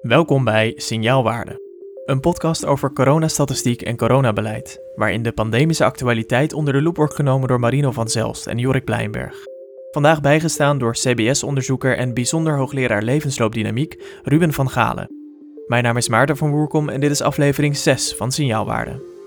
Welkom 0.00 0.44
bij 0.44 0.72
Signaalwaarde, 0.76 1.60
een 2.04 2.20
podcast 2.20 2.66
over 2.66 2.92
coronastatistiek 2.92 3.82
en 3.82 3.96
coronabeleid, 3.96 4.80
waarin 4.94 5.22
de 5.22 5.32
pandemische 5.32 5.84
actualiteit 5.84 6.52
onder 6.52 6.72
de 6.72 6.82
loep 6.82 6.96
wordt 6.96 7.14
genomen 7.14 7.48
door 7.48 7.60
Marino 7.60 7.90
van 7.90 8.08
Zelst 8.08 8.46
en 8.46 8.58
Jorik 8.58 8.84
Pleinberg. 8.84 9.36
Vandaag 9.90 10.20
bijgestaan 10.20 10.78
door 10.78 10.92
CBS-onderzoeker 10.92 11.96
en 11.96 12.14
bijzonder 12.14 12.56
hoogleraar 12.56 13.02
levensloopdynamiek 13.02 14.20
Ruben 14.22 14.52
van 14.52 14.70
Galen. 14.70 15.10
Mijn 15.66 15.82
naam 15.82 15.96
is 15.96 16.08
Maarten 16.08 16.36
van 16.36 16.50
Woerkom 16.50 16.88
en 16.88 17.00
dit 17.00 17.10
is 17.10 17.22
aflevering 17.22 17.76
6 17.76 18.14
van 18.14 18.32
Signaalwaarde. 18.32 19.19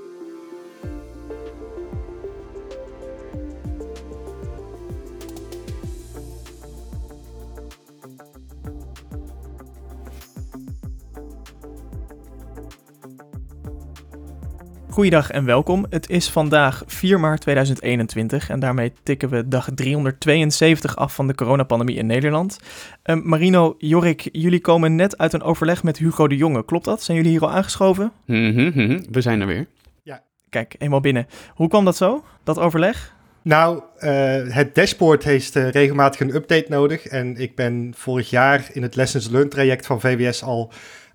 Goeiedag 14.93 15.31
en 15.31 15.45
welkom. 15.45 15.85
Het 15.89 16.09
is 16.09 16.29
vandaag 16.29 16.83
4 16.85 17.19
maart 17.19 17.41
2021 17.41 18.49
en 18.49 18.59
daarmee 18.59 18.93
tikken 19.03 19.29
we 19.29 19.47
dag 19.47 19.69
372 19.75 20.95
af 20.95 21.15
van 21.15 21.27
de 21.27 21.35
coronapandemie 21.35 21.95
in 21.95 22.05
Nederland. 22.05 22.57
Uh, 23.05 23.23
Marino, 23.23 23.75
Jorik, 23.77 24.29
jullie 24.31 24.61
komen 24.61 24.95
net 24.95 25.17
uit 25.17 25.33
een 25.33 25.41
overleg 25.41 25.83
met 25.83 25.97
Hugo 25.97 26.27
de 26.27 26.35
Jonge. 26.35 26.65
Klopt 26.65 26.85
dat? 26.85 27.03
Zijn 27.03 27.17
jullie 27.17 27.31
hier 27.31 27.41
al 27.41 27.51
aangeschoven? 27.51 28.11
Mm 28.25 28.53
-hmm, 28.53 29.05
we 29.11 29.21
zijn 29.21 29.41
er 29.41 29.47
weer. 29.47 29.65
Ja. 30.03 30.23
Kijk, 30.49 30.75
eenmaal 30.77 31.01
binnen. 31.01 31.27
Hoe 31.55 31.67
kwam 31.67 31.85
dat 31.85 31.97
zo, 31.97 32.23
dat 32.43 32.59
overleg? 32.59 33.15
Nou, 33.41 33.81
uh, 33.99 34.09
het 34.47 34.75
dashboard 34.75 35.23
heeft 35.23 35.55
uh, 35.55 35.69
regelmatig 35.69 36.19
een 36.19 36.35
update 36.35 36.65
nodig. 36.69 37.05
En 37.05 37.37
ik 37.37 37.55
ben 37.55 37.93
vorig 37.95 38.29
jaar 38.29 38.69
in 38.71 38.81
het 38.81 38.95
Lessons 38.95 39.29
Learned 39.29 39.51
traject 39.51 39.85
van 39.85 39.99
VWS 39.99 40.43
al 40.43 40.71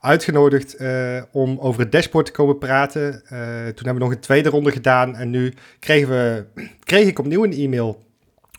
uitgenodigd 0.08 0.80
uh, 0.80 1.22
om 1.32 1.58
over 1.60 1.80
het 1.80 1.92
dashboard 1.92 2.26
te 2.26 2.32
komen 2.32 2.58
praten. 2.58 3.22
Uh, 3.24 3.40
toen 3.48 3.84
hebben 3.86 3.94
we 3.94 3.98
nog 3.98 4.10
een 4.10 4.20
tweede 4.20 4.48
ronde 4.48 4.70
gedaan 4.70 5.16
en 5.16 5.30
nu 5.30 5.54
kregen 5.78 6.08
we, 6.08 6.44
kreeg 6.84 7.06
ik 7.06 7.18
opnieuw 7.18 7.44
een 7.44 7.52
e-mail 7.52 8.06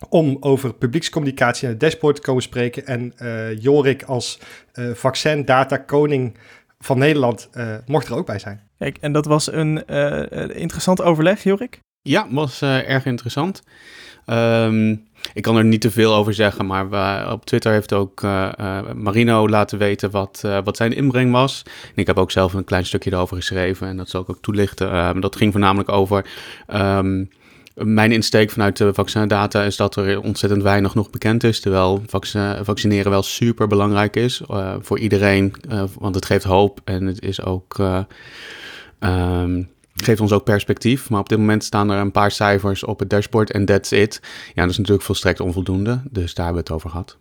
om 0.09 0.37
over 0.39 0.73
publiekscommunicatie 0.73 1.63
en 1.63 1.69
het 1.69 1.79
dashboard 1.79 2.15
te 2.15 2.21
komen 2.21 2.41
spreken. 2.43 2.85
En 2.85 3.13
uh, 3.21 3.61
Jorik 3.61 4.03
als 4.03 4.39
vaccin 4.93 5.45
data 5.45 5.77
koning 5.77 6.37
van 6.79 6.97
Nederland 6.97 7.49
mocht 7.85 8.07
er 8.07 8.15
ook 8.15 8.25
bij 8.25 8.39
zijn. 8.39 8.61
Kijk, 8.77 8.97
en 8.97 9.11
dat 9.11 9.25
was 9.25 9.51
een 9.51 9.85
interessant 10.55 11.01
overleg, 11.01 11.43
Jorik? 11.43 11.79
Ja, 12.01 12.27
was 12.29 12.61
erg 12.61 13.05
interessant. 13.05 13.63
Um, 14.25 15.08
ik 15.33 15.41
kan 15.41 15.55
er 15.55 15.65
niet 15.65 15.81
te 15.81 15.91
veel 15.91 16.13
over 16.13 16.33
zeggen, 16.33 16.65
maar 16.65 17.31
op 17.31 17.45
Twitter 17.45 17.71
heeft 17.71 17.93
ook 17.93 18.21
uh, 18.21 18.49
uh, 18.59 18.79
Marino 18.95 19.49
laten 19.49 19.77
weten 19.77 20.11
wat, 20.11 20.41
uh, 20.45 20.57
wat 20.63 20.77
zijn 20.77 20.93
inbreng 20.93 21.31
was. 21.31 21.63
En 21.65 21.95
ik 21.95 22.07
heb 22.07 22.17
ook 22.17 22.31
zelf 22.31 22.53
een 22.53 22.63
klein 22.63 22.85
stukje 22.85 23.11
erover 23.11 23.35
geschreven 23.35 23.87
en 23.87 23.97
dat 23.97 24.09
zal 24.09 24.21
ik 24.21 24.29
ook 24.29 24.41
toelichten. 24.41 25.21
dat 25.21 25.35
ging 25.35 25.51
voornamelijk 25.51 25.89
over. 25.89 26.25
Um, 26.73 27.29
mijn 27.73 28.11
insteek 28.11 28.51
vanuit 28.51 28.77
de 28.77 28.93
vaccindata 28.93 29.63
is 29.63 29.75
dat 29.75 29.95
er 29.95 30.21
ontzettend 30.21 30.63
weinig 30.63 30.95
nog 30.95 31.09
bekend 31.09 31.43
is. 31.43 31.59
Terwijl 31.59 32.03
vaccineren 32.61 33.11
wel 33.11 33.23
super 33.23 33.67
belangrijk 33.67 34.15
is 34.15 34.41
voor 34.79 34.99
iedereen. 34.99 35.53
want 35.99 36.15
het 36.15 36.25
geeft 36.25 36.43
hoop 36.43 36.79
en 36.83 37.05
het 37.05 37.21
is 37.21 37.41
ook. 37.41 37.77
Um, 38.99 39.69
geeft 40.03 40.21
ons 40.21 40.31
ook 40.31 40.43
perspectief. 40.43 41.09
Maar 41.09 41.19
op 41.19 41.29
dit 41.29 41.37
moment 41.37 41.63
staan 41.63 41.89
er 41.89 41.99
een 41.99 42.11
paar 42.11 42.31
cijfers 42.31 42.83
op 42.83 42.99
het 42.99 43.09
dashboard 43.09 43.51
en 43.51 43.65
that's 43.65 43.91
it. 43.91 44.21
Ja, 44.53 44.61
dat 44.61 44.71
is 44.71 44.77
natuurlijk 44.77 45.05
volstrekt 45.05 45.39
onvoldoende. 45.39 46.01
Dus 46.11 46.33
daar 46.33 46.45
hebben 46.45 46.63
we 46.63 46.69
het 46.69 46.77
over 46.77 46.89
gehad. 46.89 47.17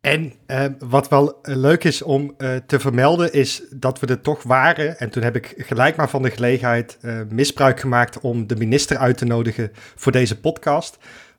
En 0.00 0.32
uh, 0.46 0.64
wat 0.78 1.08
wel 1.08 1.38
leuk 1.42 1.84
is 1.84 2.02
om 2.02 2.34
uh, 2.38 2.56
te 2.66 2.80
vermelden, 2.80 3.32
is 3.32 3.62
dat 3.70 4.00
we 4.00 4.06
er 4.06 4.20
toch 4.20 4.42
waren. 4.42 4.98
En 4.98 5.10
toen 5.10 5.22
heb 5.22 5.36
ik 5.36 5.54
gelijk 5.56 5.96
maar 5.96 6.10
van 6.10 6.22
de 6.22 6.30
gelegenheid 6.30 6.98
misbruik 7.28 7.80
gemaakt 7.80 8.20
om 8.20 8.46
de 8.46 8.56
minister 8.56 8.96
uit 8.96 9.16
te 9.16 9.24
nodigen 9.24 9.70
voor 9.74 10.12
deze 10.12 10.40
podcast. 10.40 10.98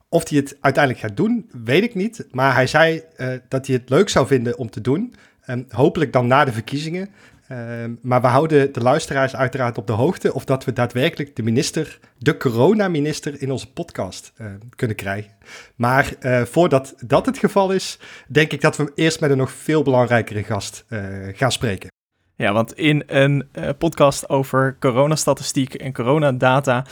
Of 0.09 0.30
hij 0.30 0.38
het 0.38 0.58
uiteindelijk 0.62 1.06
gaat 1.06 1.18
doen, 1.18 1.50
weet 1.64 1.84
ik 1.84 1.96
niet. 1.96 2.28
Maar 2.31 2.53
hij 2.53 2.68
zei 2.68 3.03
dat 3.50 3.68
hij 3.68 3.75
het 3.75 3.90
leuk 3.90 4.09
zou 4.09 4.28
vinden 4.28 4.58
om 4.58 4.70
te 4.70 4.81
doen. 4.81 5.14
En 5.41 5.66
hopelijk 5.70 6.14
dan 6.14 6.28
na 6.28 6.46
de 6.46 6.52
verkiezingen. 6.52 7.09
Uh, 7.51 7.57
maar 8.01 8.22
we 8.22 8.28
houden 8.28 8.73
de 8.73 8.81
luisteraars 8.81 9.35
uiteraard 9.35 9.78
op 9.78 9.88
de 9.88 9.94
hoogte 9.94 10.34
of 10.34 10.45
dat 10.45 10.66
we 10.66 10.73
daadwerkelijk 10.73 11.35
de 11.35 11.44
minister, 11.44 12.00
de 12.17 12.38
coronaminister, 12.38 13.41
in 13.41 13.51
onze 13.51 13.72
podcast 13.72 14.34
uh, 14.38 14.47
kunnen 14.75 14.95
krijgen. 14.95 15.31
Maar 15.75 16.13
uh, 16.22 16.41
voordat 16.41 16.94
dat 17.06 17.25
het 17.25 17.38
geval 17.38 17.72
is, 17.72 18.00
denk 18.28 18.51
ik 18.51 18.61
dat 18.61 18.78
we 18.78 18.91
eerst 18.95 19.19
met 19.19 19.31
een 19.31 19.38
nog 19.38 19.51
veel 19.51 19.84
belangrijkere 19.84 20.44
gast 20.44 20.85
eh, 20.88 21.00
gaan 21.34 21.51
spreken. 21.51 21.90
Ja, 22.35 22.53
want 22.53 22.73
in 22.73 23.03
een 23.07 23.47
podcast 23.78 24.29
over 24.29 24.78
coronastatistiek 24.79 25.73
en 25.73 25.94
coronadata 25.94 26.85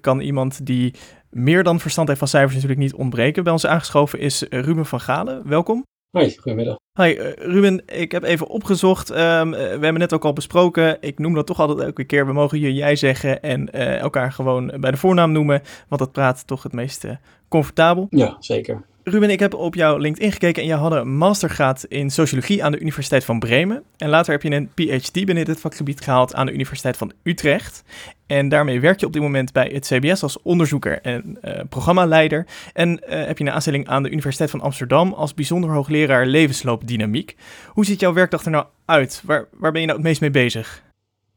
kan 0.00 0.20
iemand 0.20 0.66
die 0.66 0.94
meer 1.30 1.62
dan 1.62 1.80
verstand 1.80 2.08
heeft 2.08 2.20
van 2.20 2.28
cijfers 2.28 2.54
natuurlijk 2.54 2.80
niet 2.80 2.94
ontbreken. 2.94 3.44
Bij 3.44 3.52
ons 3.52 3.66
aangeschoven 3.66 4.18
is 4.18 4.42
Ruben 4.50 4.86
van 4.86 5.00
Galen. 5.00 5.48
Welkom. 5.48 5.84
Hoi, 6.10 6.36
goedemiddag. 6.36 6.76
Hi, 6.92 7.14
uh, 7.14 7.32
Ruben. 7.32 7.82
Ik 7.86 8.12
heb 8.12 8.22
even 8.22 8.46
opgezocht. 8.46 9.10
Um, 9.10 9.50
we 9.50 9.56
hebben 9.56 9.98
net 9.98 10.12
ook 10.12 10.24
al 10.24 10.32
besproken. 10.32 10.96
Ik 11.00 11.18
noem 11.18 11.34
dat 11.34 11.46
toch 11.46 11.60
altijd 11.60 11.78
elke 11.78 12.04
keer. 12.04 12.26
We 12.26 12.32
mogen 12.32 12.60
je 12.60 12.74
jij 12.74 12.96
zeggen 12.96 13.42
en 13.42 13.68
uh, 13.74 13.98
elkaar 13.98 14.32
gewoon 14.32 14.72
bij 14.80 14.90
de 14.90 14.96
voornaam 14.96 15.32
noemen. 15.32 15.62
Want 15.88 16.00
dat 16.00 16.12
praat 16.12 16.46
toch 16.46 16.62
het 16.62 16.72
meest 16.72 17.06
comfortabel. 17.48 18.06
Ja, 18.08 18.36
zeker. 18.38 18.84
Ruben, 19.04 19.30
ik 19.30 19.40
heb 19.40 19.54
op 19.54 19.74
jouw 19.74 19.96
LinkedIn 19.96 20.32
gekeken 20.32 20.62
en 20.62 20.68
je 20.68 20.74
had 20.74 20.92
een 20.92 21.16
mastergraad 21.16 21.84
in 21.84 22.10
sociologie 22.10 22.64
aan 22.64 22.72
de 22.72 22.80
Universiteit 22.80 23.24
van 23.24 23.38
Bremen. 23.38 23.82
En 23.96 24.08
later 24.08 24.32
heb 24.32 24.42
je 24.42 24.50
een 24.50 24.70
PhD 24.74 25.24
binnen 25.24 25.44
dit 25.44 25.60
vakgebied 25.60 26.00
gehaald 26.00 26.34
aan 26.34 26.46
de 26.46 26.52
Universiteit 26.52 26.96
van 26.96 27.12
Utrecht. 27.22 27.84
En 28.26 28.48
daarmee 28.48 28.80
werk 28.80 29.00
je 29.00 29.06
op 29.06 29.12
dit 29.12 29.22
moment 29.22 29.52
bij 29.52 29.70
het 29.72 29.86
CBS 29.86 30.22
als 30.22 30.42
onderzoeker 30.42 31.00
en 31.00 31.38
uh, 31.44 31.60
programmaleider. 31.68 32.46
En 32.72 32.90
uh, 32.90 33.26
heb 33.26 33.38
je 33.38 33.44
een 33.44 33.50
aanstelling 33.50 33.88
aan 33.88 34.02
de 34.02 34.10
Universiteit 34.10 34.50
van 34.50 34.60
Amsterdam 34.60 35.12
als 35.12 35.34
bijzonder 35.34 35.70
hoogleraar 35.70 36.26
levensloopdynamiek. 36.26 37.36
Hoe 37.66 37.84
ziet 37.84 38.00
jouw 38.00 38.12
werkdag 38.12 38.44
er 38.44 38.50
nou 38.50 38.64
uit? 38.84 39.22
Waar, 39.24 39.48
waar 39.52 39.72
ben 39.72 39.80
je 39.80 39.86
nou 39.86 39.98
het 39.98 40.08
meest 40.08 40.20
mee 40.20 40.30
bezig? 40.30 40.82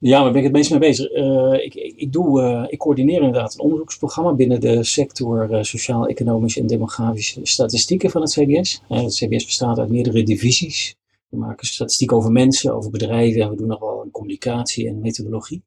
Ja, 0.06 0.22
waar 0.22 0.32
ben 0.32 0.38
ik 0.38 0.44
het 0.44 0.56
meest 0.56 0.70
mee 0.70 0.80
bezig? 0.80 1.12
Uh, 1.12 1.54
ik, 1.54 1.74
ik, 1.76 2.12
doe, 2.12 2.42
uh, 2.42 2.64
ik 2.68 2.78
coördineer 2.78 3.22
inderdaad 3.22 3.54
een 3.54 3.60
onderzoeksprogramma 3.60 4.34
binnen 4.34 4.62
de 4.62 4.84
sector 4.84 5.52
uh, 5.52 5.62
sociaal-economische 5.62 6.60
en 6.60 6.68
demografische 6.68 7.40
statistieken 7.44 8.10
van 8.10 8.22
het 8.22 8.32
CBS. 8.32 8.82
het 8.88 9.14
CBS 9.14 9.46
bestaat 9.46 9.80
uit 9.80 9.90
meerdere 9.90 10.24
divisies. 10.24 10.96
We 11.30 11.38
maken 11.38 11.68
statistiek 11.68 12.12
over 12.12 12.32
mensen, 12.32 12.76
over 12.76 12.92
bedrijven 12.92 13.42
en 13.42 13.50
we 13.50 13.56
doen 13.56 13.68
nog 13.68 13.80
wel 13.80 14.08
communicatie 14.12 14.88
en 14.88 15.00
methodologie. 15.00 15.64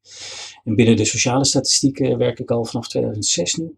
En 0.63 0.75
binnen 0.75 0.95
de 0.95 1.05
sociale 1.05 1.45
statistieken 1.45 2.17
werk 2.17 2.39
ik 2.39 2.51
al 2.51 2.65
vanaf 2.65 2.87
2006 2.87 3.55
nu 3.55 3.75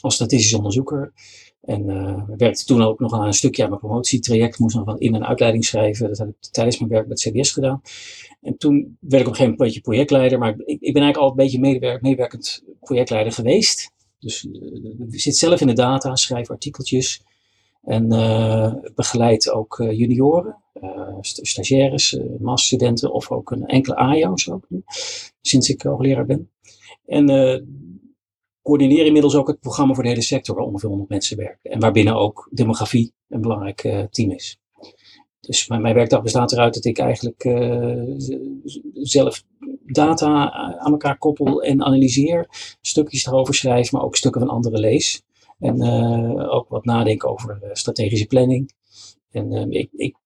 als 0.00 0.14
statistisch 0.14 0.54
onderzoeker. 0.54 1.12
En 1.60 1.88
uh, 1.88 2.22
werkte 2.36 2.64
toen 2.64 2.82
ook 2.82 3.00
nog 3.00 3.12
aan 3.12 3.26
een 3.26 3.32
stukje 3.32 3.62
aan 3.62 3.68
mijn 3.68 3.80
promotietraject. 3.80 4.58
Moest 4.58 4.76
nog 4.76 4.84
wat 4.84 5.00
in- 5.00 5.14
en 5.14 5.26
uitleiding 5.26 5.64
schrijven. 5.64 6.08
Dat 6.08 6.18
heb 6.18 6.28
ik 6.28 6.34
tijdens 6.50 6.78
mijn 6.78 6.90
werk 6.90 7.06
met 7.06 7.20
CBS 7.20 7.52
gedaan. 7.52 7.80
En 8.40 8.56
toen 8.56 8.96
werd 9.00 9.22
ik 9.22 9.28
op 9.28 9.32
een 9.32 9.38
gegeven 9.38 9.56
moment 9.58 9.82
projectleider. 9.82 10.38
Maar 10.38 10.50
ik, 10.50 10.80
ik 10.80 10.92
ben 10.92 11.02
eigenlijk 11.02 11.16
al 11.16 11.30
een 11.30 11.36
beetje 11.36 11.60
medewerk, 11.60 12.02
meewerkend 12.02 12.64
projectleider 12.80 13.32
geweest. 13.32 13.92
Dus 14.18 14.44
uh, 14.44 15.04
zit 15.08 15.36
zelf 15.36 15.60
in 15.60 15.66
de 15.66 15.72
data, 15.72 16.16
schrijf 16.16 16.50
artikeltjes. 16.50 17.22
En 17.82 18.12
uh, 18.12 18.74
begeleid 18.94 19.50
ook 19.50 19.76
junioren, 19.90 20.56
stagiaires, 21.20 22.18
masterstudenten 22.38 23.12
of 23.12 23.30
ook 23.30 23.50
een 23.50 23.66
enkele 23.66 23.96
AJO's 23.96 24.48
ook 24.48 24.64
nu. 24.68 24.82
Sinds 25.40 25.68
ik 25.68 25.82
hoogleraar 25.82 26.26
ben. 26.26 26.50
En 27.06 27.28
coördineer 28.62 29.06
inmiddels 29.06 29.34
ook 29.34 29.46
het 29.46 29.60
programma 29.60 29.94
voor 29.94 30.02
de 30.02 30.08
hele 30.08 30.22
sector 30.22 30.56
waar 30.56 30.64
ongeveer 30.64 30.88
100 30.88 31.08
mensen 31.10 31.36
werken. 31.36 31.70
En 31.70 31.80
waarbinnen 31.80 32.14
ook 32.14 32.48
demografie 32.50 33.12
een 33.28 33.40
belangrijk 33.40 33.84
uh, 33.84 34.02
team 34.02 34.30
is. 34.30 34.58
Dus 35.40 35.68
mijn, 35.68 35.82
mijn, 35.82 35.94
werkdag 35.94 36.22
bestaat 36.22 36.52
eruit 36.52 36.74
dat 36.74 36.84
ik 36.84 36.98
eigenlijk 36.98 37.44
uh, 37.44 38.02
zelf 38.92 39.42
data 39.86 40.52
aan 40.78 40.92
elkaar 40.92 41.18
koppel 41.18 41.62
en 41.62 41.84
analyseer. 41.84 42.46
Stukjes 42.80 43.26
erover 43.26 43.54
schrijf, 43.54 43.92
maar 43.92 44.02
ook 44.02 44.16
stukken 44.16 44.40
van 44.40 44.50
anderen 44.50 44.80
lees. 44.80 45.22
En 45.58 45.82
ook 46.48 46.68
wat 46.68 46.84
nadenken 46.84 47.28
over 47.28 47.60
strategische 47.72 48.26
planning. 48.26 48.72
En 49.30 49.70
ik, 49.70 49.88
ik, 49.92 50.16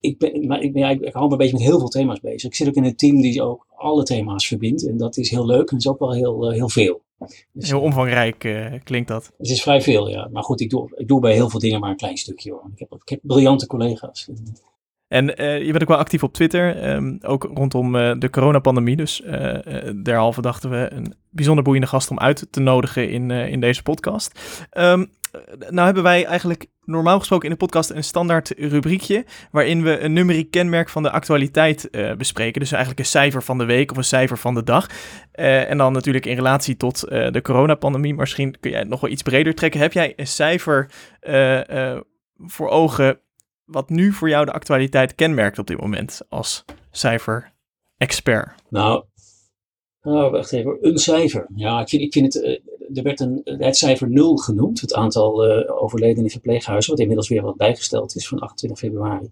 ik, 0.00 0.18
ben, 0.18 0.46
maar 0.46 0.60
ik, 0.60 0.76
ja, 0.76 0.88
ik, 0.90 1.00
ik 1.00 1.12
hou 1.12 1.26
me 1.26 1.32
een 1.32 1.38
beetje 1.38 1.56
met 1.56 1.62
heel 1.62 1.78
veel 1.78 1.88
thema's 1.88 2.20
bezig. 2.20 2.50
Ik 2.50 2.54
zit 2.54 2.68
ook 2.68 2.74
in 2.74 2.84
een 2.84 2.96
team 2.96 3.20
die 3.20 3.42
ook 3.42 3.66
alle 3.76 4.02
thema's 4.02 4.46
verbindt. 4.46 4.86
En 4.86 4.96
dat 4.96 5.16
is 5.16 5.30
heel 5.30 5.46
leuk 5.46 5.70
en 5.70 5.76
is 5.76 5.88
ook 5.88 5.98
wel 5.98 6.12
heel, 6.12 6.50
heel 6.50 6.68
veel. 6.68 7.04
Dus, 7.52 7.68
heel 7.68 7.80
omvangrijk 7.80 8.44
uh, 8.44 8.72
klinkt 8.84 9.08
dat. 9.08 9.32
Het 9.38 9.48
is 9.48 9.62
vrij 9.62 9.82
veel, 9.82 10.08
ja. 10.08 10.28
Maar 10.32 10.42
goed, 10.42 10.60
ik 10.60 10.70
doe, 10.70 10.90
ik 10.94 11.08
doe 11.08 11.20
bij 11.20 11.32
heel 11.32 11.50
veel 11.50 11.60
dingen 11.60 11.80
maar 11.80 11.90
een 11.90 11.96
klein 11.96 12.16
stukje 12.16 12.50
hoor. 12.50 12.70
Ik 12.74 12.78
heb, 12.78 12.92
ik 12.92 13.08
heb 13.08 13.20
briljante 13.22 13.66
collega's. 13.66 14.30
En 15.08 15.40
uh, 15.40 15.58
je 15.58 15.70
bent 15.70 15.82
ook 15.82 15.88
wel 15.88 15.98
actief 15.98 16.22
op 16.22 16.32
Twitter, 16.32 16.94
um, 16.94 17.18
ook 17.22 17.50
rondom 17.54 17.94
uh, 17.94 18.14
de 18.18 18.30
coronapandemie. 18.30 18.96
Dus 18.96 19.22
derhalve 20.02 20.42
dachten 20.42 20.70
we 20.70 20.88
een 20.92 21.14
bijzonder 21.30 21.64
boeiende 21.64 21.88
gast 21.88 22.10
om 22.10 22.18
uit 22.18 22.46
te 22.50 22.60
nodigen 22.60 23.10
in, 23.10 23.30
in 23.30 23.60
deze 23.60 23.82
podcast. 23.82 24.40
Um, 24.78 25.10
nou 25.70 25.84
hebben 25.84 26.02
wij 26.02 26.24
eigenlijk 26.24 26.66
normaal 26.86 27.18
gesproken 27.18 27.48
in 27.48 27.52
de 27.52 27.64
podcast 27.64 27.90
een 27.90 28.04
standaard 28.04 28.52
rubriekje 28.56 29.24
waarin 29.50 29.82
we 29.82 29.98
een 29.98 30.12
numeriek 30.12 30.50
kenmerk 30.50 30.88
van 30.88 31.02
de 31.02 31.10
actualiteit 31.10 31.88
uh, 31.90 32.14
bespreken. 32.14 32.60
Dus 32.60 32.70
eigenlijk 32.70 33.00
een 33.00 33.06
cijfer 33.06 33.42
van 33.42 33.58
de 33.58 33.64
week 33.64 33.90
of 33.90 33.96
een 33.96 34.04
cijfer 34.04 34.38
van 34.38 34.54
de 34.54 34.62
dag. 34.62 34.86
Uh, 35.34 35.70
en 35.70 35.78
dan 35.78 35.92
natuurlijk 35.92 36.26
in 36.26 36.34
relatie 36.34 36.76
tot 36.76 37.04
uh, 37.08 37.30
de 37.30 37.42
coronapandemie. 37.42 38.14
Misschien 38.14 38.60
kun 38.60 38.70
jij 38.70 38.80
het 38.80 38.88
nog 38.88 39.00
wel 39.00 39.10
iets 39.10 39.22
breder 39.22 39.54
trekken. 39.54 39.80
Heb 39.80 39.92
jij 39.92 40.12
een 40.16 40.26
cijfer 40.26 40.90
voor 42.36 42.68
ogen 42.68 43.20
wat 43.64 43.90
nu 43.90 44.12
voor 44.12 44.28
jou 44.28 44.44
de 44.44 44.52
actualiteit 44.52 45.14
kenmerkt 45.14 45.58
op 45.58 45.66
dit 45.66 45.80
moment 45.80 46.20
als 46.28 46.64
cijfer-expert? 46.90 48.48
Nou, 48.68 49.04
nou, 50.02 50.30
wacht 50.30 50.52
even. 50.52 50.78
Een 50.80 50.98
cijfer. 50.98 51.46
Ja, 51.54 51.80
ik 51.80 51.88
vind, 51.88 52.02
ik 52.02 52.12
vind 52.12 52.34
het. 52.34 52.60
Uh, 52.90 52.96
er 52.96 53.02
werd 53.02 53.20
een, 53.20 53.40
het 53.44 53.76
cijfer 53.76 54.10
0 54.10 54.36
genoemd. 54.36 54.80
Het 54.80 54.94
aantal 54.94 55.48
uh, 55.48 55.82
overledenen 55.82 56.24
in 56.24 56.30
verpleeghuizen. 56.30 56.90
Wat 56.90 57.00
inmiddels 57.00 57.28
weer 57.28 57.42
wat 57.42 57.56
bijgesteld 57.56 58.16
is 58.16 58.28
van 58.28 58.38
28 58.38 58.78
februari. 58.78 59.28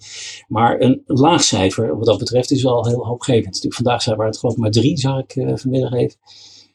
Maar 0.48 0.80
een 0.80 1.02
laag 1.06 1.42
cijfer, 1.42 1.96
wat 1.96 2.06
dat 2.06 2.18
betreft, 2.18 2.50
is 2.50 2.62
wel 2.62 2.86
heel 2.86 3.06
hoopgevend. 3.06 3.66
Vandaag 3.68 4.02
zijn 4.02 4.18
we 4.18 4.24
het 4.24 4.38
geloof 4.38 4.54
ik 4.54 4.60
maar 4.60 4.70
drie, 4.70 4.98
zou 4.98 5.18
ik 5.18 5.36
uh, 5.36 5.56
vanmiddag 5.56 5.92
even. 5.92 6.18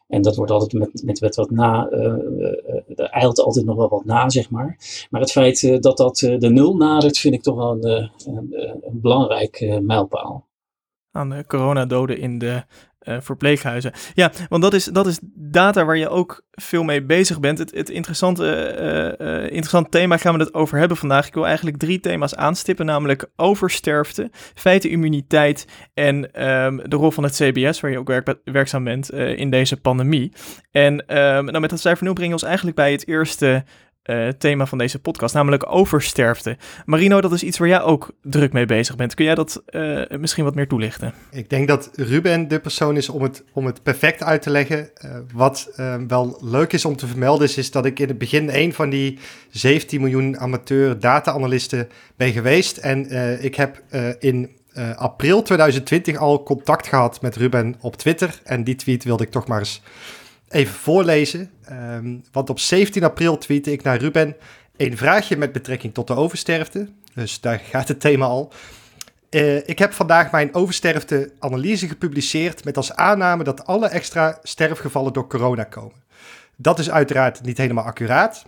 En 0.07 0.21
dat 0.21 0.35
wordt 0.35 0.51
altijd 0.51 0.73
met, 0.73 1.21
met, 1.21 1.35
wat 1.35 1.51
na, 1.51 1.89
er 2.95 3.09
eilt 3.09 3.39
altijd 3.39 3.65
nog 3.65 3.75
wel 3.75 3.89
wat 3.89 4.05
na, 4.05 4.29
zeg 4.29 4.49
maar. 4.49 4.77
Maar 5.09 5.21
het 5.21 5.31
feit 5.31 5.81
dat 5.83 5.97
dat 5.97 6.17
de 6.17 6.49
nul 6.49 6.75
nadert, 6.75 7.17
vind 7.17 7.33
ik 7.33 7.41
toch 7.41 7.55
wel 7.55 7.71
een, 7.71 8.11
een, 8.25 8.55
een 8.81 9.01
belangrijk 9.01 9.79
mijlpaal. 9.81 10.47
Aan 11.11 11.29
de 11.29 11.45
coronadoden 11.47 12.17
in 12.17 12.37
de 12.37 12.45
uh, 12.45 12.61
verpleeghuizen. 13.19 13.91
Ja, 14.13 14.31
want 14.49 14.61
dat 14.61 14.73
is, 14.73 14.85
dat 14.85 15.07
is 15.07 15.19
data 15.33 15.85
waar 15.85 15.97
je 15.97 16.09
ook 16.09 16.41
veel 16.51 16.83
mee 16.83 17.03
bezig 17.03 17.39
bent. 17.39 17.57
Het, 17.57 17.71
het 17.75 17.89
interessante, 17.89 19.15
uh, 19.19 19.43
interessante 19.43 19.89
thema 19.89 20.17
gaan 20.17 20.33
we 20.37 20.43
het 20.43 20.53
over 20.53 20.77
hebben 20.77 20.97
vandaag. 20.97 21.27
Ik 21.27 21.33
wil 21.33 21.45
eigenlijk 21.45 21.77
drie 21.77 21.99
thema's 21.99 22.35
aanstippen, 22.35 22.85
namelijk 22.85 23.25
oversterfte, 23.35 24.29
feitenimmuniteit 24.55 25.65
en 25.93 26.45
um, 26.47 26.89
de 26.89 26.95
rol 26.95 27.11
van 27.11 27.23
het 27.23 27.33
CBS, 27.33 27.79
waar 27.79 27.91
je 27.91 27.99
ook 27.99 28.07
werk, 28.07 28.35
werkzaam 28.43 28.83
bent 28.83 29.11
in 29.11 29.49
deze 29.49 29.77
pandemie. 29.77 30.33
En 30.71 30.93
um, 30.93 31.45
nou, 31.45 31.59
met 31.59 31.69
dat 31.69 31.79
cijfer 31.79 32.03
0 32.03 32.13
brengen 32.13 32.35
we 32.35 32.41
ons 32.41 32.49
eigenlijk 32.49 32.77
bij 32.77 32.91
het 32.91 33.07
eerste 33.07 33.63
uh, 34.09 34.27
thema 34.27 34.65
van 34.65 34.77
deze 34.77 34.99
podcast, 34.99 35.33
namelijk 35.33 35.65
oversterfte. 35.71 36.57
Marino, 36.85 37.21
dat 37.21 37.31
is 37.31 37.43
iets 37.43 37.57
waar 37.57 37.67
jij 37.67 37.81
ook 37.81 38.11
druk 38.21 38.53
mee 38.53 38.65
bezig 38.65 38.95
bent. 38.95 39.13
Kun 39.13 39.25
jij 39.25 39.35
dat 39.35 39.63
uh, 39.69 40.01
misschien 40.19 40.43
wat 40.43 40.55
meer 40.55 40.67
toelichten? 40.67 41.13
Ik 41.31 41.49
denk 41.49 41.67
dat 41.67 41.89
Ruben 41.95 42.47
de 42.47 42.59
persoon 42.59 42.97
is 42.97 43.09
om 43.09 43.21
het, 43.21 43.43
om 43.53 43.65
het 43.65 43.83
perfect 43.83 44.23
uit 44.23 44.41
te 44.41 44.49
leggen. 44.49 44.89
Uh, 45.05 45.11
wat 45.33 45.71
wel 46.07 46.37
leuk 46.41 46.73
is 46.73 46.85
om 46.85 46.95
te 46.95 47.07
vermelden 47.07 47.47
is, 47.47 47.57
is 47.57 47.71
dat 47.71 47.85
ik 47.85 47.99
in 47.99 48.07
het 48.07 48.17
begin 48.17 48.49
een 48.49 48.73
van 48.73 48.89
die 48.89 49.19
17 49.49 50.01
miljoen 50.01 50.39
amateur 50.39 50.99
data-analysten 50.99 51.89
ben 52.15 52.31
geweest. 52.31 52.77
En 52.77 53.11
ik 53.43 53.55
heb 53.55 53.81
in 54.19 54.49
april 54.95 55.41
2020 55.41 56.17
al 56.17 56.43
contact 56.43 56.87
gehad 56.87 57.21
met 57.21 57.35
Ruben 57.35 57.75
op 57.79 57.95
Twitter. 57.95 58.39
En 58.43 58.63
die 58.63 58.75
tweet 58.75 59.03
wilde 59.03 59.23
ik 59.23 59.31
toch 59.31 59.47
maar 59.47 59.59
eens 59.59 59.81
even 60.49 60.73
voorlezen. 60.73 61.51
Um, 61.71 62.23
want 62.31 62.49
op 62.49 62.59
17 62.59 63.03
april 63.03 63.37
tweette 63.37 63.71
ik 63.71 63.83
naar 63.83 63.97
Ruben 63.97 64.35
een 64.77 64.97
vraagje 64.97 65.37
met 65.37 65.51
betrekking 65.51 65.93
tot 65.93 66.07
de 66.07 66.15
oversterfte. 66.15 66.89
Dus 67.13 67.41
daar 67.41 67.59
gaat 67.59 67.87
het 67.87 67.99
thema 67.99 68.25
al. 68.25 68.51
Uh, 69.29 69.67
ik 69.67 69.79
heb 69.79 69.93
vandaag 69.93 70.31
mijn 70.31 70.53
oversterfte-analyse 70.53 71.87
gepubliceerd 71.87 72.63
met 72.63 72.77
als 72.77 72.95
aanname 72.95 73.43
dat 73.43 73.65
alle 73.65 73.87
extra 73.87 74.39
sterfgevallen 74.43 75.13
door 75.13 75.27
corona 75.27 75.63
komen. 75.63 76.03
Dat 76.55 76.79
is 76.79 76.89
uiteraard 76.89 77.41
niet 77.41 77.57
helemaal 77.57 77.83
accuraat, 77.83 78.45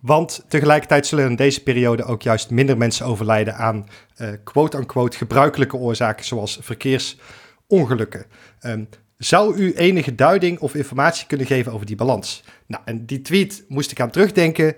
want 0.00 0.44
tegelijkertijd 0.48 1.06
zullen 1.06 1.28
in 1.28 1.36
deze 1.36 1.62
periode 1.62 2.04
ook 2.04 2.22
juist 2.22 2.50
minder 2.50 2.76
mensen 2.76 3.06
overlijden 3.06 3.56
aan 3.56 3.88
uh, 4.16 4.28
quote-unquote 4.44 5.16
gebruikelijke 5.16 5.76
oorzaken 5.76 6.24
zoals 6.24 6.58
verkeersongelukken. 6.60 8.26
Um, 8.62 8.88
zou 9.20 9.56
u 9.56 9.72
enige 9.74 10.14
duiding 10.14 10.58
of 10.58 10.74
informatie 10.74 11.26
kunnen 11.26 11.46
geven 11.46 11.72
over 11.72 11.86
die 11.86 11.96
balans? 11.96 12.44
Nou, 12.66 12.82
en 12.84 13.06
die 13.06 13.22
tweet 13.22 13.64
moest 13.68 13.90
ik 13.90 14.00
aan 14.00 14.10
terugdenken 14.10 14.74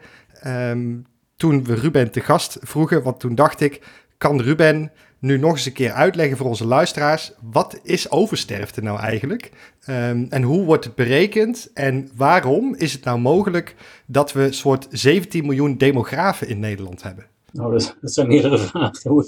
um, 0.47 1.07
toen 1.37 1.65
we 1.65 1.75
Ruben 1.75 2.11
te 2.11 2.21
gast 2.21 2.59
vroegen. 2.61 3.03
Want 3.03 3.21
toen 3.21 3.35
dacht 3.35 3.61
ik, 3.61 3.81
kan 4.19 4.41
Ruben 4.41 4.93
nu 5.19 5.39
nog 5.39 5.53
eens 5.53 5.67
een 5.67 5.73
keer 5.73 5.93
uitleggen 5.93 6.37
voor 6.37 6.47
onze 6.47 6.67
luisteraars... 6.67 7.33
wat 7.53 7.81
is 7.83 8.11
oversterfte 8.11 8.83
nou 8.83 9.01
eigenlijk? 9.01 9.51
Um, 9.89 10.27
en 10.31 10.43
hoe 10.43 10.65
wordt 10.65 10.85
het 10.85 10.95
berekend? 10.95 11.71
En 11.75 12.11
waarom 12.17 12.75
is 12.75 12.93
het 12.93 13.05
nou 13.05 13.19
mogelijk 13.19 13.75
dat 14.07 14.33
we 14.33 14.43
een 14.43 14.55
soort 14.55 14.87
17 14.91 15.47
miljoen 15.47 15.77
demografen 15.77 16.49
in 16.49 16.61
Nederland 16.61 17.03
hebben? 17.03 17.27
Nou, 17.53 17.73
dat, 17.73 17.97
dat, 18.01 18.13
zijn 18.13 18.27
meerdere 18.27 18.59
vragen. 18.69 19.27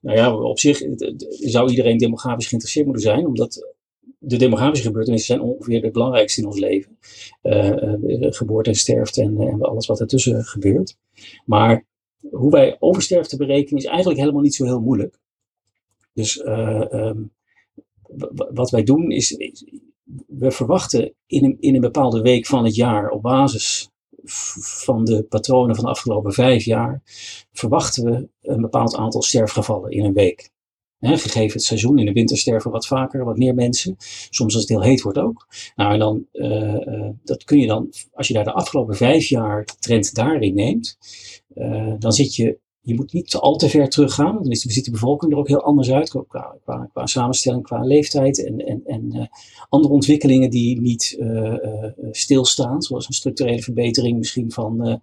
Nou 0.00 0.16
ja, 0.16 0.34
op 0.34 0.58
zich 0.58 0.82
zou 1.28 1.70
iedereen 1.70 1.98
demografisch 1.98 2.46
geïnteresseerd 2.46 2.86
moeten 2.86 3.04
zijn, 3.04 3.26
omdat 3.26 3.78
de 4.22 4.36
demografische 4.36 4.86
gebeurtenissen 4.86 5.34
zijn 5.34 5.48
ongeveer 5.48 5.82
het 5.82 5.92
belangrijkste 5.92 6.40
in 6.40 6.46
ons 6.46 6.58
leven. 6.58 6.98
Uh, 7.42 8.32
geboorte 8.32 8.70
en 8.70 8.76
sterfte 8.76 9.22
en, 9.22 9.40
en, 9.40 9.60
alles 9.60 9.86
wat 9.86 10.00
ertussen 10.00 10.44
gebeurt. 10.44 10.96
Maar 11.44 11.86
hoe 12.30 12.50
wij 12.50 12.76
oversterfte 12.78 13.36
berekenen 13.36 13.78
is 13.78 13.88
eigenlijk 13.88 14.20
helemaal 14.20 14.42
niet 14.42 14.54
zo 14.54 14.64
heel 14.64 14.80
moeilijk. 14.80 15.18
Dus 16.12 16.44
um, 16.46 17.32
wat 18.52 18.70
wij 18.70 18.82
doen 18.82 19.10
is, 19.10 19.36
we 20.26 20.50
verwachten 20.50 21.14
in 21.26 21.44
een, 21.44 21.56
in 21.60 21.74
een 21.74 21.80
bepaalde 21.80 22.20
week 22.20 22.46
van 22.46 22.64
het 22.64 22.74
jaar 22.74 23.10
op 23.10 23.22
basis 23.22 23.90
van 24.24 25.04
de 25.04 25.22
patronen 25.22 25.74
van 25.74 25.84
de 25.84 25.90
afgelopen 25.90 26.32
vijf 26.32 26.64
jaar, 26.64 27.02
verwachten 27.52 28.04
we 28.04 28.28
een 28.42 28.60
bepaald 28.60 28.96
aantal 28.96 29.22
sterfgevallen 29.22 29.90
in 29.90 30.04
een 30.04 30.12
week 30.12 30.50
gegeven 31.00 31.52
het 31.52 31.62
seizoen, 31.62 31.98
in 31.98 32.06
de 32.06 32.12
winter 32.12 32.38
sterven 32.38 32.70
wat 32.70 32.86
vaker, 32.86 33.24
wat 33.24 33.36
meer 33.36 33.54
mensen. 33.54 33.96
Soms 34.30 34.54
als 34.54 34.62
het 34.62 34.72
heel 34.72 34.82
heet 34.82 35.02
wordt 35.02 35.18
ook. 35.18 35.46
Nou, 35.76 35.92
en 35.92 35.98
dan, 35.98 36.26
uh, 36.32 37.08
dat 37.24 37.44
kun 37.44 37.58
je 37.58 37.66
dan, 37.66 37.92
als 38.12 38.28
je 38.28 38.34
daar 38.34 38.44
de 38.44 38.52
afgelopen 38.52 38.96
vijf 38.96 39.28
jaar 39.28 39.64
trend 39.64 40.14
daarin 40.14 40.54
neemt, 40.54 40.98
uh, 41.54 41.94
dan 41.98 42.12
zit 42.12 42.34
je, 42.34 42.58
je 42.80 42.94
moet 42.94 43.12
niet 43.12 43.34
al 43.34 43.56
te 43.56 43.68
ver 43.68 43.88
teruggaan, 43.88 44.32
want 44.32 44.42
dan 44.42 44.52
is 44.52 44.60
de, 44.60 44.72
ziet 44.72 44.84
de 44.84 44.90
bevolking 44.90 45.32
er 45.32 45.38
ook 45.38 45.48
heel 45.48 45.62
anders 45.62 45.90
uit, 45.90 46.08
qua, 46.08 46.56
qua, 46.64 46.88
qua 46.92 47.06
samenstelling, 47.06 47.62
qua 47.62 47.80
leeftijd 47.80 48.44
en, 48.44 48.58
en, 48.58 48.82
en 48.84 49.30
andere 49.68 49.94
ontwikkelingen 49.94 50.50
die 50.50 50.80
niet 50.80 51.18
stilstaan, 52.10 52.82
zoals 52.82 53.08
een 53.08 53.14
structurele 53.14 53.62
verbetering 53.62 54.18
misschien 54.18 54.52
van 54.52 55.00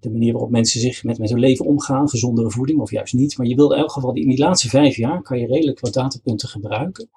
de 0.00 0.10
manier 0.10 0.32
waarop 0.32 0.50
mensen 0.50 0.80
zich 0.80 1.04
met, 1.04 1.18
met 1.18 1.30
hun 1.30 1.38
leven 1.38 1.66
omgaan, 1.66 2.08
gezondere 2.08 2.50
voeding 2.50 2.80
of 2.80 2.90
juist 2.90 3.14
niet. 3.14 3.38
Maar 3.38 3.46
je 3.46 3.54
wil 3.54 3.72
in 3.72 3.78
elk 3.78 3.92
geval 3.92 4.14
in 4.14 4.28
die 4.28 4.38
laatste 4.38 4.68
vijf 4.68 4.96
jaar 4.96 5.22
kan 5.22 5.38
je 5.38 5.46
redelijk 5.46 5.80
wat 5.80 5.92
datapunten 5.92 6.48
gebruiken 6.48 7.08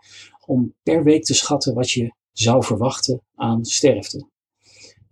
om 0.45 0.73
per 0.83 1.03
week 1.03 1.23
te 1.23 1.33
schatten 1.33 1.73
wat 1.73 1.91
je 1.91 2.13
zou 2.31 2.63
verwachten 2.63 3.21
aan 3.35 3.65
sterfte. 3.65 4.27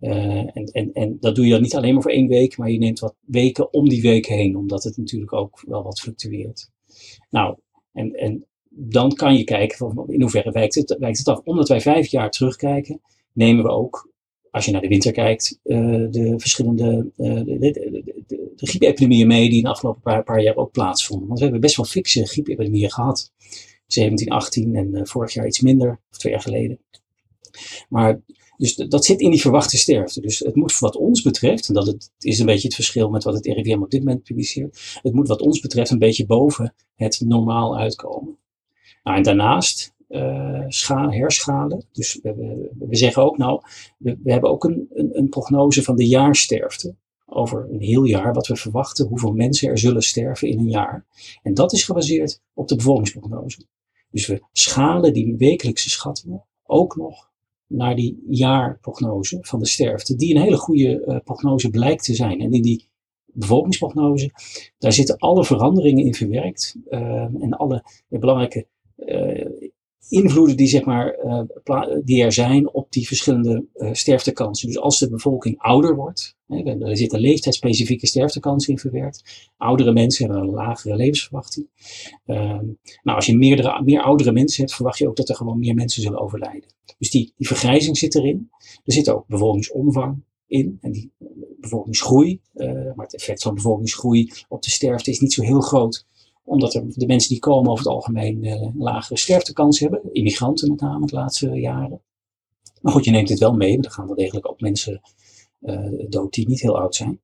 Uh, 0.00 0.56
en, 0.56 0.64
en, 0.72 0.92
en 0.92 1.16
dat 1.20 1.34
doe 1.34 1.44
je 1.44 1.50
dan 1.50 1.62
niet 1.62 1.74
alleen 1.74 1.92
maar 1.92 2.02
voor 2.02 2.10
één 2.10 2.28
week, 2.28 2.56
maar 2.56 2.70
je 2.70 2.78
neemt 2.78 2.98
wat 2.98 3.14
weken 3.20 3.72
om 3.72 3.88
die 3.88 4.02
week 4.02 4.26
heen, 4.26 4.56
omdat 4.56 4.84
het 4.84 4.96
natuurlijk 4.96 5.32
ook 5.32 5.62
wel 5.66 5.82
wat 5.82 6.00
fluctueert. 6.00 6.70
Nou, 7.30 7.56
en, 7.92 8.12
en 8.12 8.46
dan 8.68 9.12
kan 9.12 9.36
je 9.36 9.44
kijken 9.44 9.78
van 9.78 10.04
in 10.08 10.20
hoeverre 10.20 10.50
wijkt 10.50 10.74
het, 10.74 10.96
wijkt 10.98 11.18
het 11.18 11.28
af. 11.28 11.40
Omdat 11.44 11.68
wij 11.68 11.80
vijf 11.80 12.06
jaar 12.06 12.30
terugkijken, 12.30 13.00
nemen 13.32 13.64
we 13.64 13.70
ook 13.70 14.07
als 14.58 14.66
je 14.66 14.72
naar 14.72 14.82
de 14.82 14.88
winter 14.88 15.12
kijkt, 15.12 15.58
uh, 15.64 16.06
de 16.10 16.34
verschillende 16.36 17.10
uh, 17.16 17.34
de, 17.34 17.58
de, 17.58 17.72
de, 18.26 18.52
de, 18.56 18.66
griepepidemieën 18.66 19.26
mee 19.26 19.48
die 19.48 19.58
in 19.58 19.62
de 19.62 19.70
afgelopen 19.70 20.00
paar, 20.02 20.24
paar, 20.24 20.42
jaar 20.42 20.56
ook 20.56 20.72
plaatsvonden. 20.72 21.26
Want 21.26 21.38
we 21.38 21.44
hebben 21.44 21.62
best 21.62 21.76
wel 21.76 21.86
fikse 21.86 22.26
griepepidemieën 22.26 22.90
gehad. 22.90 23.32
17, 23.86 24.28
18 24.28 24.76
en 24.76 24.94
uh, 24.94 25.00
vorig 25.04 25.32
jaar 25.32 25.46
iets 25.46 25.60
minder, 25.60 26.00
of 26.10 26.18
twee 26.18 26.32
jaar 26.32 26.42
geleden. 26.42 26.78
Maar 27.88 28.20
dus 28.56 28.74
dat 28.74 29.04
zit 29.04 29.20
in 29.20 29.30
die 29.30 29.40
verwachte 29.40 29.78
sterfte. 29.78 30.20
Dus 30.20 30.38
het 30.38 30.54
moet 30.54 30.78
wat 30.78 30.96
ons 30.96 31.22
betreft, 31.22 31.68
en 31.68 31.74
dat 31.74 31.86
het 31.86 32.10
is 32.18 32.38
een 32.38 32.46
beetje 32.46 32.66
het 32.66 32.76
verschil 32.76 33.10
met 33.10 33.24
wat 33.24 33.34
het 33.34 33.46
RIVM 33.46 33.82
op 33.82 33.90
dit 33.90 34.04
moment 34.04 34.22
publiceert, 34.22 34.98
het 35.02 35.12
moet 35.12 35.28
wat 35.28 35.40
ons 35.40 35.60
betreft 35.60 35.90
een 35.90 35.98
beetje 35.98 36.26
boven 36.26 36.74
het 36.94 37.20
normaal 37.24 37.78
uitkomen. 37.78 38.38
Nou, 39.02 39.16
en 39.16 39.22
daarnaast 39.22 39.94
uh, 40.08 40.64
scha 40.68 41.10
herschalen. 41.10 41.84
Dus 41.92 42.18
we, 42.22 42.70
we, 42.78 42.96
zeggen 42.96 43.22
ook, 43.22 43.38
nou, 43.38 43.60
we, 43.98 44.18
hebben 44.24 44.50
ook 44.50 44.64
een, 44.64 44.88
een, 44.94 45.18
een, 45.18 45.28
prognose 45.28 45.82
van 45.82 45.96
de 45.96 46.06
jaarsterfte. 46.06 46.94
Over 47.26 47.68
een 47.70 47.80
heel 47.80 48.04
jaar, 48.04 48.32
wat 48.32 48.46
we 48.46 48.56
verwachten, 48.56 49.06
hoeveel 49.06 49.32
mensen 49.32 49.68
er 49.68 49.78
zullen 49.78 50.02
sterven 50.02 50.48
in 50.48 50.58
een 50.58 50.68
jaar. 50.68 51.06
En 51.42 51.54
dat 51.54 51.72
is 51.72 51.84
gebaseerd 51.84 52.42
op 52.54 52.68
de 52.68 52.76
bevolkingsprognose. 52.76 53.66
Dus 54.10 54.26
we 54.26 54.42
schalen 54.52 55.12
die 55.12 55.36
wekelijkse 55.36 55.90
schattingen 55.90 56.44
ook 56.62 56.96
nog 56.96 57.30
naar 57.66 57.96
die 57.96 58.24
jaarprognose 58.28 59.38
van 59.40 59.58
de 59.58 59.66
sterfte, 59.66 60.16
die 60.16 60.34
een 60.34 60.42
hele 60.42 60.56
goede 60.56 61.04
uh, 61.06 61.16
prognose 61.24 61.70
blijkt 61.70 62.04
te 62.04 62.14
zijn. 62.14 62.40
En 62.40 62.52
in 62.52 62.62
die 62.62 62.88
bevolkingsprognose, 63.24 64.30
daar 64.78 64.92
zitten 64.92 65.16
alle 65.16 65.44
veranderingen 65.44 66.04
in 66.04 66.14
verwerkt 66.14 66.76
uh, 66.90 67.00
en 67.20 67.56
alle 67.56 67.84
belangrijke 68.08 68.66
invloeden 70.08 70.56
die, 70.56 70.66
zeg 70.66 70.84
maar, 70.84 71.16
die 72.04 72.22
er 72.22 72.32
zijn 72.32 72.72
op 72.72 72.92
die 72.92 73.06
verschillende 73.06 73.64
sterftekansen. 73.92 74.68
Dus 74.68 74.78
als 74.78 74.98
de 74.98 75.10
bevolking 75.10 75.58
ouder 75.58 75.96
wordt, 75.96 76.36
hè, 76.46 76.56
er 76.86 76.96
zitten 76.96 77.20
leeftijdsspecifieke 77.20 78.06
sterftekansen 78.06 78.72
in 78.72 78.78
verwerkt. 78.78 79.50
Oudere 79.56 79.92
mensen 79.92 80.24
hebben 80.24 80.42
een 80.42 80.54
lagere 80.54 80.96
levensverwachting. 80.96 81.66
Ehm, 82.26 82.64
nou, 83.02 83.16
als 83.16 83.26
je 83.26 83.36
meerdere, 83.36 83.82
meer 83.84 84.02
oudere 84.02 84.32
mensen 84.32 84.60
hebt, 84.60 84.74
verwacht 84.74 84.98
je 84.98 85.08
ook 85.08 85.16
dat 85.16 85.28
er 85.28 85.34
gewoon 85.34 85.58
meer 85.58 85.74
mensen 85.74 86.02
zullen 86.02 86.20
overlijden. 86.20 86.70
Dus 86.98 87.10
die, 87.10 87.32
die 87.36 87.46
vergrijzing 87.46 87.96
zit 87.96 88.14
erin. 88.14 88.50
Er 88.84 88.92
zit 88.92 89.10
ook 89.10 89.26
bevolkingsomvang 89.26 90.22
in. 90.46 90.78
En 90.80 90.92
die 90.92 91.12
bevolkingsgroei, 91.60 92.40
uh, 92.54 92.72
maar 92.72 93.04
het 93.04 93.14
effect 93.14 93.42
van 93.42 93.54
bevolkingsgroei 93.54 94.32
op 94.48 94.62
de 94.62 94.70
sterfte 94.70 95.10
is 95.10 95.20
niet 95.20 95.32
zo 95.32 95.42
heel 95.42 95.60
groot. 95.60 96.06
Omdat 96.48 96.74
er, 96.74 96.84
de 96.88 97.06
mensen 97.06 97.30
die 97.30 97.38
komen 97.38 97.70
over 97.70 97.84
het 97.84 97.94
algemeen 97.94 98.44
uh, 98.44 98.68
lagere 98.78 99.18
sterftekans 99.18 99.80
hebben. 99.80 100.00
Immigranten 100.12 100.68
met 100.70 100.80
name 100.80 101.06
de 101.06 101.14
laatste 101.14 101.50
jaren. 101.50 102.02
Maar 102.80 102.92
goed, 102.92 103.04
je 103.04 103.10
neemt 103.10 103.28
het 103.28 103.38
wel 103.38 103.54
mee. 103.54 103.78
Er 103.80 103.90
gaan 103.90 104.06
wel 104.06 104.16
degelijk 104.16 104.48
ook 104.48 104.60
mensen 104.60 105.00
uh, 105.60 106.08
dood 106.08 106.34
die 106.34 106.48
niet 106.48 106.60
heel 106.60 106.78
oud 106.78 106.94
zijn. 106.94 107.20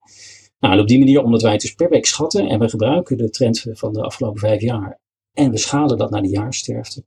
Nou, 0.59 0.75
en 0.75 0.81
op 0.81 0.89
die 0.89 0.99
manier, 0.99 1.23
omdat 1.23 1.43
wij 1.43 1.53
het 1.53 1.61
dus 1.61 1.75
per 1.75 1.89
week 1.89 2.07
schatten 2.07 2.49
en 2.49 2.59
we 2.59 2.69
gebruiken 2.69 3.17
de 3.17 3.31
trend 3.31 3.67
van 3.73 3.93
de 3.93 4.03
afgelopen 4.03 4.41
vijf 4.41 4.61
jaar 4.61 5.01
en 5.33 5.51
we 5.51 5.59
schalen 5.59 5.99
dat 5.99 6.11
naar 6.11 6.23
de 6.23 6.29
jaarsterfte, 6.29 7.05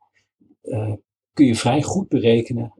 kun 1.34 1.46
je 1.46 1.56
vrij 1.56 1.82
goed 1.82 2.08
berekenen 2.08 2.74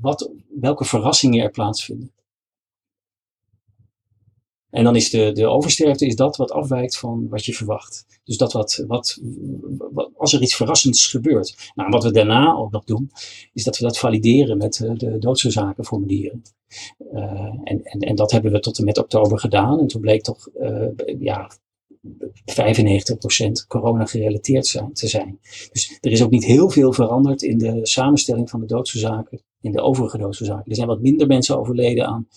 wat, 0.00 0.30
welke 0.60 0.84
verrassingen 0.84 1.42
er 1.42 1.50
plaatsvinden. 1.50 2.12
En 4.72 4.84
dan 4.84 4.96
is 4.96 5.10
de, 5.10 5.32
de 5.32 5.46
oversterfte 5.46 6.06
is 6.06 6.16
dat 6.16 6.36
wat 6.36 6.50
afwijkt 6.50 6.98
van 6.98 7.28
wat 7.28 7.44
je 7.44 7.54
verwacht. 7.54 8.06
Dus 8.24 8.36
dat 8.36 8.52
wat, 8.52 8.84
wat, 8.86 9.20
als 10.16 10.32
er 10.32 10.42
iets 10.42 10.56
verrassends 10.56 11.06
gebeurt. 11.06 11.72
Nou, 11.74 11.90
wat 11.90 12.02
we 12.02 12.10
daarna 12.10 12.54
ook 12.54 12.70
nog 12.70 12.84
doen, 12.84 13.10
is 13.52 13.64
dat 13.64 13.78
we 13.78 13.84
dat 13.84 13.98
valideren 13.98 14.58
met 14.58 14.78
uh, 14.78 14.92
de 14.94 15.18
doodsoorzakenformulieren. 15.18 16.42
Uh, 17.12 17.20
en, 17.64 17.82
en, 17.82 18.00
en 18.00 18.14
dat 18.14 18.30
hebben 18.30 18.52
we 18.52 18.60
tot 18.60 18.78
en 18.78 18.84
met 18.84 18.98
oktober 18.98 19.38
gedaan. 19.38 19.80
En 19.80 19.86
toen 19.86 20.00
bleek 20.00 20.22
toch 20.22 20.48
uh, 20.60 20.88
ja, 21.18 21.50
95% 22.06 23.66
corona 23.68 24.04
gerelateerd 24.04 24.80
te 24.92 25.08
zijn. 25.08 25.38
Dus 25.72 25.98
er 26.00 26.10
is 26.10 26.22
ook 26.22 26.30
niet 26.30 26.44
heel 26.44 26.70
veel 26.70 26.92
veranderd 26.92 27.42
in 27.42 27.58
de 27.58 27.80
samenstelling 27.82 28.50
van 28.50 28.60
de 28.60 28.66
doodsoorzaken, 28.66 29.42
in 29.60 29.72
de 29.72 29.80
overige 29.80 30.18
doodsoorzaken. 30.18 30.70
Er 30.70 30.76
zijn 30.76 30.88
wat 30.88 31.00
minder 31.00 31.26
mensen 31.26 31.58
overleden 31.58 32.06
aan 32.06 32.28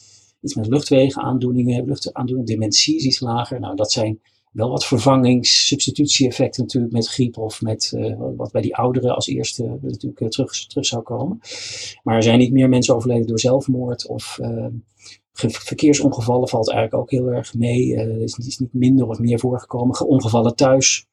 iets 0.46 0.56
met 0.56 0.68
luchtwegenaandoeningen, 0.68 1.86
luchtaandoeningen, 1.86 2.46
dementie 2.46 2.96
is 2.96 3.06
iets 3.06 3.20
lager. 3.20 3.60
Nou, 3.60 3.75
dat 3.75 3.92
zijn 3.92 4.20
wel 4.56 4.70
wat 4.70 4.86
vervangings, 4.86 5.68
substitutie-effecten 5.68 6.62
natuurlijk 6.62 6.94
met 6.94 7.08
griep 7.08 7.38
of 7.38 7.62
met 7.62 7.92
uh, 7.96 8.16
wat 8.36 8.52
bij 8.52 8.62
die 8.62 8.75
ouderen 8.75 9.16
als 9.16 9.28
eerste 9.28 9.78
natuurlijk 9.82 10.22
uh, 10.22 10.28
terug, 10.28 10.68
terug 10.68 10.86
zou 10.86 11.04
komen. 11.04 11.40
Maar 12.04 12.16
er 12.16 12.24
zijn 12.24 12.40
niet 12.40 12.52
meer 12.52 12.70
mensen 12.70 12.96
overleden 12.96 13.28
door 13.28 13.40
zelfmoord 13.40 14.08
of 14.08 14.40
uh, 14.42 14.66
verkeersongevallen 15.34 16.48
valt 16.48 16.72
eigenlijk 16.72 17.02
ook 17.02 17.12
heel 17.12 17.28
erg 17.28 17.54
mee. 17.54 17.96
Er 17.96 18.22
is, 18.22 18.38
is, 18.38 18.58
niet 18.58 18.74
minder 18.74 19.08
of 19.08 19.20
meer 19.20 19.40
voorgekomen. 19.40 20.06
Ongevallen 20.08 20.56
thuis. 20.56 21.06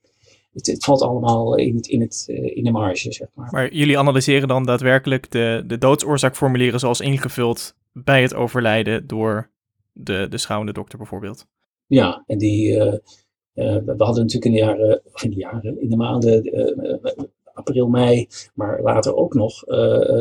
Het, 0.53 0.67
het, 0.67 0.85
valt 0.85 1.03
allemaal 1.03 1.57
in, 1.57 1.77
het, 1.77 1.87
in, 1.87 2.01
het, 2.01 2.25
in 2.29 2.65
de 2.65 2.71
marge, 2.71 3.13
zeg 3.13 3.29
maar. 3.35 3.49
Maar 3.51 3.75
jullie 3.75 3.99
analyseren 3.99 4.49
dan 4.49 4.65
daadwerkelijk 4.65 5.31
de, 5.31 5.65
de 5.67 5.79
doodsoorzaakformulieren 5.79 6.81
zoals 6.81 7.01
ingevuld 7.01 7.75
bij 7.93 8.23
het 8.23 8.35
overlijden 8.35 9.07
door 9.07 9.51
de, 9.93 10.27
de 10.29 10.39
schouwende 10.39 10.73
dokter 10.73 10.99
bijvoorbeeld. 10.99 11.47
Ja, 11.87 12.25
en 12.27 12.39
die, 12.39 12.77
uh, 12.77 12.85
uh, 12.85 13.77
we 13.85 13.95
hadden 13.97 14.23
natuurlijk 14.23 14.45
in 14.45 14.53
de 14.53 14.59
jaren, 14.59 15.03
of 15.13 15.23
in 15.23 15.31
de 15.31 15.37
jaren, 15.37 15.81
in 15.81 15.89
de 15.89 15.97
maanden 15.97 16.59
uh, 16.59 17.15
april, 17.55 17.89
mei, 17.89 18.29
maar 18.55 18.83
later 18.83 19.15
ook 19.15 19.35
nog 19.35 19.61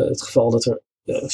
het 0.10 0.22
geval 0.22 0.50
dat 0.50 0.66
er 0.66 0.82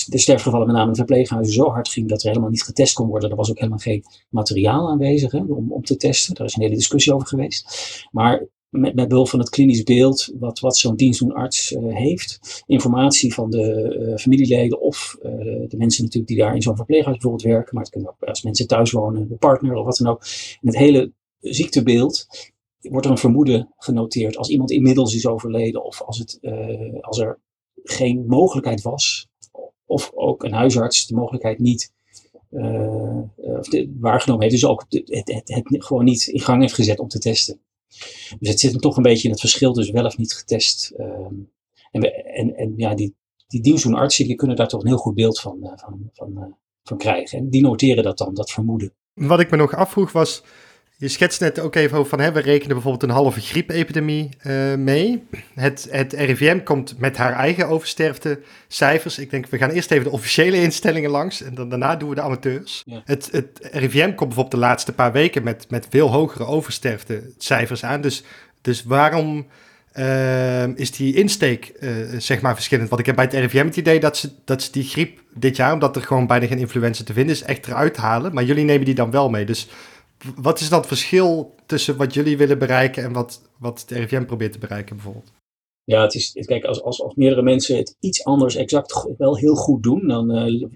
de 0.06 0.18
sterfgevallen 0.18 0.68
met 0.68 0.76
name 0.76 0.90
in 0.90 0.96
verpleeghuizen 0.96 1.54
zo 1.54 1.70
hard 1.70 1.90
ging 1.90 2.10
dat 2.10 2.22
er 2.22 2.28
helemaal 2.28 2.50
niet 2.50 2.64
getest 2.64 2.94
kon 2.94 3.08
worden. 3.08 3.30
Er 3.30 3.36
was 3.36 3.50
ook 3.50 3.58
helemaal 3.58 3.78
geen 3.78 4.04
materiaal 4.30 4.90
aanwezig 4.90 5.32
hè, 5.32 5.40
om, 5.40 5.72
om 5.72 5.84
te 5.84 5.98
testen. 5.98 6.36
Daar 6.36 6.46
is 6.46 6.56
een 6.56 6.62
hele 6.62 6.76
discussie 6.76 7.14
over 7.14 7.28
geweest. 7.28 8.06
Maar 8.12 8.48
met, 8.70 9.08
behulp 9.08 9.30
van 9.30 9.40
het 9.40 9.50
klinisch 9.50 9.84
beeld 9.84 10.34
wat, 10.40 10.60
wat 10.60 10.78
zo'n 10.78 10.96
dienstdoenarts 10.96 11.72
uh, 11.72 11.96
heeft. 11.96 12.64
Informatie 12.66 13.34
van 13.34 13.50
de 13.50 13.96
uh, 14.00 14.18
familieleden 14.18 14.82
of 14.82 15.18
uh, 15.20 15.32
de 15.68 15.78
mensen 15.78 16.04
natuurlijk 16.04 16.34
die 16.34 16.38
daar 16.38 16.56
in 16.56 16.62
zo'n 16.62 16.76
verpleeghuis 16.76 17.18
bijvoorbeeld 17.18 17.54
werken. 17.54 17.76
Maar 17.76 17.84
het 17.84 17.92
kunnen 17.92 18.10
ook 18.10 18.24
als 18.24 18.44
mensen 18.44 18.68
thuis 18.68 18.92
wonen, 18.92 19.28
de 19.28 19.36
partner 19.36 19.76
of 19.76 19.86
wat 19.86 19.98
dan 19.98 20.08
ook. 20.08 20.26
In 20.62 20.68
het 20.68 20.78
hele 20.78 21.14
ziektebeeld 21.40 22.28
wordt 22.80 23.06
er 23.06 23.12
een 23.12 23.18
vermoeden 23.18 23.74
genoteerd 23.78 24.38
als 24.38 24.50
iemand 24.50 24.72
inmiddels 24.72 25.16
is 25.16 25.28
overleden 25.28 25.84
of 25.84 26.02
als, 26.02 26.18
het, 26.18 26.40
als 27.02 27.20
er 27.20 27.40
geen 27.84 28.26
mogelijkheid 28.28 28.82
was. 28.82 29.28
Of 29.86 30.12
ook 30.14 30.44
een 30.44 30.54
huisarts 30.54 31.08
de 31.08 31.16
mogelijkheid 31.16 31.60
niet 31.60 31.92
waargenomen 34.00 34.42
heeft. 34.42 34.54
Dus 34.54 34.66
ook 34.66 34.86
het, 34.90 35.26
het, 35.26 35.54
het 35.54 35.86
gewoon 35.86 36.04
niet 36.04 36.28
in 36.28 36.40
gang 36.40 36.62
heeft 36.62 36.74
gezet 36.74 37.00
om 37.00 37.08
te 37.08 37.20
testen. 37.20 37.60
Dus 38.40 38.50
het 38.50 38.60
zit 38.60 38.72
hem 38.72 38.80
toch 38.80 38.98
een 38.98 39.04
beetje 39.04 39.24
in 39.24 39.32
het 39.32 39.40
verschil 39.40 39.74
dus 39.74 39.90
wel 39.90 40.06
of 40.06 40.18
niet 40.18 40.34
getest. 40.34 40.94
Um, 41.00 41.52
en, 41.92 42.02
we, 42.02 42.12
en, 42.12 42.56
en 42.56 42.74
ja, 42.78 42.96
die, 42.96 43.16
die 43.48 43.62
dienstdoenartsen 43.62 44.26
die 44.26 44.36
kunnen 44.36 44.56
daar 44.56 44.68
toch 44.68 44.82
een 44.82 44.88
heel 44.88 44.98
goed 44.98 45.16
beeld 45.16 45.40
van, 45.40 45.58
uh, 45.62 45.72
van, 45.76 46.10
van, 46.14 46.32
uh, 46.36 46.44
van 46.84 46.98
krijgen. 46.98 47.40
En 47.40 47.50
die 47.50 47.62
noteren 47.62 48.04
dat 48.04 48.18
dan, 48.18 48.34
dat 48.34 48.52
vermoeden. 48.52 48.94
Wat 49.14 49.40
ik 49.40 49.52
me 49.52 49.58
nog 49.58 49.76
afvroeg 49.76 50.12
was, 50.12 50.44
je 51.00 51.08
schetst 51.08 51.40
net 51.40 51.60
ook 51.60 51.76
even 51.76 51.98
over 51.98 52.10
van, 52.10 52.20
hè, 52.20 52.32
we 52.32 52.40
rekenen 52.40 52.74
bijvoorbeeld 52.74 53.04
een 53.04 53.16
halve 53.18 53.42
griepepidemie 53.42 54.30
uh, 54.44 54.76
mee. 54.76 55.28
Het, 55.56 55.88
het 55.90 56.14
RIVM 56.14 56.64
komt 56.64 57.00
met 57.00 57.18
haar 57.18 57.34
eigen 57.34 57.68
oversterftecijfers. 57.68 59.20
Ik 59.20 59.30
denk, 59.30 59.48
we 59.48 59.58
gaan 59.58 59.70
eerst 59.70 59.92
even 59.92 60.04
de 60.04 60.12
officiële 60.12 60.62
instellingen 60.62 61.10
langs 61.10 61.42
en 61.42 61.56
dan 61.56 61.70
daarna 61.70 61.96
doen 61.96 62.10
we 62.10 62.16
de 62.16 62.22
amateurs. 62.22 62.84
Ja. 62.86 63.02
Het, 63.06 63.30
het 63.32 63.60
RIVM 63.72 64.06
komt 64.06 64.18
bijvoorbeeld 64.18 64.52
de 64.52 64.58
laatste 64.58 64.94
paar 64.94 65.12
weken 65.12 65.44
met, 65.44 65.66
met 65.70 65.88
veel 65.90 66.10
hogere 66.10 66.46
oversterftecijfers 66.46 67.84
aan. 67.84 68.02
Dus, 68.02 68.24
dus 68.62 68.84
waarom 68.84 69.48
uh, 69.94 70.68
is 70.68 70.92
die 70.92 71.16
insteek 71.16 71.72
uh, 71.80 71.92
zeg 72.18 72.42
maar 72.42 72.56
verschillend? 72.56 72.90
Want 72.90 73.02
ik 73.02 73.08
heb 73.08 73.16
bij 73.16 73.26
het 73.26 73.34
RIVM 73.34 73.66
het 73.66 73.78
idee 73.78 74.00
dat 74.00 74.18
ze, 74.18 74.30
dat 74.46 74.62
ze 74.64 74.72
die 74.72 74.84
griep 74.84 75.20
dit 75.34 75.56
jaar, 75.56 75.74
omdat 75.74 75.96
er 75.96 76.02
gewoon 76.02 76.28
bijna 76.28 76.48
geen 76.48 76.58
influenza 76.58 77.04
te 77.04 77.14
vinden 77.14 77.36
is, 77.36 77.42
echt 77.44 77.68
eruit 77.68 77.98
halen. 77.98 78.34
Maar 78.34 78.44
jullie 78.44 78.66
nemen 78.66 78.86
die 78.86 78.96
dan 78.96 79.12
wel 79.12 79.30
mee. 79.30 79.46
Dus 79.46 79.68
wat 80.36 80.60
is 80.60 80.70
dan 80.70 80.80
het 80.80 80.88
verschil 80.88 81.56
tussen 81.66 81.98
wat 81.98 82.14
jullie 82.14 82.38
willen 82.38 82.60
bereiken 82.60 83.04
en 83.04 83.14
wat, 83.14 83.42
wat 83.60 83.82
het 83.82 83.92
RIVM 83.92 84.26
probeert 84.26 84.52
te 84.52 84.60
bereiken 84.60 84.96
bijvoorbeeld? 84.96 85.32
Ja, 85.84 86.02
het 86.02 86.16
is, 86.16 86.32
kijk, 86.46 86.64
als, 86.64 86.82
als, 86.82 87.02
als 87.02 87.16
meerdere 87.16 87.42
mensen 87.42 87.78
het 87.78 87.96
iets 88.00 88.24
anders 88.24 88.56
exact 88.56 89.08
wel 89.18 89.38
heel 89.38 89.56
goed 89.56 89.84
doen, 89.84 90.08
dan 90.08 90.50
uh, 90.50 90.68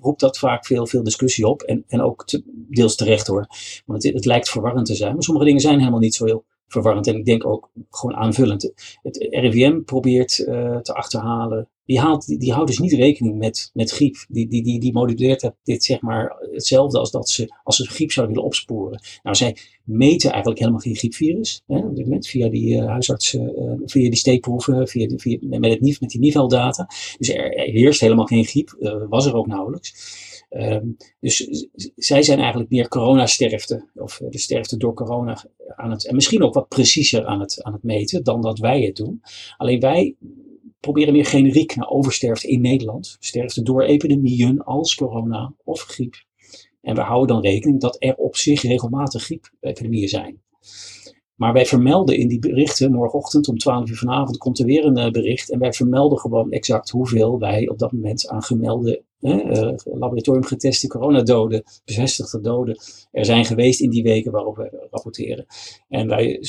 roept 0.00 0.20
dat 0.20 0.38
vaak 0.38 0.66
veel, 0.66 0.86
veel 0.86 1.02
discussie 1.02 1.46
op. 1.46 1.62
En, 1.62 1.84
en 1.86 2.02
ook 2.02 2.24
deels 2.68 2.96
terecht 2.96 3.26
hoor. 3.26 3.46
Want 3.86 4.02
het, 4.02 4.14
het 4.14 4.24
lijkt 4.24 4.50
verwarrend 4.50 4.86
te 4.86 4.94
zijn. 4.94 5.12
Maar 5.14 5.22
sommige 5.22 5.46
dingen 5.46 5.60
zijn 5.60 5.78
helemaal 5.78 5.98
niet 5.98 6.14
zo 6.14 6.24
heel 6.24 6.44
verwarrend. 6.74 7.06
En 7.06 7.16
ik 7.16 7.24
denk 7.24 7.46
ook 7.46 7.70
gewoon 7.90 8.16
aanvullend. 8.16 8.72
Het 9.02 9.26
RIVM 9.30 9.80
probeert 9.80 10.38
uh, 10.38 10.76
te 10.76 10.94
achterhalen. 10.94 11.68
Die, 11.84 12.00
haalt, 12.00 12.40
die, 12.40 12.52
houdt 12.52 12.68
dus 12.68 12.78
niet 12.78 12.92
rekening 12.92 13.38
met, 13.38 13.70
met 13.72 13.90
griep. 13.90 14.16
Die, 14.28 14.48
die, 14.48 14.62
die, 14.62 14.80
die 14.80 14.92
modelleert 14.92 15.50
dit 15.62 15.84
zeg 15.84 16.00
maar 16.00 16.36
hetzelfde 16.52 16.98
als 16.98 17.10
dat 17.10 17.28
ze, 17.28 17.54
als 17.62 17.76
ze 17.76 17.86
griep 17.86 18.12
zouden 18.12 18.34
willen 18.34 18.50
opsporen. 18.50 19.00
Nou, 19.22 19.36
zij 19.36 19.56
meten 19.84 20.30
eigenlijk 20.30 20.60
helemaal 20.60 20.80
geen 20.80 20.96
griepvirus. 20.96 21.62
Hè, 21.66 21.78
op 21.78 21.96
dit 21.96 22.04
moment 22.04 22.26
via 22.26 22.48
die 22.48 22.74
uh, 22.74 22.86
huisartsen, 22.86 23.62
uh, 23.62 23.72
via 23.84 24.08
die 24.08 24.18
steekproeven, 24.18 24.88
via, 24.88 25.06
die, 25.08 25.18
via 25.18 25.38
met, 25.40 25.70
het 25.70 26.00
met 26.00 26.10
die 26.10 26.20
NIVEL-data. 26.20 26.88
Dus 27.18 27.28
er, 27.28 27.56
er 27.56 27.64
heerst 27.64 28.00
helemaal 28.00 28.26
geen 28.26 28.44
griep. 28.44 28.76
was 29.08 29.26
er 29.26 29.34
ook 29.34 29.46
nauwelijks. 29.46 30.33
Um, 30.56 30.96
dus 31.20 31.66
zij 31.96 32.22
zijn 32.22 32.38
eigenlijk 32.38 32.70
meer 32.70 32.88
coronasterfte, 32.88 33.88
of 33.94 34.20
de 34.28 34.38
sterfte 34.38 34.76
door 34.76 34.94
corona 34.94 35.44
aan 35.76 35.90
het, 35.90 36.06
en 36.06 36.14
misschien 36.14 36.42
ook 36.42 36.54
wat 36.54 36.68
preciezer 36.68 37.26
aan 37.26 37.40
het, 37.40 37.62
aan 37.62 37.72
het 37.72 37.82
meten 37.82 38.24
dan 38.24 38.40
dat 38.40 38.58
wij 38.58 38.82
het 38.82 38.96
doen. 38.96 39.20
Alleen 39.56 39.80
wij 39.80 40.16
proberen 40.80 41.12
meer 41.12 41.26
generiek 41.26 41.76
naar 41.76 41.88
oversterfte 41.88 42.48
in 42.48 42.60
Nederland. 42.60 43.16
Sterfte 43.18 43.62
door 43.62 43.82
epidemieën 43.82 44.62
als 44.62 44.94
corona 44.94 45.54
of 45.64 45.80
griep. 45.80 46.14
En 46.80 46.94
we 46.94 47.00
houden 47.00 47.34
dan 47.34 47.44
rekening 47.44 47.80
dat 47.80 47.96
er 47.98 48.14
op 48.14 48.36
zich 48.36 48.62
regelmatig 48.62 49.22
griepepidemieën 49.22 50.08
zijn. 50.08 50.42
Maar 51.34 51.52
wij 51.52 51.66
vermelden 51.66 52.16
in 52.16 52.28
die 52.28 52.38
berichten, 52.38 52.92
morgenochtend 52.92 53.48
om 53.48 53.58
12 53.58 53.90
uur 53.90 53.96
vanavond 53.96 54.36
komt 54.36 54.58
er 54.58 54.64
weer 54.64 54.84
een 54.84 54.98
uh, 54.98 55.10
bericht. 55.10 55.50
En 55.50 55.58
wij 55.58 55.72
vermelden 55.72 56.18
gewoon 56.18 56.50
exact 56.50 56.90
hoeveel 56.90 57.38
wij 57.38 57.68
op 57.68 57.78
dat 57.78 57.92
moment 57.92 58.28
aan 58.28 58.42
gemelde 58.42 59.04
uh, 59.24 59.74
laboratoriumgeteste 59.84 60.86
coronadoden, 60.88 61.62
bevestigde 61.84 62.40
doden, 62.40 62.76
er 63.10 63.24
zijn 63.24 63.44
geweest 63.44 63.80
in 63.80 63.90
die 63.90 64.02
weken 64.02 64.32
waarop 64.32 64.56
we 64.56 64.86
rapporteren. 64.90 65.46
En 65.88 66.08
wij 66.08 66.40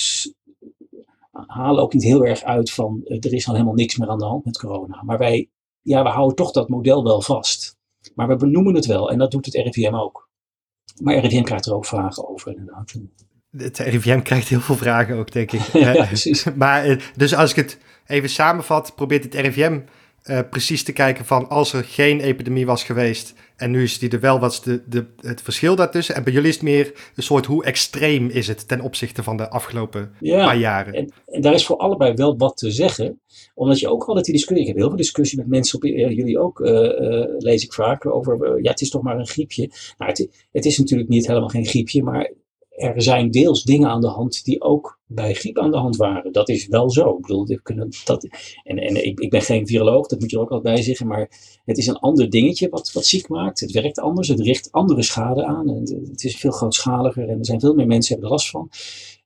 halen 1.31 1.83
ook 1.83 1.93
niet 1.93 2.03
heel 2.03 2.25
erg 2.25 2.43
uit 2.43 2.71
van 2.71 3.01
uh, 3.05 3.17
er 3.19 3.33
is 3.33 3.47
al 3.47 3.53
helemaal 3.53 3.75
niks 3.75 3.97
meer 3.97 4.09
aan 4.09 4.19
de 4.19 4.25
hand 4.25 4.45
met 4.45 4.57
corona. 4.57 5.03
Maar 5.03 5.17
wij, 5.17 5.49
ja, 5.81 6.03
we 6.03 6.09
houden 6.09 6.35
toch 6.35 6.51
dat 6.51 6.69
model 6.69 7.03
wel 7.03 7.21
vast. 7.21 7.77
Maar 8.15 8.27
we 8.27 8.35
benoemen 8.35 8.75
het 8.75 8.85
wel 8.85 9.11
en 9.11 9.17
dat 9.17 9.31
doet 9.31 9.45
het 9.45 9.55
RIVM 9.55 9.95
ook. 9.95 10.29
Maar 11.01 11.17
RIVM 11.17 11.43
krijgt 11.43 11.65
er 11.65 11.73
ook 11.73 11.85
vragen 11.85 12.29
over 12.29 12.51
inderdaad. 12.51 12.93
Het 13.57 13.77
RIVM 13.77 14.21
krijgt 14.21 14.47
heel 14.47 14.59
veel 14.59 14.75
vragen 14.75 15.17
ook, 15.17 15.31
denk 15.31 15.51
ik. 15.51 15.61
ja, 15.85 16.05
precies. 16.05 16.43
maar 16.55 17.11
dus 17.15 17.35
als 17.35 17.49
ik 17.49 17.55
het 17.55 17.79
even 18.05 18.29
samenvat, 18.29 18.95
probeert 18.95 19.23
het 19.23 19.35
RIVM 19.35 19.79
uh, 20.29 20.39
precies 20.49 20.83
te 20.83 20.93
kijken 20.93 21.25
van 21.25 21.49
als 21.49 21.73
er 21.73 21.83
geen 21.83 22.19
epidemie 22.19 22.65
was 22.65 22.83
geweest 22.83 23.33
en 23.55 23.71
nu 23.71 23.83
is 23.83 23.99
die 23.99 24.09
er 24.09 24.19
wel, 24.19 24.39
wat 24.39 24.51
is 24.51 24.61
de, 24.61 24.81
de, 24.89 25.05
het 25.21 25.41
verschil 25.41 25.75
daartussen? 25.75 26.15
En 26.15 26.23
bij 26.23 26.33
jullie 26.33 26.49
is 26.49 26.55
het 26.55 26.63
meer 26.63 27.11
een 27.15 27.23
soort 27.23 27.45
hoe 27.45 27.63
extreem 27.63 28.29
is 28.29 28.47
het 28.47 28.67
ten 28.67 28.81
opzichte 28.81 29.23
van 29.23 29.37
de 29.37 29.49
afgelopen 29.49 30.11
paar 30.19 30.57
jaren? 30.57 30.93
En, 30.93 31.11
en, 31.27 31.41
daar 31.41 31.53
is 31.53 31.65
voor 31.65 31.77
allebei 31.77 32.13
wel 32.13 32.37
wat 32.37 32.57
te 32.57 32.71
zeggen, 32.71 33.19
omdat 33.53 33.79
je 33.79 33.89
ook 33.89 34.03
altijd 34.03 34.25
die 34.25 34.33
discussie, 34.33 34.61
ik 34.61 34.67
heb 34.67 34.77
heel 34.77 34.87
veel 34.87 34.97
discussie 34.97 35.37
met 35.37 35.47
mensen, 35.47 35.75
op, 35.75 35.83
jullie 35.83 36.39
ook, 36.39 36.59
uh, 36.59 36.69
lees 37.37 37.63
ik 37.63 37.73
vaak, 37.73 38.05
over 38.05 38.61
ja, 38.61 38.69
het 38.69 38.81
is 38.81 38.89
toch 38.89 39.01
maar 39.01 39.19
een 39.19 39.27
griepje. 39.27 39.69
Nou, 39.97 40.11
het, 40.11 40.47
het 40.51 40.65
is 40.65 40.77
natuurlijk 40.77 41.09
niet 41.09 41.27
helemaal 41.27 41.49
geen 41.49 41.65
griepje, 41.65 42.03
maar 42.03 42.31
er 42.75 43.01
zijn 43.01 43.31
deels 43.31 43.63
dingen 43.63 43.89
aan 43.89 44.01
de 44.01 44.07
hand 44.07 44.43
die 44.43 44.61
ook 44.61 44.99
bij 45.07 45.33
griep 45.33 45.59
aan 45.59 45.71
de 45.71 45.77
hand 45.77 45.95
waren. 45.95 46.31
Dat 46.31 46.49
is 46.49 46.67
wel 46.67 46.89
zo. 46.91 47.15
Ik 47.15 47.21
bedoel, 47.21 47.47
dat, 48.05 48.27
en 48.63 48.77
en 48.77 49.05
ik, 49.05 49.19
ik 49.19 49.29
ben 49.29 49.41
geen 49.41 49.67
viroloog, 49.67 50.07
dat 50.07 50.19
moet 50.19 50.31
je 50.31 50.39
ook 50.39 50.49
altijd 50.49 50.75
bij 50.75 50.83
zeggen, 50.83 51.07
maar 51.07 51.29
het 51.65 51.77
is 51.77 51.87
een 51.87 51.99
ander 51.99 52.29
dingetje 52.29 52.69
wat, 52.69 52.91
wat 52.91 53.05
ziek 53.05 53.27
maakt. 53.27 53.59
Het 53.59 53.71
werkt 53.71 53.99
anders, 53.99 54.27
het 54.27 54.39
richt 54.39 54.71
andere 54.71 55.03
schade 55.03 55.45
aan. 55.45 55.67
Het 55.67 56.23
is 56.23 56.35
veel 56.35 56.51
grootschaliger 56.51 57.29
en 57.29 57.39
er 57.39 57.45
zijn 57.45 57.59
veel 57.59 57.73
meer 57.73 57.87
mensen 57.87 58.11
hebben 58.11 58.29
er 58.29 58.35
last 58.35 58.49
van. 58.49 58.67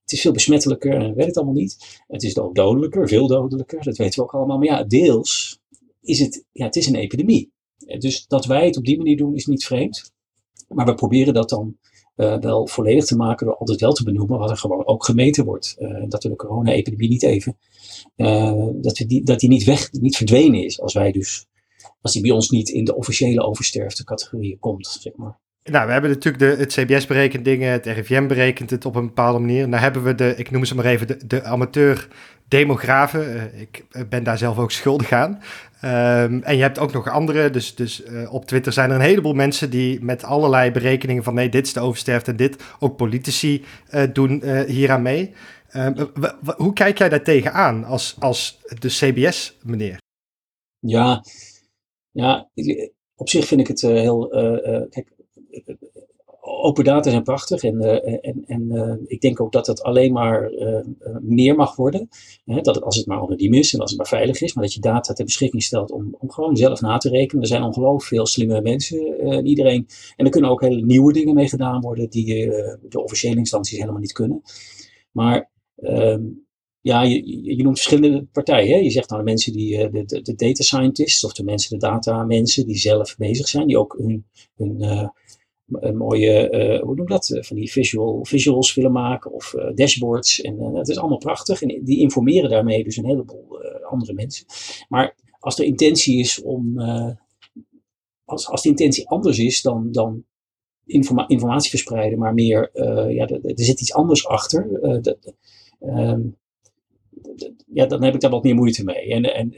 Het 0.02 0.12
is 0.12 0.22
veel 0.22 0.32
besmettelijker 0.32 0.94
en 0.94 1.16
weet 1.16 1.26
het 1.26 1.36
allemaal 1.36 1.54
niet. 1.54 2.02
Het 2.08 2.24
is 2.24 2.38
ook 2.38 2.56
dodelijker, 2.56 3.08
veel 3.08 3.28
dodelijker, 3.28 3.84
dat 3.84 3.98
weten 3.98 4.20
we 4.20 4.26
ook 4.26 4.34
allemaal. 4.34 4.58
Maar 4.58 4.68
ja, 4.68 4.84
deels 4.84 5.60
is 6.02 6.20
het, 6.20 6.46
ja, 6.52 6.66
het 6.66 6.76
is 6.76 6.88
een 6.88 6.96
epidemie. 6.96 7.52
Dus 7.98 8.28
dat 8.28 8.46
wij 8.46 8.66
het 8.66 8.78
op 8.78 8.86
die 8.86 8.98
manier 8.98 9.18
doen 9.18 9.36
is 9.36 9.46
niet 9.46 9.66
vreemd. 9.66 10.12
Maar 10.68 10.86
we 10.86 10.94
proberen 10.94 11.34
dat 11.34 11.50
dan 11.50 11.78
uh, 12.20 12.38
wel 12.40 12.68
volledig 12.68 13.06
te 13.06 13.16
maken 13.16 13.46
door 13.46 13.56
altijd 13.56 13.82
wel 13.82 13.94
te 13.94 14.04
benoemen 14.04 14.40
wat 14.40 14.50
er 14.50 14.58
gewoon 14.58 14.88
ook 14.88 15.06
gemeten 15.06 15.46
wordt. 15.46 15.76
Uh, 15.80 16.04
dat 16.08 16.24
we 16.24 16.30
de 16.30 16.36
corona-epidemie 16.36 17.10
niet 17.10 17.24
even, 17.24 17.58
uh, 18.16 18.68
dat, 18.82 18.98
we 18.98 19.06
die, 19.06 19.24
dat 19.24 19.40
die 19.40 19.50
niet 19.50 19.64
weg, 19.64 19.92
niet 19.92 20.18
verdwenen 20.18 20.64
is 20.64 20.82
als 20.82 20.94
wij 20.94 21.12
dus, 21.12 21.46
als 22.02 22.14
die 22.14 22.22
bij 22.22 22.32
ons 22.32 22.50
niet 22.50 22.70
in 22.70 22.84
de 22.84 22.96
officiële 22.96 23.42
oversterfte 23.42 24.04
categorieën 24.04 24.60
komt, 24.60 24.88
zeg 24.88 25.16
maar. 25.16 25.40
Nou, 25.64 25.86
we 25.86 25.92
hebben 25.92 26.10
natuurlijk 26.10 26.44
de, 26.44 26.62
het 26.64 26.74
CBS 26.74 27.06
berekent 27.06 27.46
dingen, 27.46 27.72
het 27.72 27.86
RIVM 27.86 28.28
berekent 28.28 28.70
het 28.70 28.86
op 28.86 28.96
een 28.96 29.06
bepaalde 29.06 29.40
manier. 29.40 29.68
Nou 29.68 29.82
hebben 29.82 30.04
we 30.04 30.16
de, 30.16 30.34
ik 30.38 30.52
noem 30.52 30.66
ze 30.66 30.76
maar 30.76 30.86
even, 30.86 31.08
de, 31.08 31.28
de 31.28 31.44
amateur 31.44 32.08
demografen. 32.50 33.52
ik 33.60 33.86
ben 34.10 34.24
daar 34.24 34.38
zelf 34.38 34.58
ook 34.58 34.72
schuldig 34.72 35.12
aan. 35.12 35.42
Um, 35.84 36.44
en 36.44 36.56
je 36.56 36.62
hebt 36.62 36.80
ook 36.80 36.94
nog 36.94 37.10
andere, 37.10 37.50
dus, 37.50 37.76
dus 37.76 38.06
uh, 38.06 38.34
op 38.34 38.46
Twitter 38.46 38.74
zijn 38.74 38.90
er 38.90 38.96
een 38.96 39.02
heleboel 39.02 39.34
mensen 39.34 39.70
die 39.70 40.04
met 40.04 40.24
allerlei 40.24 40.72
berekeningen 40.72 41.24
van 41.24 41.34
nee, 41.34 41.50
dit 41.50 41.66
is 41.66 41.74
de 41.74 41.80
oversterfte 41.80 42.32
en 42.32 42.38
dit, 42.38 42.64
ook 42.80 42.98
politici 42.98 43.64
uh, 43.94 44.04
doen 44.14 44.44
hieraan 44.68 45.02
mee. 45.02 45.34
Um, 45.74 46.12
hoe 46.58 46.74
kijk 46.74 46.98
jij 46.98 47.10
daar 47.10 47.24
tegenaan 47.24 47.84
als, 47.84 48.16
als 48.20 48.60
de 48.80 48.88
CBS, 48.88 49.58
meneer? 49.64 49.98
Ja, 50.80 51.24
ja, 52.12 52.50
op 53.16 53.30
zich 53.30 53.46
vind 53.46 53.62
ik 53.62 53.68
het 53.68 53.82
heel. 53.82 54.28
kijk, 54.90 55.08
open 56.62 56.84
data 56.84 57.10
zijn 57.10 57.24
prachtig 57.24 57.64
en, 57.64 57.76
uh, 57.76 58.26
en, 58.26 58.44
en 58.46 58.62
uh, 58.72 58.94
ik 59.06 59.22
denk 59.22 59.42
ook 59.42 59.52
dat 59.52 59.68
het 59.68 59.84
alleen 59.84 60.14
maar 60.14 60.52
uh, 60.52 60.80
meer 61.22 61.56
mag 61.56 61.76
worden. 61.76 62.10
Hè, 62.46 62.62
dat 62.62 62.82
als 62.82 62.96
het 62.98 63.06
maar 63.06 63.20
anoniem 63.20 63.54
is 63.54 63.74
en 63.74 63.80
als 63.80 63.90
het 63.90 64.00
maar 64.00 64.08
veilig 64.08 64.42
is, 64.42 64.54
maar 64.54 64.64
dat 64.64 64.74
je 64.74 64.80
data 64.80 65.14
ter 65.14 65.26
beschikking 65.26 65.64
stelt 65.64 65.92
om, 65.92 66.16
om 66.20 66.32
gewoon 66.32 66.56
zelf 66.56 66.82
na 66.82 66.98
te 66.98 67.10
rekenen. 67.10 67.42
Er 67.42 67.48
zijn 67.48 67.64
ongelooflijk 67.64 68.04
veel 68.04 68.26
slimme 68.26 68.62
mensen. 68.62 69.46
iedereen, 69.46 69.88
en 70.16 70.26
er 70.26 70.32
kunnen 70.32 70.50
ook 70.50 70.62
hele 70.62 70.82
nieuwe 70.82 71.14
dingen 71.14 71.36
mee 71.36 71.50
gedaan 71.50 71.82
worden 71.82 72.10
die 72.10 72.26
de 72.90 73.04
officiële 73.04 73.38
instanties 73.38 73.78
helemaal 73.78 74.02
niet 74.02 74.12
kunnen. 74.12 74.42
Maar 75.12 75.52
ehm, 75.76 76.22
ja, 76.82 77.02
je, 77.02 77.64
noemt 77.64 77.80
verschillende 77.80 78.24
partijen. 78.32 78.74
Hè? 78.74 78.80
Je 78.80 78.90
zegt 78.90 79.10
nou 79.10 79.22
de 79.22 79.30
mensen 79.30 79.54
die, 79.54 79.90
de, 79.90 80.06
de, 80.06 80.22
de 80.22 80.36
data 80.36 80.64
scientists 80.64 81.24
of 81.24 81.34
de 81.34 81.44
mensen, 81.44 81.80
de 81.80 81.86
data 81.86 82.24
mensen 82.24 82.66
die 82.66 82.78
zelf 82.78 83.18
bezig 83.18 83.48
zijn, 83.48 83.68
die 83.68 83.80
ook 83.80 83.96
hun 83.98 84.26
een 85.72 85.98
mooie, 85.98 86.52
uh, 86.52 86.82
hoe 86.82 86.96
noem 86.96 87.08
dat, 87.08 87.38
van 87.42 87.56
die 87.56 87.72
visual, 87.72 88.26
visuals 88.26 88.74
willen 88.74 88.92
maken 88.92 89.32
of 89.32 89.54
uh, 89.54 89.76
dashboards. 89.76 90.42
En 90.42 90.74
dat 90.74 90.90
is 90.90 90.98
allemaal 90.98 91.18
prachtig. 91.18 91.62
En 91.62 91.84
die 91.84 92.00
informeren 92.00 92.50
daarmee 92.50 92.84
dus 92.84 92.98
een 92.98 93.06
heleboel 93.06 93.48
andere 93.84 94.14
mensen. 94.14 94.46
Maar 94.88 95.16
als 95.40 95.56
de 95.56 95.66
intentie 95.66 96.20
is 96.20 96.42
om, 96.42 96.80
als, 98.26 98.48
als 98.48 98.62
de 98.62 98.70
intentie 98.70 99.10
anders 99.10 99.40
is 99.40 99.62
dan, 99.62 99.92
dan 99.92 100.24
informa 100.86 101.28
informatie 101.28 101.70
verspreiden, 101.70 102.20
maar 102.20 102.34
meer, 102.34 102.70
ja, 103.14 103.28
er, 103.28 103.42
zit 103.56 103.82
iets 103.82 103.94
anders 103.94 104.28
achter. 104.28 104.80
Dat, 105.02 105.34
ehm, 105.80 106.22
ja, 107.74 107.86
dan 107.86 108.04
heb 108.04 108.14
ik 108.14 108.22
daar 108.22 108.32
wat 108.32 108.44
meer 108.44 108.56
moeite 108.56 108.84
mee. 108.84 109.14
En, 109.14 109.36
en, 109.36 109.54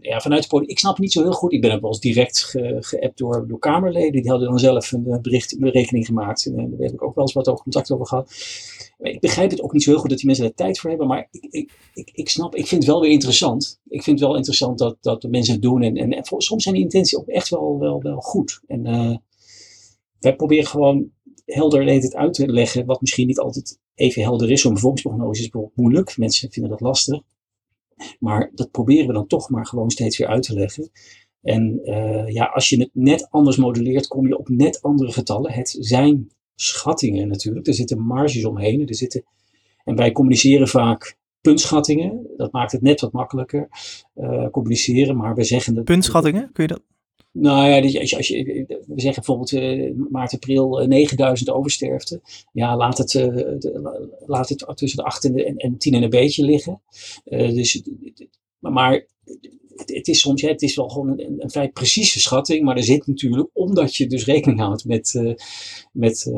ja, 0.00 0.20
vanuit 0.20 0.42
de 0.42 0.48
politiek, 0.48 0.72
ik 0.72 0.78
snap 0.78 0.92
het 0.92 1.00
niet 1.00 1.12
zo 1.12 1.22
heel 1.22 1.32
goed. 1.32 1.52
Ik 1.52 1.60
ben 1.60 1.72
ook 1.72 1.80
wel 1.80 1.90
eens 1.90 2.00
direct 2.00 2.38
ge, 2.38 2.76
geappt 2.80 3.18
door, 3.18 3.48
door 3.48 3.58
Kamerleden. 3.58 4.22
Die 4.22 4.30
hadden 4.30 4.48
dan 4.48 4.58
zelf 4.58 4.92
een 4.92 5.06
eh, 5.06 5.20
bericht, 5.20 5.58
berekening 5.58 6.06
gemaakt. 6.06 6.46
En 6.46 6.56
daar 6.56 6.78
heb 6.78 6.92
ik 6.92 7.02
ook 7.02 7.14
wel 7.14 7.24
eens 7.24 7.32
wat 7.32 7.62
contact 7.62 7.92
over 7.92 8.06
gehad. 8.06 8.32
Ik 8.98 9.20
begrijp 9.20 9.50
het 9.50 9.62
ook 9.62 9.72
niet 9.72 9.82
zo 9.82 9.90
heel 9.90 10.00
goed 10.00 10.10
dat 10.10 10.18
die 10.18 10.26
mensen 10.26 10.44
er 10.44 10.54
tijd 10.54 10.78
voor 10.78 10.90
hebben. 10.90 11.08
Maar 11.08 11.28
ik, 11.30 11.70
ik, 11.94 12.10
ik, 12.14 12.28
snap, 12.28 12.54
ik 12.54 12.66
vind 12.66 12.82
het 12.82 12.90
wel 12.90 13.00
weer 13.00 13.10
interessant. 13.10 13.80
Ik 13.88 14.02
vind 14.02 14.18
het 14.18 14.28
wel 14.28 14.36
interessant 14.36 14.78
dat, 14.78 14.96
dat 15.00 15.22
de 15.22 15.28
mensen 15.28 15.52
het 15.52 15.62
doen. 15.62 15.82
En, 15.82 15.96
en, 15.96 16.24
soms 16.24 16.62
zijn 16.62 16.74
die 16.74 16.84
intenties 16.84 17.18
ook 17.18 17.28
echt 17.28 17.48
wel, 17.48 17.78
wel, 17.78 18.02
wel 18.02 18.20
goed. 18.20 18.60
En 18.66 18.86
uh, 18.86 19.16
wij 20.18 20.36
proberen 20.36 20.66
gewoon 20.66 21.10
helder 21.44 22.14
uit 22.14 22.34
te 22.34 22.48
leggen, 22.48 22.86
wat 22.86 23.00
misschien 23.00 23.26
niet 23.26 23.38
altijd 23.38 23.78
even 23.94 24.22
helder 24.22 24.50
is. 24.50 24.60
Zo'n 24.60 24.74
bevolkingsprognose 24.74 25.42
is 25.42 25.48
bijvoorbeeld 25.48 25.76
moeilijk. 25.76 26.16
Mensen 26.16 26.50
vinden 26.50 26.70
dat 26.70 26.80
lastig. 26.80 27.20
Maar 28.18 28.50
dat 28.54 28.70
proberen 28.70 29.06
we 29.06 29.12
dan 29.12 29.26
toch 29.26 29.50
maar 29.50 29.66
gewoon 29.66 29.90
steeds 29.90 30.18
weer 30.18 30.28
uit 30.28 30.42
te 30.42 30.54
leggen. 30.54 30.90
En 31.42 31.80
uh, 31.84 32.28
ja, 32.28 32.44
als 32.44 32.68
je 32.68 32.78
het 32.78 32.90
net 32.92 33.30
anders 33.30 33.56
modelleert, 33.56 34.06
kom 34.06 34.26
je 34.26 34.38
op 34.38 34.48
net 34.48 34.82
andere 34.82 35.12
getallen. 35.12 35.52
Het 35.52 35.76
zijn 35.80 36.30
schattingen 36.54 37.28
natuurlijk. 37.28 37.66
Er 37.66 37.74
zitten 37.74 37.98
marges 37.98 38.44
omheen. 38.44 38.88
Er 38.88 38.94
zitten, 38.94 39.24
en 39.84 39.96
wij 39.96 40.12
communiceren 40.12 40.68
vaak 40.68 41.16
puntschattingen. 41.40 42.26
Dat 42.36 42.52
maakt 42.52 42.72
het 42.72 42.82
net 42.82 43.00
wat 43.00 43.12
makkelijker 43.12 43.68
uh, 44.14 44.48
communiceren. 44.48 45.16
Maar 45.16 45.34
we 45.34 45.44
zeggen 45.44 45.74
dat. 45.74 45.84
Puntschattingen? 45.84 46.52
Kun 46.52 46.62
je 46.62 46.68
dat? 46.68 46.82
Nou 47.36 47.68
ja, 47.68 47.82
als 47.82 48.10
je, 48.10 48.16
als 48.16 48.28
je, 48.28 48.64
we 48.86 49.00
zeggen 49.00 49.22
bijvoorbeeld 49.24 49.52
uh, 49.52 50.08
maart, 50.10 50.32
april 50.32 50.86
9000 50.86 51.48
eh, 51.48 51.56
oversterfte. 51.56 52.20
Ja, 52.52 52.76
laat 52.76 52.98
het, 52.98 53.08
de, 53.10 54.18
laat 54.26 54.48
het 54.48 54.66
tussen 54.74 54.98
de 54.98 55.04
8 55.04 55.24
en, 55.24 55.56
en, 55.56 55.78
10 55.78 55.94
en 55.94 56.02
een 56.02 56.10
beetje 56.10 56.44
liggen. 56.44 56.80
Dus, 57.24 57.82
maar 58.58 59.06
het, 59.76 60.08
is 60.08 60.20
soms, 60.20 60.40
ja, 60.40 60.48
het 60.48 60.62
is 60.62 60.76
wel 60.76 60.88
gewoon 60.88 61.08
een, 61.08 61.42
een, 61.42 61.50
vrij 61.50 61.68
precieze 61.68 62.20
schatting. 62.20 62.64
Maar 62.64 62.76
er 62.76 62.84
zit 62.84 63.06
natuurlijk, 63.06 63.48
omdat 63.52 63.96
je 63.96 64.06
dus 64.06 64.24
rekening 64.24 64.60
houdt 64.60 64.84
met, 64.84 65.34
met, 65.92 66.32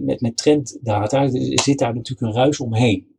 met, 0.00 0.20
met 0.20 0.36
trenddata, 0.36 1.22
er 1.22 1.60
zit 1.62 1.78
daar 1.78 1.94
natuurlijk 1.94 2.20
een 2.20 2.42
ruis 2.42 2.60
omheen. 2.60 3.15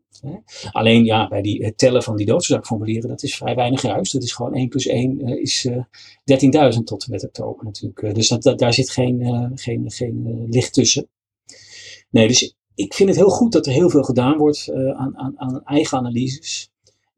Alleen 0.71 1.03
ja, 1.03 1.27
bij 1.27 1.41
die, 1.41 1.65
het 1.65 1.77
tellen 1.77 2.03
van 2.03 2.15
die 2.15 2.25
doodzakformulieren, 2.25 3.09
dat 3.09 3.23
is 3.23 3.35
vrij 3.35 3.55
weinig 3.55 3.81
juist. 3.81 4.13
Dat 4.13 4.23
is 4.23 4.31
gewoon 4.31 4.53
1 4.53 4.69
plus 4.69 4.85
1 4.85 5.21
uh, 5.21 5.31
eh, 5.31 5.41
is 5.41 5.65
uh, 5.65 5.75
eh, 6.23 6.73
13.000 6.75 6.83
tot 6.83 7.03
en 7.03 7.11
met 7.11 7.23
oktober 7.23 7.65
natuurlijk. 7.65 8.01
Uh, 8.01 8.13
dus 8.13 8.27
daar 8.27 8.73
zit 8.73 8.89
geen, 8.89 9.51
geen, 9.55 9.91
geen 9.91 10.47
licht 10.49 10.73
tussen. 10.73 11.07
Nee, 12.09 12.27
dus 12.27 12.55
ik 12.75 12.93
vind 12.93 13.09
het 13.09 13.17
heel 13.17 13.29
goed 13.29 13.51
dat 13.51 13.65
er 13.65 13.71
heel 13.71 13.89
veel 13.89 14.03
gedaan 14.03 14.37
wordt 14.37 14.71
aan, 14.73 15.17
aan, 15.17 15.33
aan 15.35 15.63
eigen 15.63 15.97
analyses. 15.97 16.71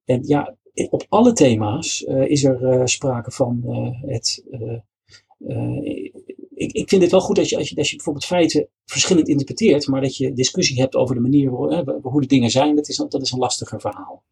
En 0.06 0.24
ja, 0.24 0.56
op 0.90 1.06
alle 1.10 1.34
thema's 1.34 2.02
is 2.02 2.44
er 2.44 2.90
sprake 2.90 3.32
van 3.32 3.64
het 4.06 4.44
ik, 6.60 6.72
ik 6.72 6.90
vind 6.90 7.02
het 7.02 7.12
wel 7.12 7.22
goed 7.22 7.36
dat 7.36 7.50
je, 7.50 7.58
als 7.58 7.70
je, 7.70 7.76
bijvoorbeeld 7.76 8.26
feiten 8.26 8.68
verschillend 8.86 9.28
interpreteert, 9.28 9.88
maar 9.88 10.02
dat 10.02 10.18
je 10.18 10.34
discussie 10.34 10.82
hebt 10.82 10.96
over 10.96 11.16
de 11.16 11.22
manier 11.22 11.50
hoe, 11.50 12.00
hoe 12.02 12.22
de 12.22 12.28
dingen 12.28 12.50
zijn, 12.50 12.76
dat 12.76 12.88
is, 12.88 12.96
dat 12.96 13.22
is 13.22 13.32
een 13.32 13.40
lastiger 13.40 13.82
verhaal. 13.82 14.24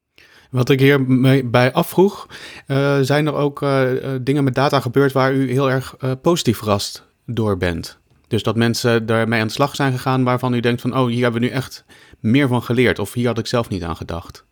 Wat 0.52 0.70
ik 0.70 0.80
hier 0.80 1.06
bij 1.50 1.74
afvroeg, 1.74 2.28
uh, 2.68 3.00
zijn 3.02 3.28
er 3.28 3.34
ook 3.34 3.62
uh, 3.62 3.92
dingen 4.22 4.44
met 4.44 4.56
data 4.56 4.80
gebeurd 4.80 5.12
waar 5.12 5.34
u 5.34 5.52
heel 5.52 5.72
erg 5.72 5.96
positief 6.22 6.58
verrast 6.58 7.08
door 7.26 7.58
bent? 7.58 8.00
Dus 8.28 8.44
dat 8.44 8.56
mensen 8.56 9.06
daarmee 9.06 9.42
aan 9.42 9.48
de 9.48 9.54
slag 9.54 9.76
zijn 9.76 9.92
gegaan 9.92 10.24
waarvan 10.24 10.54
u 10.54 10.60
denkt 10.60 10.82
van, 10.82 10.98
oh, 10.98 11.08
hier 11.08 11.24
hebben 11.24 11.42
we 11.42 11.48
nu 11.48 11.54
echt 11.54 11.86
meer 12.20 12.48
van 12.48 12.64
geleerd 12.64 13.00
of 13.00 13.14
hier 13.14 13.28
had 13.28 13.38
ik 13.38 13.48
zelf 13.48 13.70
niet 13.70 13.84
aan 13.84 13.96
gedacht. 13.96 14.47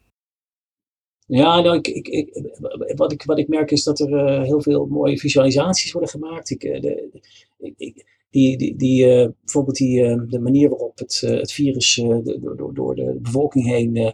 Ja, 1.28 1.62
nou, 1.62 1.78
ik, 1.78 1.88
ik, 1.88 2.08
ik, 2.08 2.58
wat, 2.96 3.12
ik, 3.12 3.24
wat 3.24 3.40
ik 3.40 3.48
merk 3.48 3.72
is 3.72 3.84
dat 3.84 4.00
er 4.00 4.10
uh, 4.10 4.44
heel 4.44 4.62
veel 4.62 4.86
mooie 4.86 5.18
visualisaties 5.18 5.92
worden 5.92 6.10
gemaakt. 6.10 6.50
Ik, 6.50 6.60
de, 6.60 7.22
ik, 7.78 8.06
die, 8.30 8.58
die, 8.58 8.76
die, 8.76 9.06
uh, 9.06 9.28
bijvoorbeeld 9.40 9.78
die, 9.78 10.26
de 10.28 10.40
manier 10.40 10.70
waarop 10.70 10.98
het, 10.98 11.22
het 11.26 11.52
virus 11.52 11.96
door, 11.96 12.58
door, 12.58 12.74
door 12.74 12.96
de 12.96 13.18
bevolking 13.22 13.66
heen 13.66 14.14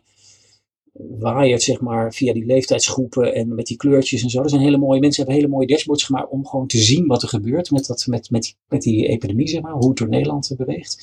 waait, 0.94 1.62
zeg 1.62 1.82
maar, 1.82 2.14
via 2.14 2.34
die 2.34 2.46
leeftijdsgroepen 2.46 3.34
en 3.34 3.56
met 3.56 3.66
die 3.66 3.78
kleurtjes 3.78 4.24
en 4.24 4.30
zo. 4.30 4.42
Er 4.42 4.50
zijn 4.50 4.62
hele 4.62 4.78
mooie 4.78 5.00
mensen, 5.00 5.24
hebben 5.24 5.42
hele 5.42 5.54
mooie 5.54 5.68
dashboards 5.68 6.04
gemaakt 6.04 6.32
om 6.32 6.48
gewoon 6.48 6.68
te 6.68 6.78
zien 6.78 7.08
wat 7.08 7.22
er 7.22 7.30
gebeurt 7.30 7.72
met, 7.72 7.86
dat, 7.86 8.06
met, 8.08 8.30
met, 8.30 8.56
met 8.68 8.82
die 8.82 9.08
epidemie, 9.08 9.48
zeg 9.48 9.62
maar, 9.62 9.74
hoe 9.74 9.88
het 9.88 9.98
door 9.98 10.10
Nederland 10.10 10.54
beweegt. 10.58 10.98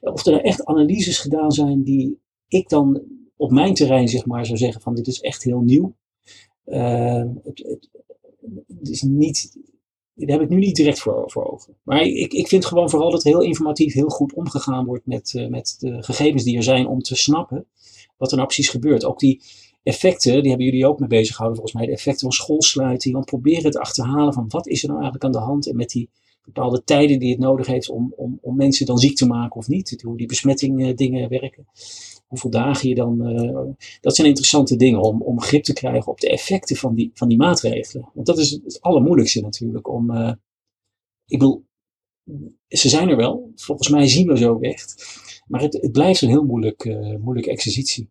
Of 0.00 0.26
er 0.26 0.40
echt 0.40 0.64
analyses 0.64 1.18
gedaan 1.18 1.52
zijn 1.52 1.82
die 1.82 2.18
ik 2.48 2.68
dan 2.68 3.02
op 3.42 3.50
mijn 3.50 3.74
terrein 3.74 4.08
zeg 4.08 4.26
maar 4.26 4.46
zou 4.46 4.58
zeggen 4.58 4.80
van 4.80 4.94
dit 4.94 5.06
is 5.06 5.20
echt 5.20 5.42
heel 5.42 5.60
nieuw. 5.60 5.94
Uh, 6.66 7.24
het, 7.44 7.80
het, 8.78 8.88
is 8.88 9.02
niet, 9.02 9.58
daar 10.14 10.38
heb 10.38 10.40
ik 10.40 10.48
nu 10.48 10.56
niet 10.56 10.76
direct 10.76 10.98
voor, 10.98 11.30
voor 11.30 11.52
ogen. 11.52 11.76
Maar 11.82 12.02
ik, 12.02 12.32
ik 12.32 12.48
vind 12.48 12.64
gewoon 12.64 12.90
vooral 12.90 13.10
dat 13.10 13.22
heel 13.22 13.42
informatief 13.42 13.94
heel 13.94 14.08
goed 14.08 14.34
omgegaan 14.34 14.84
wordt 14.84 15.06
met, 15.06 15.32
uh, 15.36 15.48
met 15.48 15.76
de 15.78 16.02
gegevens 16.02 16.44
die 16.44 16.56
er 16.56 16.62
zijn 16.62 16.86
om 16.86 17.00
te 17.00 17.16
snappen 17.16 17.66
wat 18.16 18.30
er 18.30 18.36
nou 18.36 18.48
precies 18.48 18.68
gebeurt. 18.68 19.04
Ook 19.04 19.18
die 19.18 19.42
effecten, 19.82 20.40
die 20.40 20.48
hebben 20.48 20.66
jullie 20.66 20.86
ook 20.86 20.98
mee 20.98 21.08
bezig 21.08 21.34
gehouden 21.34 21.60
volgens 21.60 21.80
mij, 21.80 21.86
de 21.86 21.98
effecten 21.98 22.22
van 22.22 22.32
schoolsluiting, 22.32 23.16
om 23.16 23.24
proberen 23.24 23.70
te 23.70 23.80
achterhalen 23.80 24.32
van 24.32 24.44
wat 24.48 24.66
is 24.66 24.82
er 24.82 24.88
nou 24.88 25.00
eigenlijk 25.00 25.24
aan 25.24 25.40
de 25.40 25.46
hand 25.48 25.68
en 25.68 25.76
met 25.76 25.88
die 25.88 26.10
bepaalde 26.44 26.84
tijden 26.84 27.18
die 27.18 27.30
het 27.30 27.40
nodig 27.40 27.66
heeft 27.66 27.88
om, 27.88 28.12
om, 28.16 28.38
om 28.42 28.56
mensen 28.56 28.86
dan 28.86 28.98
ziek 28.98 29.16
te 29.16 29.26
maken 29.26 29.56
of 29.56 29.68
niet, 29.68 30.02
hoe 30.02 30.16
die 30.16 30.26
besmetting 30.26 30.80
uh, 30.80 30.96
dingen 30.96 31.28
werken 31.28 31.66
hoeveel 32.32 32.50
dagen 32.50 32.88
je 32.88 32.94
dan. 32.94 33.30
Uh, 33.30 33.72
dat 34.00 34.14
zijn 34.14 34.28
interessante 34.28 34.76
dingen 34.76 35.00
om, 35.00 35.22
om 35.22 35.40
grip 35.40 35.62
te 35.62 35.72
krijgen 35.72 36.12
op 36.12 36.20
de 36.20 36.30
effecten 36.30 36.76
van 36.76 36.94
die, 36.94 37.10
van 37.14 37.28
die 37.28 37.36
maatregelen. 37.36 38.10
Want 38.14 38.26
dat 38.26 38.38
is 38.38 38.50
het 38.50 38.80
allermoeilijkste 38.80 39.40
natuurlijk. 39.40 39.88
Om, 39.88 40.10
uh, 40.10 40.32
ik 41.26 41.38
bedoel, 41.38 41.64
ze 42.68 42.88
zijn 42.88 43.08
er 43.08 43.16
wel. 43.16 43.52
Volgens 43.54 43.88
mij 43.88 44.08
zien 44.08 44.26
we 44.26 44.36
ze 44.36 44.48
ook 44.48 44.62
echt. 44.62 45.20
Maar 45.46 45.60
het, 45.60 45.72
het 45.72 45.92
blijft 45.92 46.22
een 46.22 46.28
heel 46.28 46.44
moeilijk, 46.44 46.84
uh, 46.84 47.16
moeilijke 47.16 47.50
exercitie. 47.50 48.10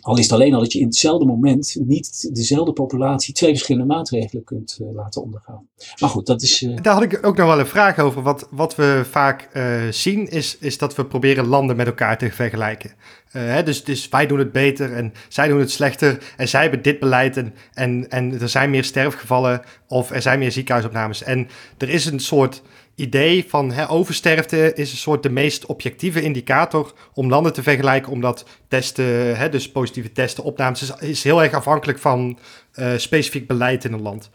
Al 0.00 0.18
is 0.18 0.22
het 0.22 0.32
alleen 0.32 0.54
al 0.54 0.60
dat 0.60 0.72
je 0.72 0.78
in 0.78 0.86
hetzelfde 0.86 1.26
moment 1.26 1.76
niet 1.86 2.28
dezelfde 2.32 2.72
populatie 2.72 3.34
twee 3.34 3.50
verschillende 3.50 3.94
maatregelen 3.94 4.44
kunt 4.44 4.78
uh, 4.82 4.94
laten 4.94 5.22
ondergaan. 5.22 5.68
Maar 5.98 6.10
goed, 6.10 6.26
dat 6.26 6.42
is. 6.42 6.62
Uh... 6.62 6.76
Daar 6.82 6.94
had 6.94 7.02
ik 7.02 7.26
ook 7.26 7.36
nog 7.36 7.46
wel 7.46 7.58
een 7.58 7.66
vraag 7.66 7.98
over. 7.98 8.22
Wat, 8.22 8.48
wat 8.50 8.74
we 8.76 9.02
vaak 9.10 9.48
uh, 9.54 9.82
zien 9.90 10.28
is, 10.28 10.56
is 10.60 10.78
dat 10.78 10.94
we 10.94 11.06
proberen 11.06 11.46
landen 11.46 11.76
met 11.76 11.86
elkaar 11.86 12.18
te 12.18 12.30
vergelijken. 12.30 12.90
Hè, 13.30 13.62
dus, 13.62 13.84
dus 13.84 14.08
wij 14.08 14.26
doen 14.26 14.38
het 14.38 14.52
beter 14.52 14.92
en 14.92 15.12
zij 15.28 15.48
doen 15.48 15.60
het 15.60 15.70
slechter. 15.70 16.34
En 16.36 16.48
zij 16.48 16.62
hebben 16.62 16.82
dit 16.82 16.98
beleid 16.98 17.36
en, 17.36 17.54
en, 17.72 18.10
en 18.10 18.40
er 18.40 18.48
zijn 18.48 18.70
meer 18.70 18.84
sterfgevallen 18.84 19.62
of 19.88 20.10
er 20.10 20.22
zijn 20.22 20.38
meer 20.38 20.52
ziekenhuisopnames. 20.52 21.22
En 21.22 21.48
er 21.78 21.88
is 21.88 22.06
een 22.06 22.20
soort 22.20 22.62
idee 23.00 23.44
van 23.48 23.72
hè, 23.72 23.90
oversterfte 23.90 24.74
is 24.74 24.90
een 24.90 24.98
soort 24.98 25.22
de 25.22 25.30
meest 25.30 25.66
objectieve 25.66 26.22
indicator 26.22 26.92
om 27.14 27.28
landen 27.28 27.52
te 27.52 27.62
vergelijken, 27.62 28.12
omdat 28.12 28.44
testen, 28.68 29.36
hè, 29.36 29.48
dus 29.48 29.70
positieve 29.70 30.12
testen, 30.12 30.44
opnames, 30.44 30.92
is, 31.00 31.24
heel 31.24 31.42
erg 31.42 31.52
afhankelijk 31.52 31.98
van 31.98 32.38
uh, 32.74 32.96
specifiek 32.96 33.46
beleid 33.46 33.84
in 33.84 33.92
een 33.92 34.02
land. 34.02 34.30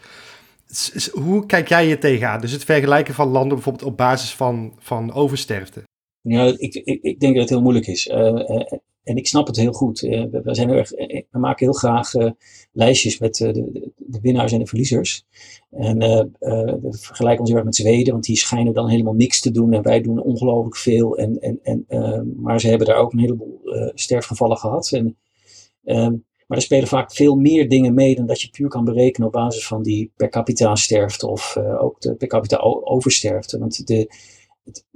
Hoe 1.11 1.45
kijk 1.45 1.67
jij 1.67 1.85
hier 1.85 1.99
tegenaan? 1.99 2.41
Dus 2.41 2.51
het 2.51 2.63
vergelijken 2.63 3.13
van 3.13 3.27
landen 3.27 3.53
bijvoorbeeld 3.53 3.89
op 3.91 3.97
basis 3.97 4.33
van, 4.33 4.73
van 4.79 5.13
oversterfte? 5.13 5.83
Ja, 6.21 6.53
ik, 6.57 6.73
ik, 6.73 6.99
ik 7.01 7.19
denk 7.19 7.33
dat 7.33 7.41
het 7.41 7.49
heel 7.49 7.61
moeilijk 7.61 7.87
is. 7.87 8.07
Uh, 8.07 8.61
en 9.05 9.15
ik 9.15 9.27
snap 9.27 9.47
het 9.47 9.55
heel 9.55 9.71
goed. 9.71 9.99
we, 9.99 10.41
we, 10.43 10.55
zijn 10.55 10.69
erg, 10.69 10.89
we 11.29 11.39
maken 11.39 11.65
heel 11.65 11.73
graag 11.73 12.13
uh, 12.13 12.31
lijstjes 12.71 13.19
met 13.19 13.35
de, 13.35 13.51
de, 13.97 14.19
winnaars 14.21 14.51
en 14.51 14.59
de 14.59 14.65
verliezers. 14.65 15.25
En 15.71 15.97
we 15.97 16.87
vergelijken 16.89 17.39
ons 17.39 17.49
heel 17.49 17.57
erg 17.57 17.67
met 17.67 17.75
Zweden, 17.75 18.13
want 18.13 18.25
die 18.25 18.37
schijnen 18.37 18.73
dan 18.73 18.89
helemaal 18.89 19.13
niks 19.13 19.41
te 19.41 19.51
doen. 19.51 19.73
En 19.73 19.81
wij 19.81 20.01
doen 20.01 20.21
ongelooflijk 20.21 20.77
veel. 20.77 21.17
En, 21.17 21.39
en, 21.39 21.59
en, 21.63 21.85
maar 22.41 22.59
ze 22.59 22.67
hebben 22.67 22.87
daar 22.87 22.97
ook 22.97 23.13
een 23.13 23.19
heleboel 23.19 23.59
sterfgevallen 23.93 24.57
gehad. 24.57 24.91
En, 24.91 25.17
ehm, 25.83 26.13
maar 26.47 26.57
er 26.57 26.63
spelen 26.63 26.87
vaak 26.87 27.13
veel 27.13 27.35
meer 27.35 27.69
dingen 27.69 27.93
mee 27.93 28.15
dan 28.15 28.25
dat 28.25 28.41
je 28.41 28.49
puur 28.49 28.67
kan 28.67 28.85
berekenen 28.85 29.27
op 29.27 29.33
basis 29.33 29.67
van 29.67 29.83
die 29.83 30.11
per 30.15 30.29
capita 30.29 30.75
sterfte 30.75 31.27
of 31.27 31.57
ook 31.57 32.01
de 32.01 32.15
per 32.15 32.27
capita 32.27 32.57
oversterfte. 32.83 33.59
Want 33.59 33.87
de, 33.87 34.09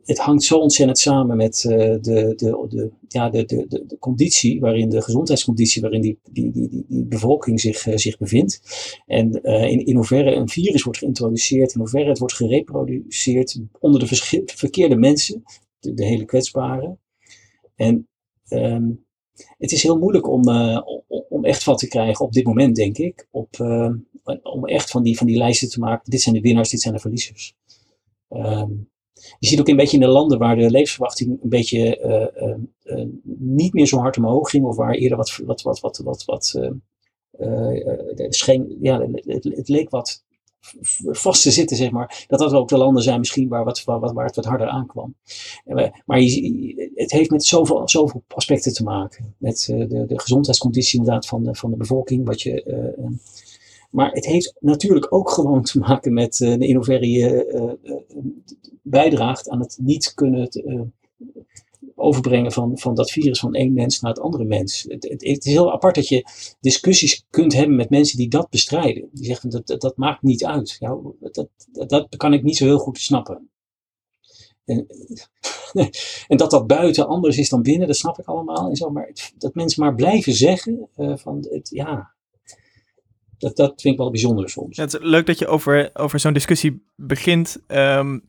het 0.09 0.17
hangt 0.17 0.43
zo 0.43 0.57
ontzettend 0.57 0.99
samen 0.99 1.37
met 1.37 1.63
uh, 1.63 1.77
de, 1.77 2.33
de, 2.35 2.65
de, 2.69 2.91
ja, 3.07 3.29
de, 3.29 3.45
de, 3.45 3.67
de, 3.67 3.97
conditie 3.99 4.59
waarin, 4.59 4.89
de 4.89 5.01
gezondheidsconditie 5.01 5.81
waarin 5.81 6.01
die, 6.01 6.19
die, 6.31 6.51
die, 6.51 6.85
die, 6.87 7.05
bevolking 7.05 7.59
zich, 7.59 7.85
uh, 7.85 7.95
zich 7.95 8.17
bevindt. 8.17 8.61
En 9.05 9.39
uh, 9.43 9.63
in, 9.63 9.85
in 9.85 9.95
hoeverre 9.95 10.35
een 10.35 10.49
virus 10.49 10.83
wordt 10.83 10.99
geïntroduceerd, 10.99 11.73
in 11.73 11.79
hoeverre 11.79 12.09
het 12.09 12.19
wordt 12.19 12.33
gereproduceerd 12.33 13.59
onder 13.79 13.99
de 13.99 14.43
verkeerde 14.45 14.95
mensen, 14.95 15.43
de, 15.79 16.05
hele 16.05 16.25
kwetsbare. 16.25 16.97
En 17.75 18.07
um, 18.49 19.05
het 19.57 19.71
is 19.71 19.83
heel 19.83 19.97
moeilijk 19.97 20.27
om, 20.27 20.49
om 21.29 21.45
echt 21.45 21.63
vat 21.63 21.77
te 21.77 21.87
krijgen 21.87 22.25
op 22.25 22.33
dit 22.33 22.45
moment, 22.45 22.75
denk 22.75 22.97
ik, 22.97 23.27
op, 23.31 23.59
om 24.43 24.65
echt 24.65 24.91
van 24.91 25.03
die, 25.03 25.17
van 25.17 25.27
die 25.27 25.37
lijsten 25.37 25.69
te 25.69 25.79
maken. 25.79 26.11
Dit 26.11 26.21
zijn 26.21 26.35
de 26.35 26.41
winnaars, 26.41 26.69
dit 26.69 26.81
zijn 26.81 26.93
de 26.93 26.99
verliezers. 26.99 27.55
Um, 28.29 28.89
je 29.39 29.47
ziet 29.47 29.59
ook 29.59 29.67
een 29.67 29.75
beetje 29.75 29.97
in 29.97 30.03
de 30.03 30.09
landen 30.09 30.39
waar 30.39 30.55
de 30.55 30.71
levensverwachting 30.71 31.29
een 31.41 31.49
beetje 31.49 31.99
uh, 32.03 32.47
uh, 32.93 33.05
niet 33.37 33.73
meer 33.73 33.87
zo 33.87 33.97
hard 33.97 34.17
omhoog 34.17 34.49
ging, 34.49 34.65
of 34.65 34.75
waar 34.75 34.93
eerder 34.93 35.17
wat, 35.17 35.41
wat, 35.45 35.61
wat, 35.61 35.79
wat, 35.79 36.01
wat, 36.03 36.25
wat 36.25 36.59
scheen, 38.29 38.77
ja, 38.81 39.01
het, 39.01 39.43
het, 39.43 39.69
leek 39.69 39.89
wat 39.89 40.23
vast 41.05 41.41
te 41.41 41.51
zitten, 41.51 41.77
zeg 41.77 41.91
maar, 41.91 42.25
dat 42.27 42.39
dat 42.39 42.53
ook 42.53 42.69
de 42.69 42.77
landen 42.77 43.03
zijn 43.03 43.19
misschien 43.19 43.47
waar, 43.47 43.63
wat, 43.63 43.83
waar, 43.83 43.99
waar 44.13 44.25
het 44.25 44.35
wat 44.35 44.45
harder 44.45 44.67
aankwam. 44.67 45.15
Maar 46.05 46.21
je, 46.21 46.91
het 46.95 47.11
heeft 47.11 47.29
met 47.29 47.45
zoveel, 47.45 47.89
zoveel 47.89 48.23
aspecten 48.27 48.73
te 48.73 48.83
maken. 48.83 49.35
Met 49.37 49.63
de, 49.67 50.05
de 50.05 50.19
gezondheidsconditie 50.19 50.99
inderdaad 50.99 51.27
van 51.27 51.43
de, 51.43 51.55
van 51.55 51.69
de 51.71 51.77
bevolking, 51.77 52.25
wat 52.25 52.41
je 52.41 52.63
maar 53.89 54.11
het 54.11 54.25
heeft 54.25 54.55
natuurlijk 54.59 55.13
ook 55.13 55.29
gewoon 55.29 55.63
te 55.63 55.79
maken 55.79 56.13
met 56.13 56.39
uh, 56.39 56.59
in 56.59 56.75
hoeverre 56.75 57.09
je 57.09 57.77
uh, 57.83 57.95
bijdraagt 58.81 59.49
aan 59.49 59.59
het 59.59 59.77
niet 59.81 60.13
kunnen 60.13 60.49
overbrengen 61.95 62.51
van, 62.51 62.77
van 62.77 62.95
dat 62.95 63.11
virus 63.11 63.39
van 63.39 63.53
één 63.53 63.73
mens 63.73 63.99
naar 63.99 64.11
het 64.11 64.21
andere 64.21 64.43
mens. 64.43 64.85
Het, 64.87 65.03
het, 65.09 65.23
is 65.23 65.45
heel 65.45 65.71
apart 65.71 65.95
dat 65.95 66.07
je 66.07 66.25
discussies 66.59 67.25
kunt 67.29 67.53
hebben 67.53 67.75
met 67.75 67.89
mensen 67.89 68.17
die 68.17 68.27
dat 68.27 68.49
bestrijden. 68.49 69.09
Die 69.11 69.25
zeggen 69.25 69.49
dat, 69.49 69.67
dat, 69.67 69.81
dat 69.81 69.97
maakt 69.97 70.21
niet 70.21 70.45
uit. 70.45 70.75
Ja, 70.79 70.97
dat, 71.19 71.49
dat, 71.71 71.89
dat 71.89 72.15
kan 72.17 72.33
ik 72.33 72.43
niet 72.43 72.57
zo 72.57 72.65
heel 72.65 72.79
goed 72.79 72.99
snappen. 72.99 73.49
En, 74.65 74.87
en, 76.27 76.37
dat 76.37 76.51
dat 76.51 76.67
buiten 76.67 77.07
anders 77.07 77.37
is 77.37 77.49
dan 77.49 77.61
binnen, 77.61 77.87
dat 77.87 77.97
snap 77.97 78.19
ik 78.19 78.25
allemaal. 78.25 78.69
En 78.69 78.75
zo, 78.75 78.89
maar 78.89 79.31
dat 79.37 79.55
mensen 79.55 79.83
maar 79.83 79.95
blijven 79.95 80.33
zeggen 80.33 80.89
van 80.95 81.47
het, 81.49 81.69
ja, 81.69 82.13
dat, 83.39 83.55
dat 83.55 83.81
vind 83.81 83.93
ik 83.93 83.99
wel 83.99 84.11
bijzonder 84.11 84.49
soms. 84.49 84.77
Ja, 84.77 84.83
het 84.83 84.97
leuk 85.01 85.25
dat 85.25 85.39
je 85.39 85.47
over, 85.47 85.89
over 85.93 86.19
zo'n 86.19 86.33
discussie 86.33 86.83
begint. 86.95 87.63
Um, 87.67 88.23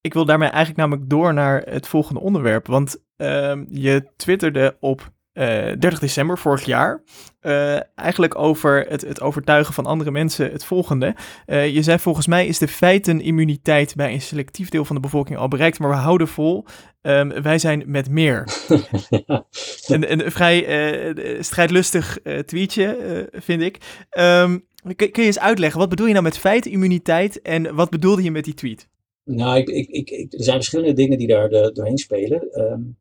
ik 0.00 0.14
wil 0.14 0.24
daarmee 0.24 0.48
eigenlijk 0.48 0.78
namelijk 0.78 1.10
door 1.10 1.34
naar 1.34 1.62
het 1.62 1.88
volgende 1.88 2.20
onderwerp. 2.20 2.66
Want 2.66 3.04
um, 3.16 3.66
je 3.70 4.10
twitterde 4.16 4.76
op 4.80 5.12
uh, 5.34 5.70
eh, 5.70 5.80
30 5.80 5.98
december 5.98 6.38
vorig 6.38 6.64
jaar. 6.64 7.02
Uh, 7.42 7.98
eigenlijk 7.98 8.38
over 8.38 8.86
het, 8.88 9.00
het, 9.00 9.20
overtuigen 9.20 9.74
van 9.74 9.86
andere 9.86 10.10
mensen 10.10 10.52
het 10.52 10.64
volgende. 10.64 11.14
Uh, 11.46 11.74
je 11.74 11.82
zei 11.82 11.98
volgens 11.98 12.26
mij 12.26 12.46
is 12.46 12.58
de 12.58 12.68
feitenimmuniteit 12.68 13.94
bij 13.96 14.12
een 14.12 14.20
selectief 14.20 14.68
deel 14.68 14.84
van 14.84 14.96
de 14.96 15.02
bevolking 15.02 15.38
al 15.38 15.48
bereikt, 15.48 15.78
maar 15.78 15.90
we 15.90 15.96
houden 15.96 16.28
vol. 16.28 16.64
Um, 17.02 17.42
wij 17.42 17.58
zijn 17.58 17.82
met 17.86 18.10
meer. 18.10 18.48
een, 19.86 20.12
een, 20.12 20.32
vrij 20.32 21.38
strijdlustig 21.40 22.18
tweetje, 22.44 23.28
vind 23.32 23.62
ik. 23.62 23.78
Um, 24.18 24.66
kun, 24.96 25.10
kun 25.10 25.22
je 25.22 25.28
eens 25.28 25.38
uitleggen, 25.38 25.80
wat 25.80 25.88
bedoel 25.88 26.06
je 26.06 26.12
nou 26.12 26.24
met 26.24 26.38
feitenimmuniteit 26.38 27.42
en 27.42 27.74
wat 27.74 27.90
bedoelde 27.90 28.22
je 28.22 28.30
met 28.30 28.44
die 28.44 28.54
tweet? 28.54 28.88
Nou, 29.24 29.58
ik, 29.58 29.68
ik, 29.68 30.10
ik, 30.10 30.32
er 30.32 30.44
zijn 30.44 30.56
verschillende 30.56 30.92
dingen 30.92 31.18
die 31.18 31.26
daar 31.26 31.48
de, 31.48 31.70
doorheen 31.72 31.98
spelen. 31.98 32.60
Um, 32.60 32.96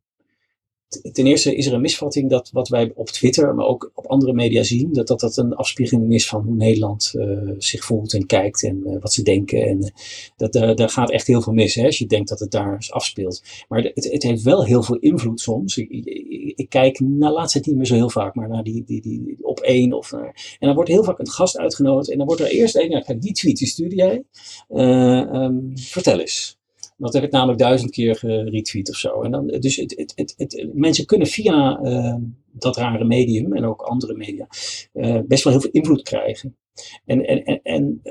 ten 1.12 1.26
eerste 1.26 1.56
is 1.56 1.66
er 1.66 1.74
een 1.74 1.82
misvatting 1.82 2.30
dat 2.30 2.50
wat 2.52 2.68
wij 2.68 2.92
op 2.96 3.10
Twitter, 3.10 3.56
maar 3.56 3.66
ook 3.66 3.92
op 3.94 4.06
andere 4.06 4.34
media 4.34 4.64
zien, 4.64 4.94
dat 4.94 5.08
dat, 5.08 5.20
dat 5.20 5.38
een 5.38 5.54
afspiegeling 5.54 6.14
is 6.14 6.28
van 6.28 6.44
hoe 6.44 6.56
Nederland 6.56 7.14
uh, 7.16 7.52
zich 7.58 7.86
voelt 7.86 8.14
en 8.14 8.26
kijkt 8.26 8.64
en 8.64 8.84
uh, 8.86 8.96
wat 9.00 9.14
ze 9.14 9.24
denken. 9.24 9.64
En 9.68 9.84
uh, 9.84 9.90
dat, 10.38 10.78
daar 10.78 10.90
gaat 10.90 11.12
echt 11.12 11.28
heel 11.28 11.42
veel 11.42 11.54
mis 11.54 11.76
hè, 11.76 11.86
als 11.86 11.98
je 11.98 12.06
denkt 12.06 12.30
dat 12.30 12.40
het 12.40 12.52
daar 12.52 12.88
afspeelt. 12.90 13.44
Maar 13.68 13.82
het, 13.84 14.12
het 14.12 14.24
heeft 14.24 14.42
wel 14.42 14.66
heel 14.66 14.84
veel 14.84 14.98
invloed 14.98 15.40
soms. 15.40 15.78
Ik, 15.78 15.90
ik, 16.56 16.70
kijk 16.70 17.00
na 17.00 17.32
laatst 17.32 17.66
niet 17.66 17.76
meer 17.76 17.86
zo 17.86 17.96
heel 17.96 18.10
vaak, 18.10 18.36
maar 18.36 18.50
naar 18.50 18.64
die, 18.64 18.84
die, 18.86 19.02
die 19.02 19.38
op 19.42 19.60
één 19.60 19.94
of 19.94 20.12
en 20.14 20.34
dan 20.60 20.76
wordt 20.76 20.90
heel 20.90 21.04
vaak 21.04 21.20
een 21.20 21.30
gast 21.30 21.58
uitgenodigd 21.58 22.12
en 22.12 22.18
dan 22.18 22.28
wordt 22.28 22.42
er 22.42 22.48
eerst 22.48 22.76
een, 22.76 22.90
nou, 22.90 23.20
die 23.20 23.34
tweet 23.34 23.58
die 23.58 23.68
stuurde 23.68 23.96
jij, 23.96 24.24
um, 24.70 25.72
vertel 25.76 26.20
eens. 26.20 26.58
Dat 26.98 27.14
heb 27.14 27.24
ik 27.24 27.32
namelijk 27.32 27.60
duizend 27.60 27.92
keer 27.92 28.16
geretweet 28.16 28.90
of 28.90 28.96
zo. 28.96 29.22
En 29.22 29.32
dan, 29.32 29.48
dus 29.48 29.76
het, 29.76 30.04
het, 30.16 30.34
het, 30.38 30.70
mensen 30.74 31.06
kunnen 31.06 31.28
via 31.28 31.80
uh, 31.84 32.16
dat 32.52 32.78
rare 32.78 33.06
medium 33.06 33.54
en 33.54 33.66
ook 33.66 33.82
andere 33.82 34.16
media 34.16 34.48
best 35.28 35.44
wel 35.44 35.54
heel 35.54 35.62
veel 35.62 35.72
invloed 35.72 36.02
krijgen. 36.02 36.58
En, 37.06 37.26
en, 37.26 37.62
en, 37.64 38.02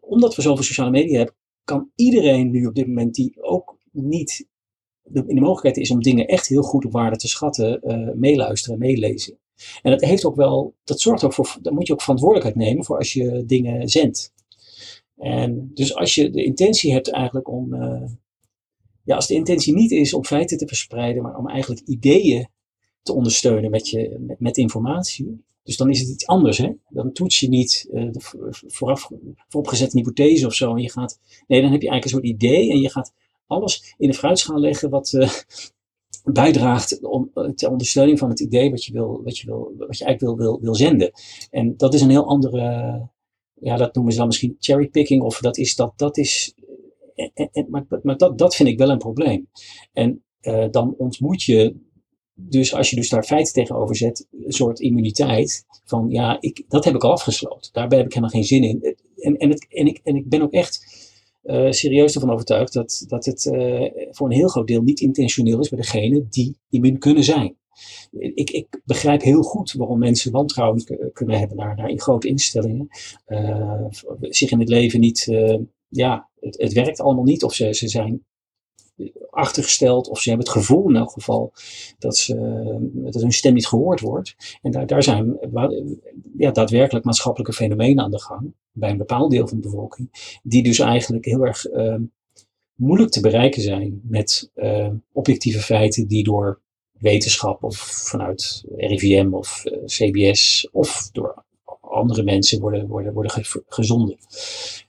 omdat 0.00 0.34
we 0.34 0.42
zoveel 0.42 0.64
sociale 0.64 0.90
media 0.90 1.16
hebben, 1.16 1.34
kan 1.64 1.90
iedereen 1.94 2.50
nu 2.50 2.66
op 2.66 2.74
dit 2.74 2.86
moment 2.86 3.14
die 3.14 3.42
ook 3.42 3.78
niet 3.90 4.48
in 5.02 5.34
de 5.34 5.40
mogelijkheid 5.40 5.76
is 5.76 5.90
om 5.90 6.02
dingen 6.02 6.26
echt 6.26 6.48
heel 6.48 6.62
goed 6.62 6.84
op 6.84 6.92
waarde 6.92 7.16
te 7.16 7.28
schatten, 7.28 7.80
meeluisteren 8.14 8.74
en 8.74 8.86
meelezen. 8.86 9.38
En 9.82 9.90
dat 9.90 10.00
heeft 10.00 10.24
ook 10.24 10.36
wel, 10.36 10.74
dat 10.84 11.00
zorgt 11.00 11.24
ook 11.24 11.32
voor, 11.32 11.56
dan 11.62 11.74
moet 11.74 11.86
je 11.86 11.92
ook 11.92 12.02
verantwoordelijkheid 12.02 12.68
nemen 12.68 12.84
voor 12.84 12.98
als 12.98 13.12
je 13.12 13.44
dingen 13.46 13.88
zendt. 13.88 14.32
En 15.16 15.70
dus 15.74 15.94
als 15.94 16.14
je 16.14 16.30
de 16.30 16.44
intentie 16.44 16.92
hebt 16.92 17.10
eigenlijk 17.10 17.48
om, 17.48 17.74
uh, 17.74 18.02
ja, 19.04 19.14
als 19.14 19.26
de 19.26 19.34
intentie 19.34 19.74
niet 19.74 19.90
is 19.90 20.14
om 20.14 20.24
feiten 20.24 20.58
te 20.58 20.66
verspreiden, 20.66 21.22
maar 21.22 21.36
om 21.36 21.48
eigenlijk 21.48 21.86
ideeën 21.86 22.48
te 23.02 23.12
ondersteunen 23.12 23.70
met, 23.70 23.88
je, 23.88 24.16
met, 24.20 24.40
met 24.40 24.56
informatie. 24.56 25.44
Dus 25.62 25.76
dan 25.76 25.90
is 25.90 26.00
het 26.00 26.08
iets 26.08 26.26
anders, 26.26 26.58
hè? 26.58 26.70
Dan 26.88 27.12
toets 27.12 27.40
je 27.40 27.48
niet 27.48 27.88
uh, 27.92 28.12
de 28.12 28.20
vooraf 28.66 29.10
vooropgezette 29.48 29.98
hypothese 29.98 30.46
of 30.46 30.54
zo. 30.54 30.74
En 30.74 30.82
je 30.82 30.90
gaat, 30.90 31.18
nee, 31.46 31.60
dan 31.62 31.72
heb 31.72 31.82
je 31.82 31.88
eigenlijk 31.88 32.04
een 32.04 32.10
soort 32.10 32.42
idee 32.42 32.70
en 32.70 32.80
je 32.80 32.90
gaat 32.90 33.12
alles 33.46 33.94
in 33.98 34.08
de 34.08 34.14
fruitschaal 34.14 34.58
leggen 34.58 34.90
wat 34.90 35.12
uh, 35.12 35.30
bijdraagt 36.24 37.02
om, 37.02 37.30
ter 37.54 37.70
ondersteuning 37.70 38.18
van 38.18 38.28
het 38.28 38.40
idee 38.40 38.70
wat 38.70 38.84
je, 38.84 38.92
wil, 38.92 39.22
wat 39.24 39.38
je, 39.38 39.46
wil, 39.46 39.72
wat 39.78 39.98
je 39.98 40.04
eigenlijk 40.04 40.20
wil, 40.20 40.36
wil, 40.36 40.60
wil 40.60 40.74
zenden. 40.74 41.12
En 41.50 41.76
dat 41.76 41.94
is 41.94 42.00
een 42.00 42.10
heel 42.10 42.26
andere, 42.26 43.08
ja, 43.64 43.76
dat 43.76 43.94
noemen 43.94 44.12
ze 44.12 44.18
dan 44.18 44.26
misschien 44.26 44.56
cherrypicking, 44.58 45.22
of 45.22 45.38
dat 45.38 45.56
is, 45.56 45.76
dat, 45.76 45.92
dat 45.96 46.16
is, 46.16 46.54
en, 47.14 47.48
en, 47.52 47.66
maar, 47.70 47.86
maar 48.02 48.16
dat, 48.16 48.38
dat 48.38 48.54
vind 48.54 48.68
ik 48.68 48.78
wel 48.78 48.90
een 48.90 48.98
probleem. 48.98 49.48
En 49.92 50.22
dan 50.70 50.94
ontmoet 50.98 51.42
je 51.42 51.76
dus 52.34 52.74
als 52.74 52.90
je 52.90 52.96
dus 52.96 53.08
daar 53.08 53.24
feiten 53.24 53.52
tegenover 53.52 53.96
zet, 53.96 54.26
een 54.30 54.52
soort 54.52 54.80
immuniteit 54.80 55.64
van 55.84 56.06
ja, 56.08 56.36
ik, 56.40 56.64
dat 56.68 56.84
heb 56.84 56.94
ik 56.94 57.04
al 57.04 57.12
afgesloten. 57.12 57.72
Daarbij 57.72 57.98
heb 57.98 58.06
ik 58.06 58.14
helemaal 58.14 58.34
geen 58.34 58.44
zin 58.44 58.62
in. 58.62 58.96
En, 59.16 59.36
en, 59.36 59.50
het, 59.50 59.66
en, 59.68 59.86
ik, 59.86 60.00
en 60.02 60.16
ik 60.16 60.28
ben 60.28 60.42
ook 60.42 60.52
echt 60.52 60.86
uh, 61.44 61.70
serieus 61.70 62.14
ervan 62.14 62.30
overtuigd 62.30 62.72
dat, 62.72 63.04
dat 63.08 63.24
het 63.24 63.42
voor 64.10 64.26
een 64.26 64.36
heel 64.36 64.48
groot 64.48 64.66
deel 64.66 64.82
niet 64.82 65.00
intentioneel 65.00 65.60
is 65.60 65.68
bij 65.68 65.78
degene 65.78 66.26
die 66.28 66.58
immuun 66.70 66.98
kunnen 66.98 67.24
zijn. 67.24 67.56
Ik, 68.10 68.50
ik 68.50 68.80
begrijp 68.84 69.22
heel 69.22 69.42
goed 69.42 69.72
waarom 69.72 69.98
mensen 69.98 70.32
wantrouwen 70.32 71.12
kunnen 71.12 71.38
hebben 71.38 71.56
naar, 71.56 71.76
naar 71.76 71.88
in 71.88 72.00
grote 72.00 72.28
instellingen. 72.28 72.88
Uh, 73.26 73.84
zich 74.20 74.50
in 74.50 74.58
het 74.58 74.68
leven 74.68 75.00
niet, 75.00 75.24
ja, 75.88 76.28
het, 76.40 76.60
het 76.60 76.72
werkt 76.72 77.00
allemaal 77.00 77.24
niet 77.24 77.44
of 77.44 77.54
ze, 77.54 77.74
ze 77.74 77.88
zijn 77.88 78.24
achtergesteld 79.30 80.08
of 80.08 80.20
ze 80.20 80.28
hebben 80.28 80.46
het 80.46 80.56
gevoel 80.56 80.88
in 80.88 80.96
elk 80.96 81.10
geval 81.10 81.52
dat, 81.98 82.16
ze, 82.16 82.34
dat 82.92 83.22
hun 83.22 83.32
stem 83.32 83.54
niet 83.54 83.66
gehoord 83.66 84.00
wordt. 84.00 84.58
En 84.62 84.70
daar, 84.70 84.86
daar 84.86 85.02
zijn 85.02 85.38
ja, 86.36 86.50
daadwerkelijk 86.50 87.04
maatschappelijke 87.04 87.52
fenomenen 87.52 88.04
aan 88.04 88.10
de 88.10 88.20
gang 88.20 88.54
bij 88.72 88.90
een 88.90 88.96
bepaald 88.96 89.30
deel 89.30 89.48
van 89.48 89.60
de 89.60 89.68
bevolking, 89.68 90.38
die 90.42 90.62
dus 90.62 90.78
eigenlijk 90.78 91.24
heel 91.24 91.46
erg 91.46 91.70
uh, 91.70 91.96
moeilijk 92.74 93.10
te 93.10 93.20
bereiken 93.20 93.62
zijn 93.62 94.00
met 94.02 94.50
objectieve 95.12 95.60
feiten 95.60 96.06
die 96.06 96.24
door 96.24 96.62
wetenschap 97.04 97.62
of 97.62 97.76
vanuit 98.08 98.64
RIVM 98.76 99.28
of 99.32 99.64
uh, 99.64 99.84
CBS 99.84 100.68
of 100.72 101.08
door 101.12 101.44
andere 101.80 102.22
mensen 102.22 102.60
worden, 102.60 102.86
worden, 102.86 103.12
worden 103.12 103.32
gezonden. 103.66 104.16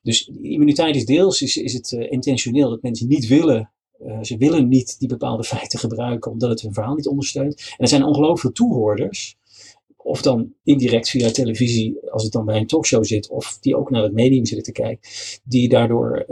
Dus 0.02 0.32
immuniteit 0.42 0.96
is 0.96 1.06
deels 1.06 1.42
is, 1.42 1.58
is 1.58 1.74
het 1.74 1.92
intentioneel 1.92 2.70
dat 2.70 2.82
mensen 2.82 3.08
niet 3.08 3.28
willen 3.28 3.70
uh, 4.00 4.18
ze 4.22 4.38
willen 4.38 4.68
niet 4.68 5.00
die 5.00 5.08
bepaalde 5.08 5.44
feiten 5.54 5.80
gebruiken 5.80 6.32
omdat 6.32 6.50
het 6.50 6.62
hun 6.62 6.74
verhaal 6.74 6.96
niet 6.96 7.08
ondersteunt. 7.08 7.60
En 7.60 7.78
er 7.78 7.88
zijn 7.88 8.04
ongelooflijk 8.04 8.40
veel 8.40 8.52
toehoorders, 8.52 9.38
of 9.96 10.22
dan 10.22 10.54
indirect 10.64 11.10
via 11.10 11.32
televisie, 11.32 12.10
als 12.12 12.24
het 12.24 12.32
dan 12.32 12.46
bij 12.46 12.58
een 12.58 12.68
talkshow 12.68 13.06
zit, 13.06 13.30
of 13.30 13.58
die 13.60 13.78
ook 13.78 13.90
naar 13.90 14.04
het 14.04 14.14
medium 14.14 14.46
zitten 14.46 14.74
te 14.74 14.82
kijken, 14.82 15.10
die 15.44 15.70
daardoor 15.70 16.26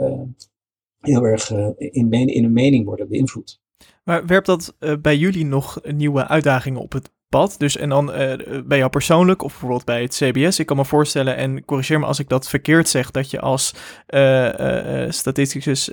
heel 1.00 1.22
erg 1.22 1.50
in, 1.78 2.12
in 2.12 2.42
hun 2.42 2.52
mening 2.52 2.84
worden 2.84 3.08
beïnvloed. 3.08 3.62
Maar 4.04 4.26
werpt 4.26 4.46
dat 4.46 4.76
bij 5.00 5.16
jullie 5.16 5.46
nog 5.46 5.78
nieuwe 5.82 6.28
uitdagingen 6.28 6.80
op 6.80 6.92
het 6.92 7.12
dus 7.58 7.76
en 7.76 7.88
dan 7.88 8.10
uh, 8.10 8.32
bij 8.64 8.78
jou 8.78 8.90
persoonlijk 8.90 9.42
of 9.42 9.50
bijvoorbeeld 9.50 9.84
bij 9.84 10.02
het 10.02 10.14
CBS. 10.14 10.58
Ik 10.58 10.66
kan 10.66 10.76
me 10.76 10.84
voorstellen, 10.84 11.36
en 11.36 11.64
corrigeer 11.64 12.00
me 12.00 12.06
als 12.06 12.18
ik 12.18 12.28
dat 12.28 12.48
verkeerd 12.48 12.88
zeg, 12.88 13.10
dat 13.10 13.30
je 13.30 13.40
als 13.40 13.74
uh, 14.08 14.48
statisticus, 15.08 15.90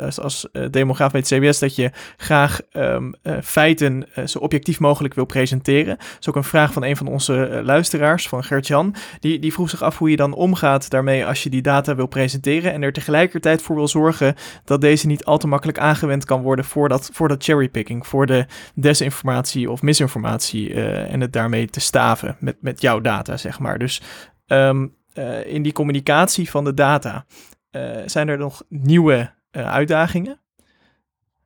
als, 0.00 0.20
als 0.20 0.48
demograaf 0.70 1.12
bij 1.12 1.20
het 1.20 1.28
CBS, 1.28 1.58
dat 1.58 1.76
je 1.76 1.90
graag 2.16 2.60
um, 2.72 3.14
feiten 3.42 4.06
zo 4.26 4.38
objectief 4.38 4.80
mogelijk 4.80 5.14
wil 5.14 5.24
presenteren. 5.24 5.96
Dat 5.96 6.16
is 6.20 6.28
ook 6.28 6.36
een 6.36 6.44
vraag 6.44 6.72
van 6.72 6.84
een 6.84 6.96
van 6.96 7.06
onze 7.06 7.60
luisteraars, 7.64 8.28
van 8.28 8.44
Gert-Jan. 8.44 8.94
Die, 9.20 9.38
die 9.38 9.52
vroeg 9.52 9.70
zich 9.70 9.82
af 9.82 9.98
hoe 9.98 10.10
je 10.10 10.16
dan 10.16 10.34
omgaat 10.34 10.90
daarmee 10.90 11.26
als 11.26 11.42
je 11.42 11.50
die 11.50 11.62
data 11.62 11.94
wil 11.94 12.06
presenteren 12.06 12.72
en 12.72 12.82
er 12.82 12.92
tegelijkertijd 12.92 13.62
voor 13.62 13.76
wil 13.76 13.88
zorgen 13.88 14.34
dat 14.64 14.80
deze 14.80 15.06
niet 15.06 15.24
al 15.24 15.38
te 15.38 15.46
makkelijk 15.46 15.78
aangewend 15.78 16.24
kan 16.24 16.42
worden 16.42 16.64
voor 16.64 16.88
dat, 16.88 17.10
voor 17.12 17.28
dat 17.28 17.44
cherrypicking, 17.44 18.06
voor 18.06 18.26
de 18.26 18.46
desinformatie 18.74 19.70
of 19.70 19.82
misinformatie 19.82 20.77
uh, 20.78 21.12
en 21.12 21.20
het 21.20 21.32
daarmee 21.32 21.66
te 21.66 21.80
staven 21.80 22.36
met, 22.40 22.56
met 22.60 22.80
jouw 22.80 23.00
data, 23.00 23.36
zeg 23.36 23.58
maar. 23.58 23.78
Dus 23.78 24.02
um, 24.46 24.96
uh, 25.14 25.46
in 25.46 25.62
die 25.62 25.72
communicatie 25.72 26.50
van 26.50 26.64
de 26.64 26.74
data, 26.74 27.26
uh, 27.70 27.96
zijn 28.06 28.28
er 28.28 28.38
nog 28.38 28.64
nieuwe 28.68 29.30
uitdagingen? 29.50 30.40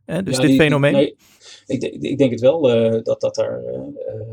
dus 0.04 0.36
ja, 0.36 0.42
dit 0.42 0.60
fenomeen. 0.60 0.92
Nee, 0.92 1.16
ik, 1.66 1.82
ik, 1.82 2.18
denk 2.18 2.30
het 2.30 2.40
wel 2.40 2.60
dat, 3.02 3.20
dat, 3.20 3.38
er, 3.38 3.62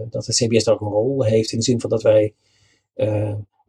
dat 0.10 0.26
de 0.26 0.34
CBS 0.34 0.64
daar 0.64 0.74
ook 0.74 0.82
een 0.82 0.88
rol 0.88 1.24
heeft 1.24 1.52
in 1.52 1.58
de 1.58 1.64
zin 1.64 1.80
van 1.80 1.90
dat 1.90 2.02
wij 2.02 2.34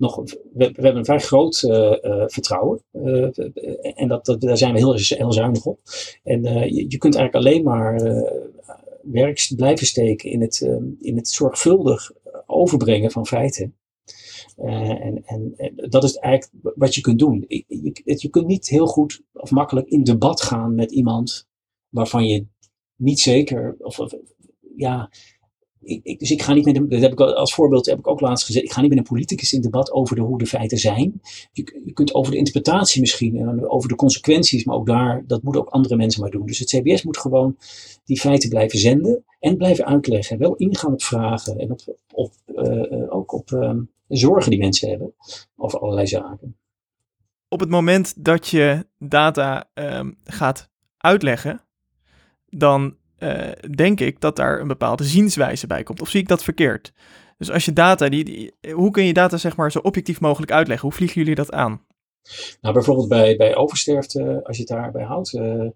nog, 0.00 0.16
we, 0.22 0.32
we, 0.52 0.64
hebben 0.74 0.96
een 0.96 1.04
vrij 1.04 1.18
groot 1.18 1.62
uh, 1.62 1.96
uh, 2.02 2.24
vertrouwen. 2.26 2.82
Uh, 2.92 3.28
en 3.94 4.08
dat, 4.08 4.24
dat, 4.24 4.40
daar 4.40 4.56
zijn 4.56 4.72
we 4.72 4.78
heel, 4.78 4.94
heel 4.94 5.32
zuinig 5.32 5.64
op. 5.64 5.78
En 6.24 6.42
je, 6.42 6.84
je, 6.88 6.98
kunt 6.98 7.16
eigenlijk 7.16 7.34
alleen 7.34 7.62
maar 7.62 8.00
werk 9.02 9.52
blijven 9.56 9.86
steken 9.86 10.30
in 10.30 10.40
het, 10.40 10.60
um, 10.60 10.96
in 11.00 11.16
het 11.16 11.28
zorgvuldig 11.28 12.12
overbrengen 12.46 13.10
van 13.10 13.26
feiten. 13.26 13.74
Uh, 14.58 14.90
en, 14.90 15.24
en, 15.26 15.54
en, 15.56 15.74
dat 15.76 16.04
is 16.04 16.14
eigenlijk 16.16 16.74
wat 16.76 16.94
je 16.94 17.00
kunt 17.00 17.18
doen. 17.18 17.44
Je, 17.48 17.64
je, 18.04 18.28
kunt 18.28 18.46
niet 18.46 18.68
heel 18.68 18.86
goed 18.86 19.22
of 19.32 19.50
makkelijk 19.50 19.88
in 19.88 20.04
debat 20.04 20.42
gaan 20.42 20.74
met 20.74 20.92
iemand 20.92 21.48
waarvan 21.88 22.26
je 22.26 22.46
niet 22.96 23.20
zeker, 23.20 23.76
of 23.78 23.98
ja, 24.76 25.10
ik, 25.82 26.18
dus 26.18 26.30
ik 26.30 26.42
ga 26.42 26.52
niet 26.52 26.64
met 26.64 26.76
een, 26.76 26.88
dat 26.88 27.00
heb 27.00 27.12
ik 27.12 27.20
als 27.20 27.54
voorbeeld 27.54 27.86
heb 27.86 27.98
ik 27.98 28.06
ook 28.06 28.20
laatst 28.20 28.46
gezegd, 28.46 28.64
ik 28.64 28.72
ga 28.72 28.80
niet 28.80 28.88
met 28.88 28.98
een 28.98 29.04
politicus 29.04 29.52
in 29.52 29.60
debat 29.60 29.92
over 29.92 30.16
de, 30.16 30.22
hoe 30.22 30.38
de 30.38 30.46
feiten 30.46 30.78
zijn. 30.78 31.20
Je, 31.52 31.80
je 31.84 31.92
kunt 31.92 32.14
over 32.14 32.32
de 32.32 32.38
interpretatie 32.38 33.00
misschien 33.00 33.36
en 33.36 33.68
over 33.68 33.88
de 33.88 33.94
consequenties, 33.94 34.64
maar 34.64 34.76
ook 34.76 34.86
daar, 34.86 35.24
dat 35.26 35.42
moeten 35.42 35.62
ook 35.62 35.68
andere 35.68 35.96
mensen 35.96 36.20
maar 36.20 36.30
doen. 36.30 36.46
Dus 36.46 36.58
het 36.58 36.68
CBS 36.68 37.02
moet 37.02 37.18
gewoon 37.18 37.56
die 38.04 38.20
feiten 38.20 38.48
blijven 38.48 38.78
zenden 38.78 39.24
en 39.38 39.56
blijven 39.56 39.86
uitleggen. 39.86 40.38
Wel 40.38 40.54
ingaan 40.54 40.92
op 40.92 41.02
vragen 41.02 41.58
en 41.58 41.70
op, 41.70 41.80
op 42.12 42.32
uh, 42.46 43.14
ook 43.14 43.32
op 43.32 43.50
uh, 43.50 43.72
zorgen 44.08 44.50
die 44.50 44.60
mensen 44.60 44.88
hebben 44.88 45.14
over 45.56 45.80
allerlei 45.80 46.06
zaken. 46.06 46.56
Op 47.48 47.60
het 47.60 47.68
moment 47.68 48.24
dat 48.24 48.48
je 48.48 48.86
data 48.98 49.70
um, 49.74 50.18
gaat 50.24 50.70
uitleggen, 50.96 51.64
dan 52.48 52.96
uh, 53.20 53.52
denk 53.74 54.00
ik 54.00 54.20
dat 54.20 54.36
daar 54.36 54.60
een 54.60 54.68
bepaalde 54.68 55.04
zienswijze 55.04 55.66
bij 55.66 55.82
komt. 55.82 56.00
Of 56.00 56.08
zie 56.08 56.20
ik 56.20 56.28
dat 56.28 56.44
verkeerd? 56.44 56.92
Dus 57.38 57.50
als 57.50 57.64
je 57.64 57.72
data, 57.72 58.08
die, 58.08 58.24
die, 58.24 58.52
hoe 58.72 58.90
kun 58.90 59.04
je 59.04 59.12
data 59.12 59.36
zeg 59.36 59.56
maar 59.56 59.72
zo 59.72 59.78
objectief 59.78 60.20
mogelijk 60.20 60.52
uitleggen? 60.52 60.88
Hoe 60.88 60.96
vliegen 60.96 61.20
jullie 61.20 61.34
dat 61.34 61.52
aan? 61.52 61.86
Nou, 62.60 62.74
bijvoorbeeld 62.74 63.08
bij, 63.08 63.36
bij 63.36 63.56
oversterfte, 63.56 64.40
als 64.44 64.56
je 64.56 64.62
het 64.62 64.72
daarbij 64.72 65.04
houdt. 65.04 65.32
Uh, 65.32 65.70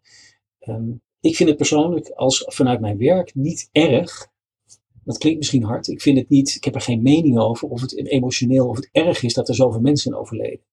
um, 0.60 1.02
ik 1.20 1.36
vind 1.36 1.48
het 1.48 1.58
persoonlijk 1.58 2.08
als 2.08 2.44
vanuit 2.46 2.80
mijn 2.80 2.98
werk 2.98 3.34
niet 3.34 3.68
erg. 3.72 4.32
Dat 5.04 5.18
klinkt 5.18 5.38
misschien 5.38 5.62
hard. 5.62 5.88
Ik 5.88 6.02
vind 6.02 6.18
het 6.18 6.28
niet, 6.28 6.54
ik 6.54 6.64
heb 6.64 6.74
er 6.74 6.80
geen 6.80 7.02
mening 7.02 7.38
over 7.38 7.68
of 7.68 7.80
het 7.80 8.06
emotioneel 8.06 8.68
of 8.68 8.76
het 8.76 8.88
erg 8.92 9.22
is 9.22 9.34
dat 9.34 9.48
er 9.48 9.54
zoveel 9.54 9.80
mensen 9.80 10.10
zijn 10.10 10.22
overleden. 10.22 10.64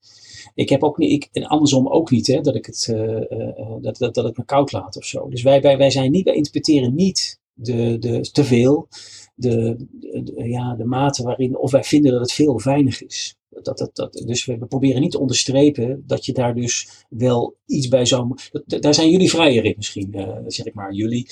Ik 0.53 0.69
heb 0.69 0.83
ook 0.83 0.97
niet, 0.97 1.11
ik, 1.11 1.29
en 1.31 1.45
andersom 1.45 1.87
ook 1.87 2.11
niet, 2.11 2.27
hè, 2.27 2.41
dat 2.41 2.55
ik 2.55 2.65
het, 2.65 2.87
uh, 2.91 2.99
uh, 2.99 3.75
dat, 3.81 3.97
dat, 3.97 4.13
dat 4.13 4.29
ik 4.29 4.37
me 4.37 4.45
koud 4.45 4.71
laat 4.71 4.97
of 4.97 5.05
zo. 5.05 5.29
Dus 5.29 5.41
wij, 5.41 5.61
wij, 5.61 5.77
wij 5.77 5.89
zijn 5.89 6.11
niet, 6.11 6.25
wij 6.25 6.35
interpreteren 6.35 6.95
niet 6.95 7.39
de, 7.53 7.97
de, 7.99 8.31
te 8.31 8.43
veel, 8.43 8.87
de, 9.35 9.87
ja, 10.35 10.75
de 10.75 10.85
mate 10.85 11.23
waarin, 11.23 11.57
of 11.57 11.71
wij 11.71 11.83
vinden 11.83 12.11
dat 12.11 12.21
het 12.21 12.31
veel 12.31 12.53
of 12.53 12.63
weinig 12.63 13.03
is. 13.03 13.35
Dat, 13.49 13.77
dat, 13.77 13.89
dat, 13.93 14.13
dus 14.25 14.45
we, 14.45 14.57
proberen 14.57 15.01
niet 15.01 15.11
te 15.11 15.19
onderstrepen 15.19 16.03
dat 16.07 16.25
je 16.25 16.33
daar 16.33 16.55
dus 16.55 17.05
wel 17.09 17.55
iets 17.65 17.87
bij 17.87 18.05
zou. 18.05 18.35
Dat, 18.65 18.81
daar 18.81 18.93
zijn 18.93 19.09
jullie 19.09 19.29
vrijer 19.29 19.65
in, 19.65 19.73
misschien, 19.77 20.15
zeg 20.47 20.65
ik 20.65 20.73
maar, 20.73 20.93
jullie. 20.93 21.29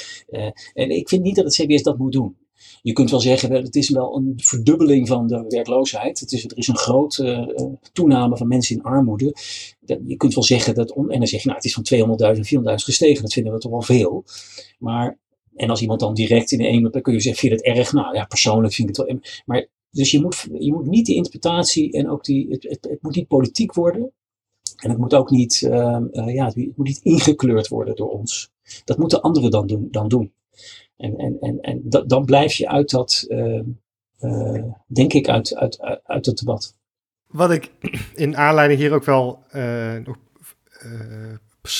En 0.73 0.89
ik 0.89 1.09
vind 1.09 1.23
niet 1.23 1.35
dat 1.35 1.45
het 1.45 1.53
CBS 1.53 1.83
dat 1.83 1.97
moet 1.97 2.11
doen. 2.11 2.35
Je 2.81 2.93
kunt 2.93 3.09
wel 3.09 3.19
zeggen, 3.19 3.51
het 3.51 3.75
is 3.75 3.89
wel 3.89 4.15
een 4.15 4.33
verdubbeling 4.35 5.07
van 5.07 5.27
de 5.27 5.45
werkloosheid. 5.47 6.19
Het 6.19 6.31
is, 6.31 6.43
er 6.43 6.57
is 6.57 6.67
een 6.67 6.77
grote 6.77 7.53
uh, 7.57 7.65
toename 7.93 8.37
van 8.37 8.47
mensen 8.47 8.75
in 8.75 8.83
armoede. 8.83 9.35
je 10.05 10.15
kunt 10.17 10.33
wel 10.33 10.43
zeggen 10.43 10.75
dat, 10.75 10.91
en 10.91 11.07
dan 11.07 11.27
zeg 11.27 11.41
je, 11.41 11.47
nou, 11.47 11.57
het 11.57 11.65
is 11.65 11.73
van 11.73 12.35
200.000, 12.35 12.39
400.000 12.39 12.73
gestegen. 12.75 13.21
Dat 13.21 13.33
vinden 13.33 13.53
we 13.53 13.59
toch 13.59 13.71
wel 13.71 13.81
veel. 13.81 14.23
Maar, 14.79 15.17
en 15.55 15.69
als 15.69 15.81
iemand 15.81 15.99
dan 15.99 16.13
direct 16.13 16.51
in 16.51 16.61
een, 16.61 16.91
dan 16.91 17.01
kun 17.01 17.13
je 17.13 17.19
zeggen, 17.19 17.41
vind 17.41 17.61
je 17.61 17.69
het 17.69 17.77
erg? 17.77 17.93
Nou 17.93 18.15
ja, 18.15 18.25
persoonlijk 18.25 18.73
vind 18.73 18.89
ik 18.89 18.95
het 18.95 19.05
wel. 19.05 19.19
Maar, 19.45 19.67
dus 19.91 20.11
je 20.11 20.21
moet, 20.21 20.47
je 20.59 20.73
moet 20.73 20.87
niet 20.87 21.05
die 21.05 21.15
interpretatie 21.15 21.91
en 21.91 22.09
ook 22.09 22.23
die, 22.23 22.47
het, 22.49 22.63
het, 22.63 22.87
het 22.89 23.01
moet 23.01 23.15
niet 23.15 23.27
politiek 23.27 23.73
worden. 23.73 24.13
En 24.75 24.89
het 24.89 24.99
moet 24.99 25.13
ook 25.13 25.29
niet, 25.29 25.61
uh, 25.61 25.97
uh, 26.11 26.33
ja, 26.33 26.45
het 26.45 26.55
moet 26.55 26.87
niet 26.87 26.99
ingekleurd 27.03 27.67
worden 27.67 27.95
door 27.95 28.09
ons. 28.09 28.51
Dat 28.85 28.97
moeten 28.97 29.21
anderen 29.21 29.51
dan. 29.51 29.87
Dan 29.91 30.07
doen. 30.07 30.33
En, 30.99 31.17
en, 31.17 31.37
en, 31.39 31.59
en 31.61 31.81
dan 32.07 32.25
blijf 32.25 32.53
je 32.53 32.69
uit 32.69 32.89
dat, 32.89 33.25
uh, 33.29 33.61
uh, 34.19 34.63
denk 34.87 35.13
ik, 35.13 35.29
uit, 35.29 35.55
uit, 35.55 36.01
uit 36.03 36.25
het 36.25 36.37
debat. 36.37 36.75
Wat 37.27 37.51
ik 37.51 37.71
in 38.15 38.37
aanleiding 38.37 38.79
hier 38.79 38.93
ook 38.93 39.03
wel 39.03 39.43
uh, 39.55 39.95
nog 39.95 40.17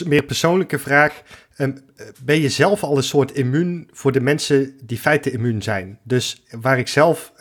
meer 0.06 0.24
persoonlijke 0.24 0.80
vraag 0.80 1.22
ehm, 1.56 1.78
ben 2.24 2.40
je 2.40 2.50
zelf 2.50 2.84
al 2.84 2.98
een 2.98 3.04
soort 3.04 3.32
immuun 3.32 3.90
voor 3.92 4.12
de 4.12 4.22
mensen 4.22 4.78
die 4.84 4.98
feiten 4.98 5.32
immuun 5.32 5.62
zijn. 5.62 6.00
Dus 6.04 6.44
waar 6.62 6.80
ik 6.80 6.88
zelf 6.88 7.34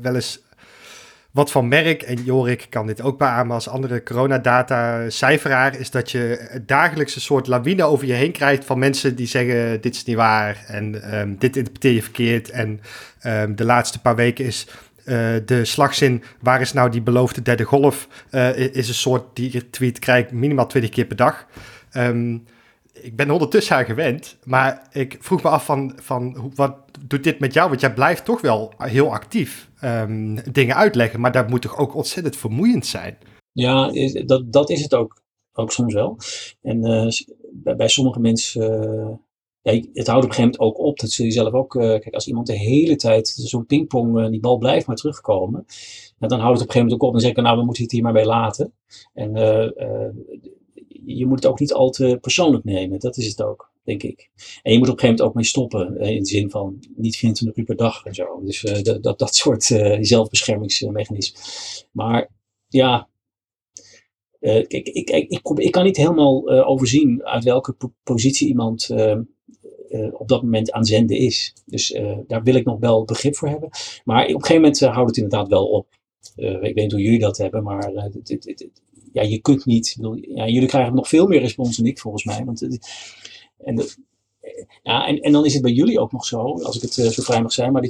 wel 0.00 0.14
eens 0.14 0.42
wat 1.30 1.50
van 1.50 1.68
merk, 1.68 2.02
en 2.02 2.24
Jorik 2.24 2.66
kan 2.70 2.86
dit 2.86 3.02
ook 3.02 3.18
beamen 3.18 3.54
als 3.54 3.68
andere 3.68 4.02
coronadata 4.02 5.10
cijferaar, 5.10 5.78
is 5.78 5.90
dat 5.90 6.10
je 6.10 6.48
dagelijks 6.66 7.14
een 7.14 7.20
soort 7.20 7.46
lawine 7.46 7.82
over 7.82 8.06
je 8.06 8.12
heen 8.12 8.32
krijgt 8.32 8.64
van 8.64 8.78
mensen 8.78 9.16
die 9.16 9.26
zeggen 9.26 9.80
dit 9.80 9.94
is 9.94 10.04
niet 10.04 10.16
waar 10.16 10.64
en 10.66 11.18
um, 11.18 11.36
dit 11.38 11.56
interpreteer 11.56 11.92
je 11.92 12.02
verkeerd. 12.02 12.50
En 12.50 12.80
um, 13.26 13.56
de 13.56 13.64
laatste 13.64 14.00
paar 14.00 14.16
weken 14.16 14.44
is 14.44 14.66
uh, 15.04 15.16
de 15.44 15.64
slagzin, 15.64 16.22
waar 16.40 16.60
is 16.60 16.72
nou 16.72 16.90
die 16.90 17.02
beloofde 17.02 17.42
derde 17.42 17.64
golf, 17.64 18.08
uh, 18.30 18.56
is 18.56 18.88
een 18.88 18.94
soort 18.94 19.36
die 19.36 19.70
tweet 19.70 19.98
krijg 19.98 20.30
minimaal 20.30 20.66
20 20.66 20.90
keer 20.90 21.04
per 21.04 21.16
dag. 21.16 21.46
Um, 21.92 22.44
ik 22.92 23.16
ben 23.16 23.30
ondertussen 23.30 23.76
aan 23.76 23.84
gewend, 23.84 24.36
maar 24.44 24.82
ik 24.92 25.16
vroeg 25.20 25.42
me 25.42 25.48
af 25.48 25.64
van, 25.64 25.98
van 26.02 26.52
wat 26.54 26.76
doet 27.06 27.24
dit 27.24 27.38
met 27.40 27.54
jou? 27.54 27.68
Want 27.68 27.80
jij 27.80 27.94
blijft 27.94 28.24
toch 28.24 28.40
wel 28.40 28.72
heel 28.76 29.12
actief 29.12 29.70
um, 29.84 30.52
dingen 30.52 30.76
uitleggen, 30.76 31.20
maar 31.20 31.32
dat 31.32 31.48
moet 31.48 31.62
toch 31.62 31.76
ook 31.76 31.94
ontzettend 31.94 32.36
vermoeiend 32.36 32.86
zijn? 32.86 33.18
Ja, 33.52 33.92
dat, 34.24 34.52
dat 34.52 34.70
is 34.70 34.82
het 34.82 34.94
ook, 34.94 35.22
ook 35.52 35.72
soms 35.72 35.94
wel. 35.94 36.18
En 36.62 36.86
uh, 36.86 37.08
bij, 37.76 37.88
sommige 37.88 38.20
mensen, 38.20 38.62
uh, 38.62 39.10
ja, 39.62 39.82
het 39.92 40.06
houdt 40.06 40.24
op 40.24 40.30
een 40.30 40.36
gegeven 40.36 40.40
moment 40.40 40.58
ook 40.60 40.78
op. 40.78 40.98
Dat 40.98 41.10
zul 41.10 41.24
je 41.24 41.30
zelf 41.30 41.52
ook, 41.52 41.74
uh, 41.74 41.82
kijk, 41.82 42.14
als 42.14 42.26
iemand 42.26 42.46
de 42.46 42.58
hele 42.58 42.96
tijd 42.96 43.28
zo'n 43.28 43.66
pingpong, 43.66 44.30
die 44.30 44.40
bal 44.40 44.58
blijft 44.58 44.86
maar 44.86 44.96
terugkomen, 44.96 45.66
dan 46.18 46.40
houdt 46.40 46.40
het 46.40 46.40
op 46.40 46.48
een 46.48 46.58
gegeven 46.58 46.80
moment 46.80 46.92
ook 46.92 47.02
op. 47.02 47.12
Dan 47.12 47.20
zeg 47.20 47.30
ik, 47.30 47.36
nou, 47.36 47.58
we 47.58 47.64
moeten 47.64 47.82
het 47.82 47.92
hier 47.92 48.02
maar 48.02 48.12
bij 48.12 48.26
laten. 48.26 48.72
En 49.12 49.32
je 51.04 51.26
moet 51.26 51.42
het 51.42 51.46
ook 51.46 51.60
niet 51.60 51.72
al 51.72 51.90
te 51.90 52.18
persoonlijk 52.20 52.64
nemen. 52.64 52.98
Dat 52.98 53.16
is 53.16 53.26
het 53.26 53.42
ook, 53.42 53.69
denk 53.98 54.02
ik. 54.02 54.30
En 54.62 54.72
je 54.72 54.78
moet 54.78 54.88
op 54.88 54.94
een 54.94 55.00
gegeven 55.00 55.06
moment 55.06 55.22
ook 55.22 55.34
mee 55.34 55.44
stoppen. 55.44 56.00
In 56.00 56.22
de 56.22 56.28
zin 56.28 56.50
van 56.50 56.78
niet 56.96 57.16
24 57.16 57.58
uur 57.58 57.64
per 57.64 57.76
dag 57.76 58.04
en 58.04 58.14
zo. 58.14 58.40
Dus 58.44 58.62
uh, 58.64 58.82
dat, 58.82 59.18
dat, 59.18 59.34
soort 59.42 59.70
uh, 59.70 59.98
zelfbeschermingsmechanisme. 60.00 61.38
Maar 61.92 62.30
ja, 62.68 63.08
uh, 64.40 64.56
ik, 64.56 64.72
ik, 64.72 65.10
ik, 65.10 65.28
ik, 65.28 65.40
ik, 65.54 65.70
kan 65.70 65.84
niet 65.84 65.96
helemaal 65.96 66.50
overzien 66.50 67.24
uit 67.24 67.44
welke 67.44 67.76
positie 68.02 68.48
iemand 68.48 68.90
op 70.12 70.28
dat 70.28 70.42
moment 70.42 70.72
aan 70.72 70.84
zenden 70.84 71.16
is. 71.16 71.54
Dus 71.66 71.98
daar 72.26 72.42
wil 72.42 72.54
ik 72.54 72.64
nog 72.64 72.78
wel 72.78 73.04
begrip 73.04 73.36
voor 73.36 73.48
hebben. 73.48 73.68
Maar 74.04 74.22
op 74.22 74.28
een 74.28 74.40
gegeven 74.40 74.54
moment 74.54 74.80
houdt 74.80 75.08
het 75.08 75.16
inderdaad 75.16 75.48
wel 75.48 75.66
op. 75.66 75.86
ik 76.36 76.74
weet 76.74 76.74
niet 76.74 76.92
hoe 76.92 77.02
jullie 77.02 77.18
dat 77.18 77.36
hebben, 77.36 77.62
maar 77.62 77.92
ja, 79.12 79.22
je 79.22 79.38
kunt 79.38 79.64
niet. 79.64 79.94
Bedoel, 79.96 80.14
ja, 80.14 80.48
jullie 80.48 80.68
krijgen 80.68 80.94
nog 80.94 81.08
veel 81.08 81.26
meer 81.26 81.40
respons 81.40 81.76
dan 81.76 81.86
ik 81.86 81.98
volgens 81.98 82.24
mij. 82.24 82.44
Want, 82.44 82.60
en, 83.64 83.84
ja, 84.82 85.06
en, 85.06 85.20
en 85.20 85.32
dan 85.32 85.44
is 85.44 85.52
het 85.52 85.62
bij 85.62 85.72
jullie 85.72 86.00
ook 86.00 86.12
nog 86.12 86.24
zo, 86.24 86.38
als 86.38 86.76
ik 86.76 86.82
het 86.82 86.96
uh, 86.96 87.06
zo 87.06 87.22
vrij 87.22 87.42
mag 87.42 87.52
zijn, 87.52 87.72
maar 87.72 87.86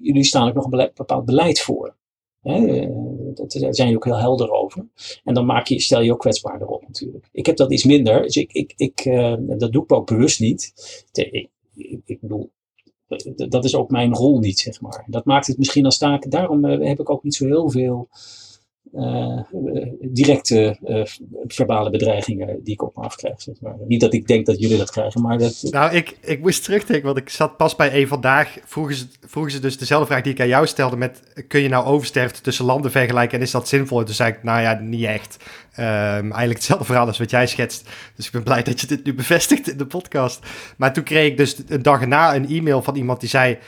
jullie 0.00 0.24
staan 0.24 0.48
ook 0.48 0.54
nog 0.54 0.64
een 0.64 0.90
bepaald 0.94 1.24
beleid 1.24 1.60
voor. 1.60 1.96
Hè? 2.40 2.66
Eh, 2.66 2.88
daar 3.34 3.46
zijn 3.48 3.72
jullie 3.74 3.96
ook 3.96 4.04
heel 4.04 4.18
helder 4.18 4.50
over. 4.50 4.86
En 5.24 5.34
dan 5.34 5.46
maak 5.46 5.66
je, 5.66 5.80
stel 5.80 6.00
je 6.00 6.12
ook 6.12 6.20
kwetsbaarder 6.20 6.66
op 6.66 6.82
natuurlijk. 6.86 7.28
Ik 7.32 7.46
heb 7.46 7.56
dat 7.56 7.72
iets 7.72 7.84
minder, 7.84 8.22
dus 8.22 8.36
ik, 8.36 8.52
ik, 8.52 8.72
ik, 8.76 9.04
dat 9.58 9.72
doe 9.72 9.82
ik 9.82 9.92
ook 9.92 10.06
bewust 10.06 10.40
niet. 10.40 10.72
Ik, 11.12 11.48
ik, 12.04 12.20
bedoel, 12.20 12.50
dat 13.48 13.64
is 13.64 13.74
ook 13.74 13.90
mijn 13.90 14.14
rol 14.14 14.38
niet, 14.38 14.58
zeg 14.58 14.80
maar. 14.80 15.04
Dat 15.06 15.24
maakt 15.24 15.46
het 15.46 15.58
misschien 15.58 15.84
als 15.84 15.98
taak. 15.98 16.30
Daarom 16.30 16.64
heb 16.64 17.00
ik 17.00 17.10
ook 17.10 17.22
niet 17.22 17.34
zo 17.34 17.46
heel 17.46 17.70
veel 17.70 18.08
uh, 18.92 19.40
directe 20.00 20.78
uh, 20.84 21.02
verbale 21.46 21.90
bedreigingen 21.90 22.60
die 22.64 22.72
ik 22.72 22.82
op 22.82 22.96
me 22.96 23.02
afkrijg. 23.02 23.42
Zeg 23.42 23.54
maar. 23.60 23.74
Niet 23.86 24.00
dat 24.00 24.14
ik 24.14 24.26
denk 24.26 24.46
dat 24.46 24.60
jullie 24.60 24.78
dat 24.78 24.90
krijgen, 24.90 25.22
maar 25.22 25.38
dat... 25.38 25.62
Nou, 25.70 25.94
ik, 25.94 26.16
ik 26.20 26.40
moest 26.40 26.64
terugdenken, 26.64 27.04
want 27.06 27.18
ik 27.18 27.28
zat 27.28 27.56
pas 27.56 27.76
bij 27.76 28.00
een 28.00 28.08
vandaag. 28.08 28.56
Vroegen 28.64 28.94
ze, 28.94 29.06
vroegen 29.26 29.52
ze 29.52 29.60
dus 29.60 29.78
dezelfde 29.78 30.06
vraag 30.06 30.22
die 30.22 30.32
ik 30.32 30.40
aan 30.40 30.48
jou 30.48 30.66
stelde 30.66 30.96
met... 30.96 31.44
kun 31.48 31.60
je 31.60 31.68
nou 31.68 31.84
oversterfte 31.84 32.40
tussen 32.40 32.64
landen 32.64 32.90
vergelijken 32.90 33.38
en 33.38 33.44
is 33.44 33.50
dat 33.50 33.68
zinvol? 33.68 33.98
En 33.98 34.04
toen 34.04 34.14
zei 34.14 34.32
ik, 34.32 34.42
nou 34.42 34.60
ja, 34.60 34.78
niet 34.80 35.04
echt. 35.04 35.36
Um, 35.78 35.84
eigenlijk 35.84 36.52
hetzelfde 36.52 36.84
verhaal 36.84 37.06
als 37.06 37.18
wat 37.18 37.30
jij 37.30 37.46
schetst. 37.46 37.88
Dus 38.16 38.26
ik 38.26 38.32
ben 38.32 38.42
blij 38.42 38.62
dat 38.62 38.80
je 38.80 38.86
dit 38.86 39.04
nu 39.04 39.14
bevestigt 39.14 39.70
in 39.70 39.76
de 39.76 39.86
podcast. 39.86 40.46
Maar 40.76 40.92
toen 40.92 41.04
kreeg 41.04 41.26
ik 41.30 41.36
dus 41.36 41.56
een 41.68 41.82
dag 41.82 42.06
na 42.06 42.34
een 42.34 42.48
e-mail 42.48 42.82
van 42.82 42.96
iemand 42.96 43.20
die 43.20 43.28
zei... 43.28 43.58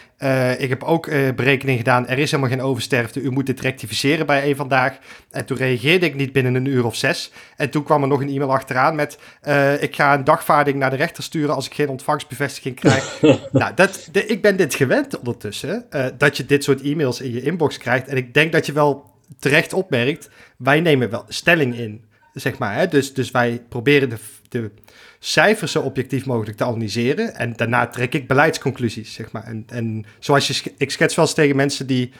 Ik 0.58 0.68
heb 0.68 0.82
ook 0.82 1.10
berekening 1.36 1.78
gedaan, 1.78 2.06
er 2.06 2.18
is 2.18 2.30
helemaal 2.30 2.52
geen 2.52 2.62
oversterfte. 2.62 3.20
U 3.20 3.30
moet 3.30 3.46
dit 3.46 3.60
rectificeren 3.60 4.26
bij 4.26 4.48
een 4.48 4.56
vandaag. 4.56 4.98
En 5.30 5.44
toen 5.44 5.56
reageerde 5.56 6.06
ik 6.06 6.14
niet 6.14 6.32
binnen 6.32 6.54
een 6.54 6.64
uur 6.64 6.84
of 6.84 6.96
zes. 6.96 7.32
En 7.56 7.70
toen 7.70 7.82
kwam 7.82 8.02
er 8.02 8.08
nog 8.08 8.20
een 8.20 8.28
e-mail 8.28 8.52
achteraan 8.52 8.94
met... 8.94 9.18
Uh, 9.48 9.82
ik 9.82 9.94
ga 9.94 10.14
een 10.14 10.24
dagvaarding 10.24 10.78
naar 10.78 10.90
de 10.90 10.96
rechter 10.96 11.22
sturen 11.22 11.54
als 11.54 11.66
ik 11.66 11.74
geen 11.74 11.88
ontvangstbevestiging 11.88 12.74
krijg. 12.74 13.20
nou, 13.52 13.74
dat, 13.74 14.08
de, 14.12 14.26
ik 14.26 14.42
ben 14.42 14.56
dit 14.56 14.74
gewend 14.74 15.18
ondertussen. 15.18 15.86
dat 16.18 16.36
je 16.36 16.46
dit 16.46 16.64
soort 16.64 16.82
e-mails 16.82 17.20
in 17.20 17.32
je 17.32 17.42
inbox 17.42 17.78
krijgt. 17.78 18.08
En 18.08 18.16
ik 18.16 18.34
denk 18.34 18.52
dat 18.52 18.66
je 18.66 18.72
wel 18.72 19.14
terecht 19.38 19.72
opmerkt, 19.72 20.30
wij 20.56 20.80
nemen 20.80 21.10
wel 21.10 21.24
stelling 21.28 21.76
in, 21.78 22.04
zeg 22.32 22.58
maar. 22.58 22.74
Hè? 22.74 22.88
Dus, 22.88 23.14
dus 23.14 23.30
wij 23.30 23.62
proberen 23.68 24.08
de, 24.08 24.18
de 24.48 24.70
cijfers 25.18 25.72
zo 25.72 25.80
objectief 25.82 26.26
mogelijk 26.26 26.56
te 26.56 26.64
analyseren 26.64 27.34
en 27.34 27.52
daarna 27.52 27.86
trek 27.86 28.14
ik 28.14 28.28
beleidsconclusies, 28.28 29.12
zeg 29.12 29.32
maar. 29.32 29.44
En, 29.44 29.64
en 29.66 30.04
zoals 30.18 30.46
je, 30.46 30.72
ik 30.78 30.90
schets 30.90 31.14
wel 31.14 31.24
eens 31.24 31.34
tegen 31.34 31.56
mensen 31.56 31.86
die 31.86 32.12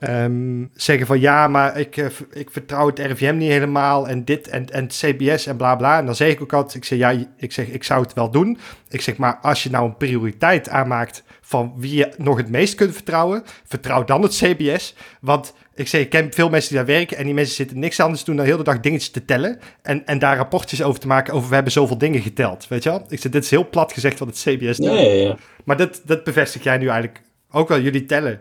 um, 0.00 0.70
zeggen 0.74 1.06
van 1.06 1.20
ja, 1.20 1.48
maar 1.48 1.78
ik, 1.78 1.96
uh, 1.96 2.06
ik 2.32 2.50
vertrouw 2.50 2.86
het 2.86 2.98
RIVM 2.98 3.36
niet 3.36 3.50
helemaal 3.50 4.08
en 4.08 4.24
dit 4.24 4.48
en, 4.48 4.66
en 4.66 4.86
CBS 4.86 5.46
en 5.46 5.56
bla 5.56 5.76
bla. 5.76 5.98
En 5.98 6.06
dan 6.06 6.14
zeg 6.14 6.30
ik 6.30 6.42
ook 6.42 6.52
altijd, 6.52 6.74
ik 6.74 6.84
zeg 6.84 6.98
ja, 6.98 7.26
ik 7.36 7.52
zeg 7.52 7.66
ik 7.66 7.84
zou 7.84 8.02
het 8.02 8.12
wel 8.12 8.30
doen. 8.30 8.58
Ik 8.88 9.00
zeg 9.00 9.16
maar 9.16 9.38
als 9.42 9.62
je 9.62 9.70
nou 9.70 9.84
een 9.84 9.96
prioriteit 9.96 10.68
aanmaakt 10.68 11.22
van 11.40 11.72
wie 11.76 11.96
je 11.96 12.12
nog 12.16 12.36
het 12.36 12.48
meest 12.48 12.74
kunt 12.74 12.94
vertrouwen, 12.94 13.42
vertrouw 13.66 14.04
dan 14.04 14.22
het 14.22 14.34
CBS. 14.34 14.94
Want 15.20 15.54
ik 15.74 15.88
zeg, 15.88 16.00
ik 16.00 16.10
ken 16.10 16.32
veel 16.32 16.48
mensen 16.48 16.68
die 16.68 16.78
daar 16.78 16.96
werken 16.96 17.16
en 17.16 17.24
die 17.24 17.34
mensen 17.34 17.54
zitten 17.54 17.78
niks 17.78 18.00
anders 18.00 18.24
doen 18.24 18.36
dan 18.36 18.44
heel 18.44 18.56
de 18.56 18.62
dag 18.62 18.80
dingetjes 18.80 19.10
te 19.10 19.24
tellen 19.24 19.58
en, 19.82 20.06
en 20.06 20.18
daar 20.18 20.36
rapportjes 20.36 20.82
over 20.82 21.00
te 21.00 21.06
maken 21.06 21.34
over 21.34 21.48
we 21.48 21.54
hebben 21.54 21.72
zoveel 21.72 21.98
dingen 21.98 22.20
geteld, 22.20 22.68
weet 22.68 22.82
je 22.82 22.90
wel? 22.90 23.04
Ik 23.08 23.20
zeg, 23.20 23.32
dit 23.32 23.44
is 23.44 23.50
heel 23.50 23.68
plat 23.68 23.92
gezegd 23.92 24.18
wat 24.18 24.28
het 24.28 24.38
CBS 24.38 24.76
doet. 24.76 24.86
Ja, 24.86 25.00
ja, 25.00 25.12
ja. 25.12 25.36
Maar 25.64 25.76
dat, 25.76 26.02
dat 26.04 26.24
bevestig 26.24 26.62
jij 26.62 26.78
nu 26.78 26.86
eigenlijk 26.86 27.22
ook 27.50 27.68
wel, 27.68 27.80
jullie 27.80 28.04
tellen, 28.04 28.40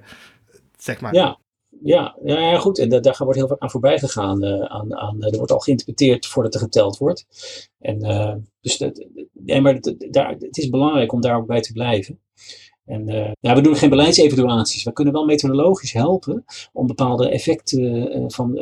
zeg 0.77 0.99
maar. 0.99 1.13
Ja, 1.13 1.37
ja, 1.83 2.17
ja, 2.23 2.57
goed. 2.57 2.79
En 2.79 2.89
daar 2.89 3.15
wordt 3.17 3.35
heel 3.35 3.47
veel 3.47 3.59
aan 3.59 3.71
voorbij 3.71 3.99
gegaan. 3.99 4.43
Uh, 4.43 4.61
aan, 4.61 4.95
aan, 4.95 5.23
er 5.23 5.37
wordt 5.37 5.51
al 5.51 5.59
geïnterpreteerd 5.59 6.25
voordat 6.25 6.53
er 6.53 6.59
geteld 6.59 6.97
wordt. 6.97 7.25
En, 7.79 8.05
uh, 8.05 8.35
dus 8.61 8.77
dat, 8.77 9.05
nee, 9.33 9.61
maar 9.61 9.79
daar, 10.09 10.35
het 10.39 10.57
is 10.57 10.69
belangrijk 10.69 11.11
om 11.11 11.21
daar 11.21 11.37
ook 11.37 11.47
bij 11.47 11.61
te 11.61 11.73
blijven. 11.73 12.19
En 12.85 13.35
ja, 13.39 13.55
we 13.55 13.61
doen 13.61 13.75
geen 13.75 13.89
beleidsevaluaties. 13.89 14.83
We 14.83 14.93
kunnen 14.93 15.13
wel 15.13 15.25
methodologisch 15.25 15.93
helpen 15.93 16.45
om 16.73 16.87
bepaalde 16.87 17.29
effecten 17.29 18.31
van, 18.31 18.59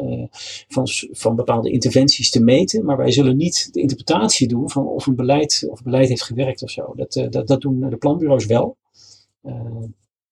van, 0.68 0.88
van 1.12 1.36
bepaalde 1.36 1.72
interventies 1.72 2.30
te 2.30 2.44
meten. 2.44 2.86
Maar 2.86 2.98
wij 2.98 3.12
zullen 3.12 3.38
niet 3.38 3.74
de 3.74 3.82
interpretatie 3.82 4.48
doen 4.48 4.70
van 4.70 4.88
of 4.88 5.06
een 5.08 5.16
beleid, 5.16 5.68
of 5.70 5.84
beleid 5.84 6.08
heeft 6.08 6.24
gewerkt 6.24 6.64
of 6.64 6.70
zo. 6.70 6.94
Dat, 6.96 7.28
dat, 7.30 7.48
dat 7.48 7.62
doen 7.62 7.90
de 7.90 7.98
planbureaus 7.98 8.46
wel. 8.46 8.78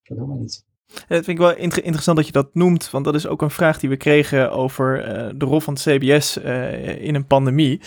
dat 0.04 0.18
doen 0.18 0.28
wij 0.28 0.38
niet. 0.38 0.64
Het 0.94 1.26
vind 1.26 1.28
ik 1.28 1.38
wel 1.38 1.56
interessant 1.56 2.18
dat 2.18 2.26
je 2.26 2.32
dat 2.32 2.50
noemt, 2.54 2.90
want 2.90 3.06
dat 3.06 3.16
is 3.16 3.28
ook 3.28 3.42
een 3.42 3.50
vraag 3.50 3.80
die 3.80 3.90
we 3.90 3.98
kregen 3.98 4.52
over 4.52 5.08
uh, 5.08 5.30
de 5.36 5.46
rol 5.46 5.60
van 5.60 5.74
het 5.74 5.84
CBS 5.84 6.38
uh, 6.38 7.06
in 7.06 7.16
een 7.16 7.28
pandemie. 7.28 7.82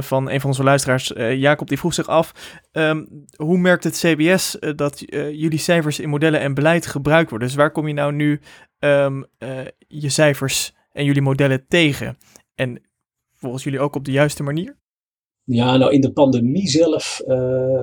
Van 0.00 0.30
een 0.30 0.40
van 0.40 0.50
onze 0.50 0.62
luisteraars, 0.62 1.12
Jacob, 1.16 1.68
die 1.68 1.78
vroeg 1.78 1.94
zich 1.94 2.06
af: 2.06 2.32
um, 2.72 3.24
hoe 3.36 3.58
merkt 3.58 3.84
het 3.84 3.98
CBS 3.98 4.56
dat 4.76 4.98
jullie 5.08 5.58
cijfers 5.58 6.00
in 6.00 6.08
modellen 6.08 6.40
en 6.40 6.54
beleid 6.54 6.86
gebruikt 6.86 7.30
worden? 7.30 7.48
Dus 7.48 7.56
waar 7.56 7.70
kom 7.70 7.86
je 7.88 7.94
nou 7.94 8.12
nu 8.12 8.40
um, 8.78 9.26
je 9.78 10.08
cijfers 10.08 10.74
en 10.92 11.04
jullie 11.04 11.22
modellen 11.22 11.66
tegen? 11.68 12.18
En 12.54 12.82
volgens 13.36 13.64
jullie 13.64 13.80
ook 13.80 13.94
op 13.94 14.04
de 14.04 14.12
juiste 14.12 14.42
manier? 14.42 14.79
Ja, 15.52 15.76
nou 15.76 15.92
in 15.92 16.00
de 16.00 16.12
pandemie 16.12 16.68
zelf 16.68 17.22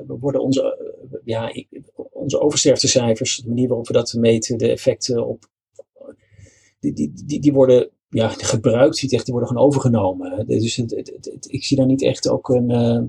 worden 0.07 0.41
onze, 0.41 0.77
ja, 1.23 1.53
ik, 1.53 1.67
onze 2.11 2.39
oversterftecijfers, 2.39 3.37
de 3.37 3.47
manier 3.47 3.67
waarop 3.67 3.87
we 3.87 3.93
dat 3.93 4.13
meten, 4.13 4.57
de 4.57 4.69
effecten 4.69 5.27
op, 5.27 5.49
die, 6.79 6.93
die, 6.93 7.11
die, 7.25 7.39
die 7.39 7.53
worden 7.53 7.89
ja, 8.09 8.29
gebruikt, 8.29 9.09
die 9.09 9.21
worden 9.25 9.47
gewoon 9.47 9.65
overgenomen. 9.65 10.47
Dus 10.47 10.75
het, 10.75 11.47
ik 11.49 11.63
zie 11.63 11.77
daar 11.77 11.85
niet 11.85 12.03
echt 12.03 12.29
ook 12.29 12.49
een, 12.49 12.69
uh, 12.69 13.03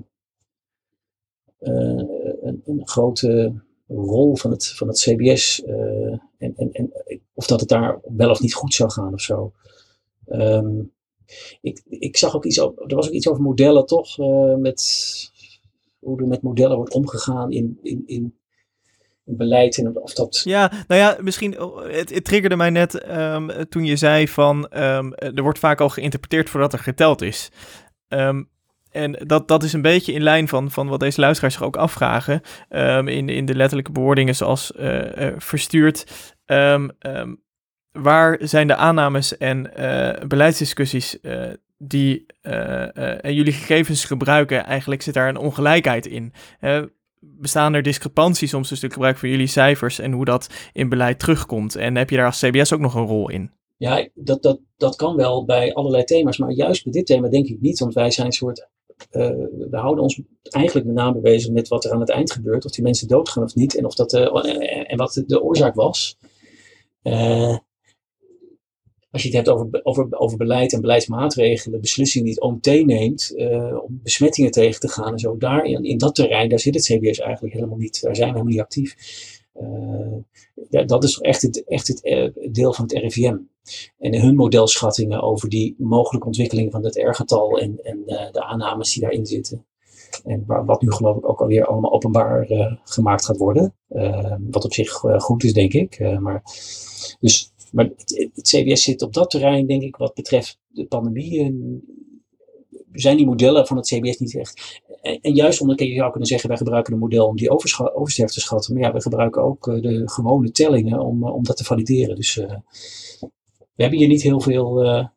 een, 1.59 2.61
een, 2.65 2.87
grote 2.87 3.53
rol 3.87 4.35
van 4.35 4.51
het, 4.51 4.67
van 4.67 4.87
het 4.87 4.97
CBS 4.97 5.63
en, 5.63 6.53
en, 6.55 6.71
en 6.71 6.91
of 7.33 7.47
dat 7.47 7.59
het 7.59 7.69
daar 7.69 7.99
wel 8.17 8.29
of 8.29 8.39
niet 8.39 8.53
goed 8.53 8.73
zou 8.73 8.91
gaan 8.91 9.13
of 9.13 9.21
zo. 9.21 9.51
Um, 10.27 10.91
ik, 11.61 11.81
ik 11.89 12.17
zag 12.17 12.35
ook 12.35 12.45
iets, 12.45 12.57
er 12.57 12.95
was 12.95 13.07
ook 13.07 13.13
iets 13.13 13.27
over 13.27 13.41
modellen 13.41 13.85
toch, 13.85 14.17
uh, 14.17 14.55
met 14.55 15.31
hoe 15.99 16.19
er 16.19 16.27
met 16.27 16.41
modellen 16.41 16.75
wordt 16.77 16.93
omgegaan 16.93 17.51
in, 17.51 17.79
in, 17.81 18.03
in 18.05 18.37
beleid 19.23 19.77
en 19.77 19.97
of 19.97 20.13
dat... 20.13 20.41
Ja, 20.43 20.71
nou 20.87 21.01
ja, 21.01 21.17
misschien, 21.21 21.61
oh, 21.61 21.83
het, 21.83 22.13
het 22.13 22.23
triggerde 22.23 22.55
mij 22.55 22.69
net 22.69 23.09
um, 23.09 23.69
toen 23.69 23.85
je 23.85 23.95
zei 23.95 24.27
van, 24.27 24.67
um, 24.77 25.13
er 25.13 25.41
wordt 25.41 25.59
vaak 25.59 25.81
al 25.81 25.89
geïnterpreteerd 25.89 26.49
voordat 26.49 26.73
er 26.73 26.79
geteld 26.79 27.21
is. 27.21 27.51
Um, 28.07 28.49
en 28.89 29.11
dat, 29.11 29.47
dat 29.47 29.63
is 29.63 29.73
een 29.73 29.81
beetje 29.81 30.13
in 30.13 30.23
lijn 30.23 30.47
van, 30.47 30.71
van 30.71 30.87
wat 30.87 30.99
deze 30.99 31.19
luisteraars 31.19 31.53
zich 31.53 31.63
ook 31.63 31.77
afvragen. 31.77 32.41
In, 33.05 33.29
in 33.29 33.45
de 33.45 33.55
letterlijke 33.55 33.91
bewoordingen 33.91 34.35
zoals 34.35 34.71
uh, 34.79 35.31
verstuurd. 35.37 36.05
Waar 38.01 38.37
zijn 38.41 38.67
de 38.67 38.75
aannames 38.75 39.37
en 39.37 39.71
uh, 39.77 40.27
beleidsdiscussies 40.27 41.17
die 41.77 42.25
en 42.41 43.33
jullie 43.33 43.53
gegevens 43.53 44.05
gebruiken? 44.05 44.65
Eigenlijk 44.65 45.01
zit 45.01 45.13
daar 45.13 45.29
een 45.29 45.37
ongelijkheid 45.37 46.05
in. 46.05 46.33
bestaan 47.19 47.73
er 47.73 47.81
discrepanties 47.81 48.49
soms 48.49 48.67
tussen 48.67 48.87
het 48.87 48.95
gebruik 48.95 49.17
van 49.17 49.29
jullie 49.29 49.47
cijfers 49.47 49.99
en 49.99 50.11
hoe 50.11 50.25
dat 50.25 50.49
in 50.73 50.89
beleid 50.89 51.19
terugkomt? 51.19 51.75
En 51.75 51.95
heb 51.95 52.09
je 52.09 52.15
daar 52.15 52.25
als 52.25 52.39
CBS 52.39 52.73
ook 52.73 52.79
nog 52.79 52.95
een 52.95 53.05
rol 53.05 53.29
in? 53.29 53.51
Ja, 53.77 54.07
dat, 54.13 54.41
dat, 54.43 54.59
dat 54.77 54.95
kan 54.95 55.15
wel 55.15 55.45
bij 55.45 55.73
allerlei 55.73 56.03
thema's, 56.03 56.37
maar 56.37 56.51
juist 56.51 56.83
bij 56.83 56.91
dit 56.91 57.05
thema 57.05 57.29
denk 57.29 57.47
ik 57.47 57.61
niet, 57.61 57.79
want 57.79 57.93
wij 57.93 58.11
zijn 58.11 58.27
een 58.27 58.33
soort 58.33 58.67
we 59.09 59.77
houden 59.77 60.03
ons 60.03 60.21
eigenlijk 60.41 60.85
met 60.85 60.95
name 60.95 61.19
bezig 61.19 61.51
met 61.51 61.67
wat 61.67 61.85
er 61.85 61.91
aan 61.91 61.99
het 61.99 62.09
eind 62.09 62.31
gebeurt. 62.31 62.65
Of 62.65 62.71
die 62.71 62.83
mensen 62.83 63.07
doodgaan 63.07 63.43
of 63.43 63.55
niet. 63.55 63.75
En, 63.75 63.85
of 63.85 63.95
dat, 63.95 64.13
en 64.13 64.97
wat 64.97 65.23
de 65.27 65.41
oorzaak 65.41 65.75
was. 65.75 66.17
Als 69.11 69.21
je 69.21 69.27
het 69.27 69.37
hebt 69.37 69.49
over, 69.49 69.79
over, 69.83 70.07
over 70.19 70.37
beleid 70.37 70.73
en 70.73 70.81
beleidsmaatregelen, 70.81 71.81
beslissingen 71.81 72.25
die 72.25 72.35
het 72.35 72.43
OMT 72.43 72.85
neemt 72.85 73.33
om 73.85 73.99
besmettingen 74.03 74.51
tegen 74.51 74.79
te 74.79 74.87
gaan 74.87 75.11
en 75.11 75.19
zo. 75.19 75.37
Daar 75.37 75.65
in, 75.65 75.83
in 75.83 75.97
dat 75.97 76.15
terrein, 76.15 76.49
daar 76.49 76.59
zit 76.59 76.73
het 76.73 76.83
CBS 76.83 77.19
eigenlijk 77.19 77.53
helemaal 77.53 77.77
niet. 77.77 78.01
Daar 78.01 78.15
zijn 78.15 78.27
we 78.27 78.33
helemaal 78.33 78.53
niet 78.53 78.61
actief. 78.61 78.95
Ja, 80.69 80.83
dat 80.83 81.03
is 81.03 81.17
echt 81.17 81.41
het, 81.41 81.63
echt 81.67 81.87
het 81.87 82.31
deel 82.51 82.73
van 82.73 82.85
het 82.85 82.93
RIVM. 82.93 83.37
En 83.97 84.21
hun 84.21 84.35
modelschattingen 84.35 85.21
over 85.21 85.49
die 85.49 85.75
mogelijke 85.77 86.27
ontwikkeling 86.27 86.71
van 86.71 86.83
het 86.83 86.95
R-getal 86.95 87.59
en, 87.59 87.79
en 87.83 88.03
uh, 88.05 88.31
de 88.31 88.43
aannames 88.43 88.93
die 88.93 89.01
daarin 89.01 89.25
zitten. 89.25 89.65
En 90.23 90.43
wat 90.45 90.81
nu 90.81 90.91
geloof 90.91 91.17
ik 91.17 91.29
ook 91.29 91.41
alweer 91.41 91.65
allemaal 91.65 91.91
openbaar 91.91 92.51
uh, 92.51 92.73
gemaakt 92.83 93.25
gaat 93.25 93.37
worden. 93.37 93.75
Uh, 93.89 94.35
wat 94.49 94.65
op 94.65 94.73
zich 94.73 94.91
goed 95.17 95.43
is, 95.43 95.53
denk 95.53 95.73
ik. 95.73 96.19
maar, 96.19 96.43
dus, 97.19 97.53
maar 97.71 97.85
het, 97.85 98.31
CBS 98.41 98.83
zit 98.83 99.01
op 99.01 99.13
dat 99.13 99.29
terrein, 99.29 99.67
denk 99.67 99.81
ik, 99.81 99.95
wat 99.95 100.13
betreft 100.13 100.59
de 100.67 100.85
pandemie. 100.85 101.81
zijn 102.91 103.17
die 103.17 103.25
modellen 103.25 103.67
van 103.67 103.77
het 103.77 103.87
CBS 103.87 104.17
niet 104.17 104.35
echt. 104.35 104.81
En, 105.01 105.35
juist 105.35 105.61
omdat 105.61 105.79
je 105.79 105.93
zou 105.93 106.09
kunnen 106.09 106.27
zeggen, 106.27 106.49
wij 106.49 106.57
gebruiken 106.57 106.93
een 106.93 106.99
model 106.99 107.27
om 107.27 107.35
die 107.35 107.49
oversterfte 107.93 108.33
te 108.33 108.39
schatten. 108.39 108.73
Maar 108.73 108.83
ja, 108.83 108.93
we 108.93 109.01
gebruiken 109.01 109.41
ook 109.41 109.63
de 109.65 110.01
gewone 110.05 110.51
tellingen 110.51 110.99
om, 110.99 111.23
om 111.23 111.43
dat 111.43 111.57
te 111.57 111.63
valideren. 111.63 112.15
Dus 112.15 112.35
we 112.35 113.83
hebben 113.83 113.99
hier 113.99 114.07
niet 114.07 114.23
heel 114.23 114.41
veel 114.41 115.09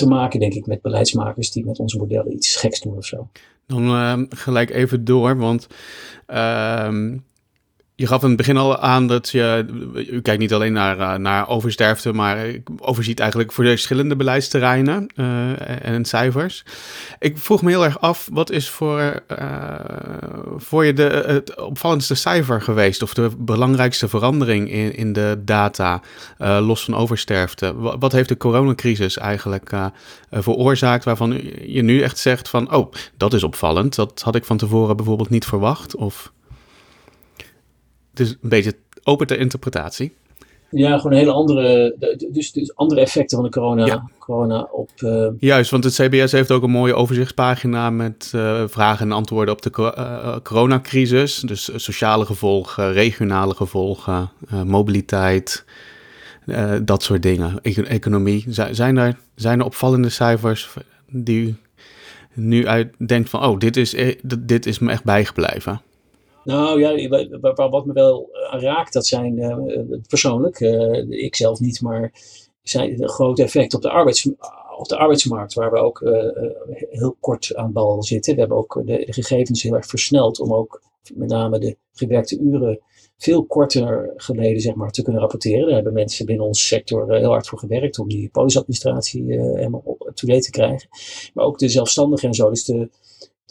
te 0.00 0.06
maken, 0.06 0.40
denk 0.40 0.54
ik, 0.54 0.66
met 0.66 0.82
beleidsmakers 0.82 1.50
die 1.50 1.64
met 1.64 1.78
onze 1.78 1.98
modellen 1.98 2.32
iets 2.32 2.56
geks 2.56 2.80
doen 2.80 2.96
of 2.96 3.04
zo. 3.04 3.28
Dan 3.66 3.84
uh, 3.84 4.22
gelijk 4.28 4.70
even 4.70 5.04
door, 5.04 5.36
want 5.36 5.66
uh, 6.28 7.14
je 8.00 8.06
gaf 8.06 8.22
in 8.22 8.28
het 8.28 8.36
begin 8.36 8.56
al 8.56 8.78
aan 8.78 9.06
dat 9.06 9.28
je, 9.28 9.66
kijkt 10.22 10.40
niet 10.40 10.52
alleen 10.52 10.72
naar, 10.72 10.98
uh, 10.98 11.14
naar 11.14 11.48
oversterfte, 11.48 12.12
maar 12.12 12.46
overziet 12.78 13.20
eigenlijk 13.20 13.52
voor 13.52 13.64
de 13.64 13.70
verschillende 13.70 14.16
beleidsterreinen 14.16 15.06
uh, 15.16 15.84
en 15.86 16.04
cijfers. 16.04 16.64
Ik 17.18 17.38
vroeg 17.38 17.62
me 17.62 17.70
heel 17.70 17.84
erg 17.84 18.00
af, 18.00 18.28
wat 18.32 18.50
is 18.50 18.68
voor, 18.68 19.22
uh, 19.38 19.74
voor 20.56 20.84
je 20.84 20.92
de, 20.92 21.24
het 21.26 21.60
opvallendste 21.60 22.14
cijfer 22.14 22.62
geweest 22.62 23.02
of 23.02 23.14
de 23.14 23.30
belangrijkste 23.38 24.08
verandering 24.08 24.70
in, 24.70 24.96
in 24.96 25.12
de 25.12 25.42
data, 25.44 26.00
los 26.38 26.84
van 26.84 26.96
oversterfte? 26.96 27.74
Wat 27.98 28.12
heeft 28.12 28.28
de 28.28 28.36
coronacrisis 28.36 29.18
eigenlijk 29.18 29.70
veroorzaakt 30.30 31.04
waarvan 31.04 31.40
je 31.66 31.82
nu 31.82 32.00
echt 32.02 32.18
zegt 32.18 32.48
van, 32.48 32.74
oh, 32.74 32.92
dat 33.16 33.32
is 33.32 33.42
opvallend, 33.42 33.94
dat 33.94 34.22
had 34.24 34.34
ik 34.34 34.44
van 34.44 34.56
tevoren 34.56 34.96
bijvoorbeeld 34.96 35.30
niet 35.30 35.44
verwacht? 35.44 35.96
Of 35.96 36.32
dus 38.20 38.36
een 38.42 38.48
beetje 38.48 38.74
open 39.02 39.26
ter 39.26 39.38
interpretatie. 39.38 40.12
Ja, 40.70 40.98
gewoon 40.98 41.16
hele 41.16 41.32
andere, 41.32 41.94
dus, 42.30 42.52
dus 42.52 42.76
andere 42.76 43.00
effecten 43.00 43.36
van 43.36 43.46
de 43.46 43.52
corona, 43.52 44.08
corona 44.18 44.68
op... 44.72 44.90
Uh... 44.98 45.28
Juist, 45.38 45.70
want 45.70 45.84
het 45.84 45.94
CBS 45.94 46.32
heeft 46.32 46.50
ook 46.50 46.62
een 46.62 46.70
mooie 46.70 46.94
overzichtspagina 46.94 47.90
met 47.90 48.32
uh, 48.34 48.62
vragen 48.66 49.06
en 49.06 49.12
antwoorden 49.12 49.54
op 49.54 49.62
de 49.62 49.70
uh, 49.78 50.36
coronacrisis. 50.42 51.38
Dus 51.38 51.70
sociale 51.74 52.26
gevolgen, 52.26 52.92
regionale 52.92 53.54
gevolgen, 53.54 54.30
mobiliteit, 54.64 55.64
dat 56.82 57.02
soort 57.02 57.22
dingen. 57.22 57.58
E 57.62 57.82
economie. 57.82 58.44
zijn, 58.70 58.96
er, 58.96 59.16
zijn 59.34 59.58
er 59.58 59.64
opvallende 59.64 60.08
cijfers 60.08 60.70
die 61.06 61.46
u 61.46 61.56
nu 62.34 62.66
uit 62.66 62.94
denkt 63.06 63.30
van, 63.30 63.44
oh, 63.44 63.58
dit 63.58 63.76
is, 63.76 63.94
dit 64.38 64.66
is 64.66 64.78
me 64.78 64.90
echt 64.90 65.04
bijgebleven? 65.04 65.80
Nou 66.50 66.80
ja, 66.80 67.68
wat 67.70 67.86
me 67.86 67.92
wel 67.92 68.28
raakt, 68.50 68.92
dat 68.92 69.06
zijn 69.06 69.38
uh, 69.38 69.98
persoonlijk, 70.08 70.60
uh, 70.60 71.10
ik 71.10 71.36
zelf 71.36 71.60
niet, 71.60 71.80
maar 71.80 72.12
zijn 72.62 73.02
een 73.02 73.08
groot 73.08 73.38
effect 73.38 73.74
op 73.74 73.82
de, 73.82 73.90
arbeids, 73.90 74.28
op 74.78 74.88
de 74.88 74.96
arbeidsmarkt, 74.96 75.54
waar 75.54 75.70
we 75.70 75.78
ook 75.78 76.02
heel 76.90 77.16
kort 77.20 77.54
aan 77.54 77.72
bal 77.72 78.02
zitten. 78.02 78.34
We 78.34 78.40
hebben 78.40 78.58
ook 78.58 78.82
de, 78.84 79.04
de, 79.06 79.12
gegevens 79.12 79.62
heel 79.62 79.74
erg 79.74 79.86
versneld 79.86 80.40
om 80.40 80.54
ook 80.54 80.82
met 81.14 81.28
name 81.28 81.58
de 81.58 81.76
gewerkte 81.92 82.38
uren 82.38 82.80
veel 83.16 83.44
korter 83.44 84.12
geleden 84.16 84.60
zeg 84.60 84.74
maar, 84.74 84.90
te 84.90 85.02
kunnen 85.02 85.20
rapporteren. 85.20 85.64
Daar 85.64 85.74
hebben 85.74 85.92
mensen 85.92 86.26
binnen 86.26 86.46
onze 86.46 86.64
sector 86.64 87.14
heel 87.14 87.30
hard 87.30 87.48
voor 87.48 87.58
gewerkt 87.58 87.98
om 87.98 88.08
die 88.08 88.30
polisadministratie 88.30 89.24
helemaal 89.24 89.96
up-to-date 90.06 90.40
te 90.40 90.50
krijgen. 90.50 90.88
Maar 91.34 91.44
ook 91.44 91.58
de 91.58 91.68
zelfstandigen 91.68 92.28
en 92.28 92.34
zo, 92.34 92.50
dus 92.50 92.64
de 92.64 92.88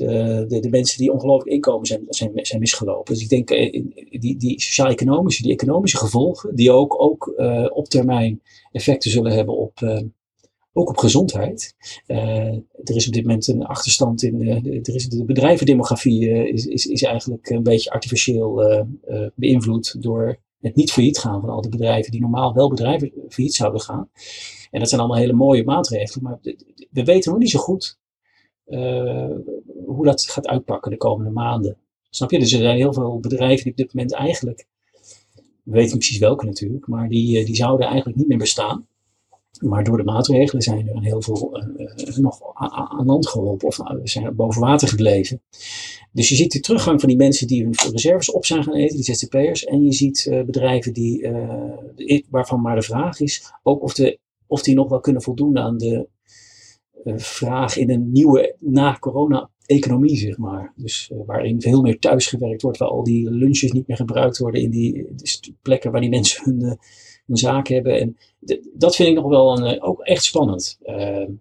de, 0.08 0.46
de, 0.48 0.60
de, 0.60 0.70
mensen 0.70 0.98
die 0.98 1.12
ongelooflijk 1.12 1.52
inkomen 1.52 1.88
zijn, 1.88 2.06
zijn, 2.10 2.32
zijn 2.34 2.60
misgelopen. 2.60 3.14
Dus 3.14 3.24
ik 3.24 3.30
denk, 3.30 3.52
uh, 3.52 3.84
die, 4.10 4.38
die 4.38 4.62
sociaal-economische, 4.62 5.42
die 5.42 5.52
economische 5.52 5.98
gevolgen, 5.98 6.56
die 6.56 6.72
ook, 6.72 7.02
ook 7.02 7.34
uh, 7.38 7.68
op 7.70 7.88
termijn 7.88 8.42
effecten 8.72 9.12
zullen 9.12 9.32
hebben 9.32 9.58
op, 9.58 10.04
ook 10.74 10.90
op 10.90 10.98
gezondheid. 10.98 11.76
er 12.06 12.96
is 12.96 13.08
op 13.08 13.14
dit 13.14 13.26
moment 13.26 13.48
een 13.48 13.66
achterstand 13.66 14.24
in, 14.24 14.38
de, 14.38 14.80
er 14.84 14.96
is 14.96 15.10
de 15.10 15.26
bedrijvendemografie 15.26 16.30
is, 16.30 16.66
is, 16.66 16.86
is 16.86 17.04
eigenlijk 17.04 17.50
een 17.50 17.64
beetje 17.64 17.92
artificieel 17.92 18.64
beïnvloed 19.36 20.02
door 20.02 20.40
het 20.60 20.76
niet 20.76 20.92
failliet 20.92 21.18
gaan 21.18 21.42
van 21.42 21.50
al 21.50 21.62
die 21.62 21.72
bedrijven 21.72 22.12
die 22.12 22.22
normaal 22.22 22.54
wel 22.54 22.70
bedrijven 22.70 23.12
failliet 23.30 23.56
zouden 23.56 23.82
gaan. 23.82 24.10
En 24.72 24.80
dat 24.80 24.90
zijn 24.90 25.02
allemaal 25.02 25.20
hele 25.20 25.34
mooie 25.34 25.64
maatregelen, 25.64 26.24
maar 26.24 26.40
we 26.92 27.04
weten 27.04 27.32
nog 27.32 27.40
niet 27.40 27.50
zo 27.50 27.60
goed 27.60 28.00
hoe 30.00 30.08
dat 30.08 30.30
gaat 30.30 30.48
uitpakken 30.48 30.92
de 30.92 30.98
komende 30.98 31.32
maanden. 31.32 31.78
Snap 32.10 32.32
je? 32.32 32.40
Dus 32.40 32.54
er 32.54 32.60
zijn 32.60 32.78
heel 32.78 32.94
veel 32.94 33.20
bedrijven 33.20 33.64
die 33.64 33.72
op 33.72 33.78
dit 33.78 33.94
moment 33.94 34.14
eigenlijk, 34.14 34.68
we 35.64 35.72
weten 35.72 35.98
precies 35.98 36.18
welke 36.18 36.46
natuurlijk, 36.46 36.88
maar 36.88 37.10
die, 37.10 37.40
eh, 37.40 37.46
die 37.46 37.56
zouden 37.56 37.88
eigenlijk 37.88 38.18
niet 38.18 38.28
meer 38.28 38.38
bestaan. 38.38 38.88
Maar 39.62 39.84
door 39.84 39.98
de 39.98 40.04
maatregelen 40.04 40.62
zijn 40.62 40.88
er 40.88 41.02
heel 41.02 41.22
veel 41.22 41.64
uh, 41.78 42.18
nog 42.18 42.40
aan 42.54 43.06
land 43.06 43.28
geholpen 43.28 43.68
of 43.68 43.80
zijn 44.04 44.36
boven 44.36 44.62
water 44.62 44.88
gebleven. 44.88 45.42
Dus 46.12 46.30
je 46.30 46.36
ziet 46.36 46.52
de 46.52 46.60
teruggang 46.60 47.00
van 47.00 47.10
die 47.10 47.18
mensen 47.18 47.48
die 47.48 47.64
hun 47.64 47.76
reserves 47.92 48.32
op 48.32 48.46
zijn 48.46 48.64
gaan 48.64 48.76
eten, 48.76 48.96
die 48.96 49.16
ZZP'ers. 49.16 49.66
En 49.66 49.84
je 49.84 49.94
ziet 49.94 50.44
bedrijven 50.46 50.94
die, 50.94 51.30
waarvan 52.30 52.62
maar 52.62 52.76
de 52.76 52.82
vraag 52.82 53.20
is 53.20 53.54
ook 53.64 53.82
of, 53.82 53.94
de, 53.94 54.20
of 54.48 54.62
die 54.62 54.76
nog 54.76 54.90
wel 54.90 55.00
kunnen 55.00 55.22
voldoen 55.22 55.58
aan 55.58 55.78
de 55.78 56.08
vraag 57.16 57.78
in 57.78 57.90
een 57.90 58.12
nieuwe 58.12 58.56
na-corona 58.60 59.50
economie, 59.70 60.18
zeg 60.18 60.38
maar. 60.38 60.74
Dus 60.76 61.10
uh, 61.14 61.20
waarin 61.26 61.62
veel 61.62 61.82
meer 61.82 62.00
thuisgewerkt 62.00 62.62
wordt, 62.62 62.78
waar 62.78 62.90
al 62.90 63.04
die 63.04 63.32
lunches 63.32 63.72
niet 63.72 63.88
meer 63.88 63.98
gebruikt 63.98 64.38
worden 64.38 64.62
in 64.62 64.70
die 64.70 65.08
dus 65.12 65.52
plekken 65.62 65.92
waar 65.92 66.02
die 66.02 66.10
mensen 66.10 66.44
hun, 66.44 66.62
uh, 66.62 66.74
hun 67.26 67.38
zaak 67.38 67.68
hebben. 67.68 68.00
En 68.00 68.18
dat 68.74 68.96
vind 68.96 69.10
ik 69.10 69.16
nog 69.16 69.28
wel 69.28 69.58
een, 69.58 69.76
uh, 69.76 69.88
ook 69.88 70.02
echt 70.02 70.24
spannend. 70.24 70.78
Ehm, 70.84 71.32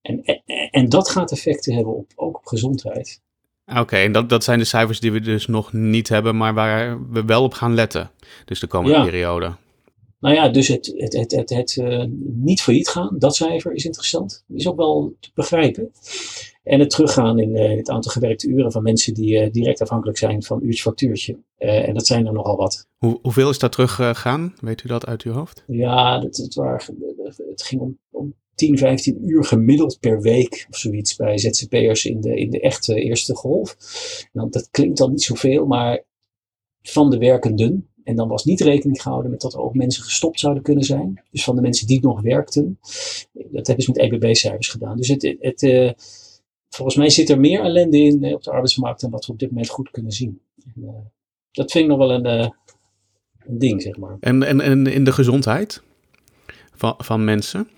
en, 0.00 0.22
en, 0.24 0.42
en, 0.70 0.88
dat 0.88 1.08
gaat 1.08 1.32
effecten 1.32 1.74
hebben 1.74 1.96
op, 1.96 2.12
ook 2.14 2.36
op 2.36 2.46
gezondheid. 2.46 3.20
Oké, 3.66 3.96
en 3.96 4.12
dat, 4.12 4.28
dat 4.28 4.44
zijn 4.44 4.58
de 4.58 4.64
cijfers 4.64 5.00
die 5.00 5.12
we 5.12 5.20
dus 5.20 5.46
nog 5.46 5.72
niet 5.72 6.08
hebben, 6.08 6.36
maar 6.36 6.54
waar 6.54 7.10
we 7.10 7.24
wel 7.24 7.42
op 7.42 7.52
gaan 7.52 7.74
letten. 7.74 8.10
Dus 8.44 8.60
de 8.60 8.66
komende 8.66 8.96
ja. 8.96 9.04
periode. 9.04 9.54
Nou 10.20 10.34
ja, 10.34 10.48
dus 10.48 10.68
het, 10.68 10.92
het, 10.96 11.12
het, 11.12 11.30
het, 11.30 11.50
het 11.50 11.76
uh, 11.76 12.04
niet 12.20 12.62
failliet 12.62 12.88
gaan, 12.88 13.16
dat 13.18 13.36
cijfer 13.36 13.72
is 13.72 13.84
interessant. 13.84 14.44
Is 14.48 14.68
ook 14.68 14.76
wel 14.76 15.14
te 15.20 15.30
begrijpen. 15.34 15.92
En 16.70 16.80
het 16.80 16.90
teruggaan 16.90 17.38
in 17.38 17.56
uh, 17.56 17.76
het 17.76 17.88
aantal 17.88 18.12
gewerkte 18.12 18.48
uren 18.48 18.72
van 18.72 18.82
mensen 18.82 19.14
die 19.14 19.44
uh, 19.44 19.52
direct 19.52 19.80
afhankelijk 19.80 20.18
zijn 20.18 20.42
van 20.42 20.62
uurtje 20.62 20.82
factuurtje. 20.82 21.38
en 21.56 21.94
dat 21.94 22.06
zijn 22.06 22.26
er 22.26 22.32
nogal 22.32 22.56
wat. 22.56 22.88
Hoe, 22.98 23.18
hoeveel 23.22 23.50
is 23.50 23.58
dat 23.58 23.72
teruggegaan? 23.72 24.54
Weet 24.60 24.84
u 24.84 24.88
dat 24.88 25.06
uit 25.06 25.22
uw 25.22 25.32
hoofd? 25.32 25.64
Ja, 25.66 26.20
het, 26.20 26.36
het, 26.36 26.54
waren, 26.54 26.96
het 27.50 27.62
ging 27.62 27.80
om, 27.80 27.98
om 28.10 28.34
10, 28.54 28.78
15 28.78 29.28
uur 29.28 29.44
gemiddeld 29.44 30.00
per 30.00 30.20
week 30.20 30.66
of 30.70 30.76
zoiets 30.76 31.16
bij 31.16 31.38
ZZP'ers 31.38 32.04
in 32.04 32.20
de, 32.20 32.36
in 32.36 32.50
de 32.50 32.60
echte 32.60 32.94
eerste 32.94 33.34
golf. 33.34 33.76
Nou, 34.32 34.50
dat 34.50 34.68
klinkt 34.70 34.98
dan 34.98 35.10
niet 35.10 35.22
zoveel, 35.22 35.66
maar 35.66 36.04
van 36.82 37.10
de 37.10 37.18
werkenden, 37.18 37.88
en 38.04 38.16
dan 38.16 38.28
was 38.28 38.44
niet 38.44 38.60
rekening 38.60 39.02
gehouden 39.02 39.30
met 39.30 39.40
dat 39.40 39.54
er 39.54 39.60
ook 39.60 39.74
mensen 39.74 40.02
gestopt 40.02 40.40
zouden 40.40 40.62
kunnen 40.62 40.84
zijn. 40.84 41.22
Dus 41.30 41.44
van 41.44 41.56
de 41.56 41.62
mensen 41.62 41.86
die 41.86 42.00
nog 42.00 42.20
werkten. 42.20 42.78
Dat 43.32 43.66
hebben 43.66 43.84
ze 43.84 43.90
met 43.90 44.00
EBB-cijfers 44.00 44.68
gedaan. 44.68 44.96
Dus 44.96 45.08
het, 45.08 45.36
het, 45.38 45.62
volgens 46.70 46.96
mij 46.96 47.10
zit 47.10 47.30
er 47.30 47.40
meer 47.40 47.60
ellende 47.60 47.98
in 47.98 48.34
op 48.34 48.42
de 48.42 48.50
arbeidsmarkt 48.50 49.00
dan 49.00 49.10
wat 49.10 49.26
we 49.26 49.32
op 49.32 49.38
dit 49.38 49.50
moment 49.50 49.68
goed 49.68 49.90
kunnen 49.90 50.12
zien. 50.12 50.40
En, 50.74 51.12
dat 51.50 51.70
vind 51.70 51.84
ik 51.84 51.90
nog 51.90 51.98
wel 51.98 52.10
een, 52.10 52.26
een 53.38 53.58
ding, 53.58 53.82
zeg 53.82 53.96
maar. 53.96 54.16
En, 54.20 54.42
en, 54.42 54.60
en 54.60 54.86
in 54.86 55.04
de 55.04 55.12
gezondheid 55.12 55.82
van, 56.74 56.94
van 56.98 57.24
mensen? 57.24 57.68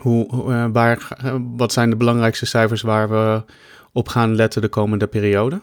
Hoe, 0.00 0.26
waar, 0.72 1.18
wat 1.56 1.72
zijn 1.72 1.90
de 1.90 1.96
belangrijkste 1.96 2.46
cijfers 2.46 2.82
waar 2.82 3.08
we 3.08 3.44
op 3.92 4.08
gaan 4.08 4.34
letten 4.34 4.62
de 4.62 4.68
komende 4.68 5.06
periode? 5.06 5.60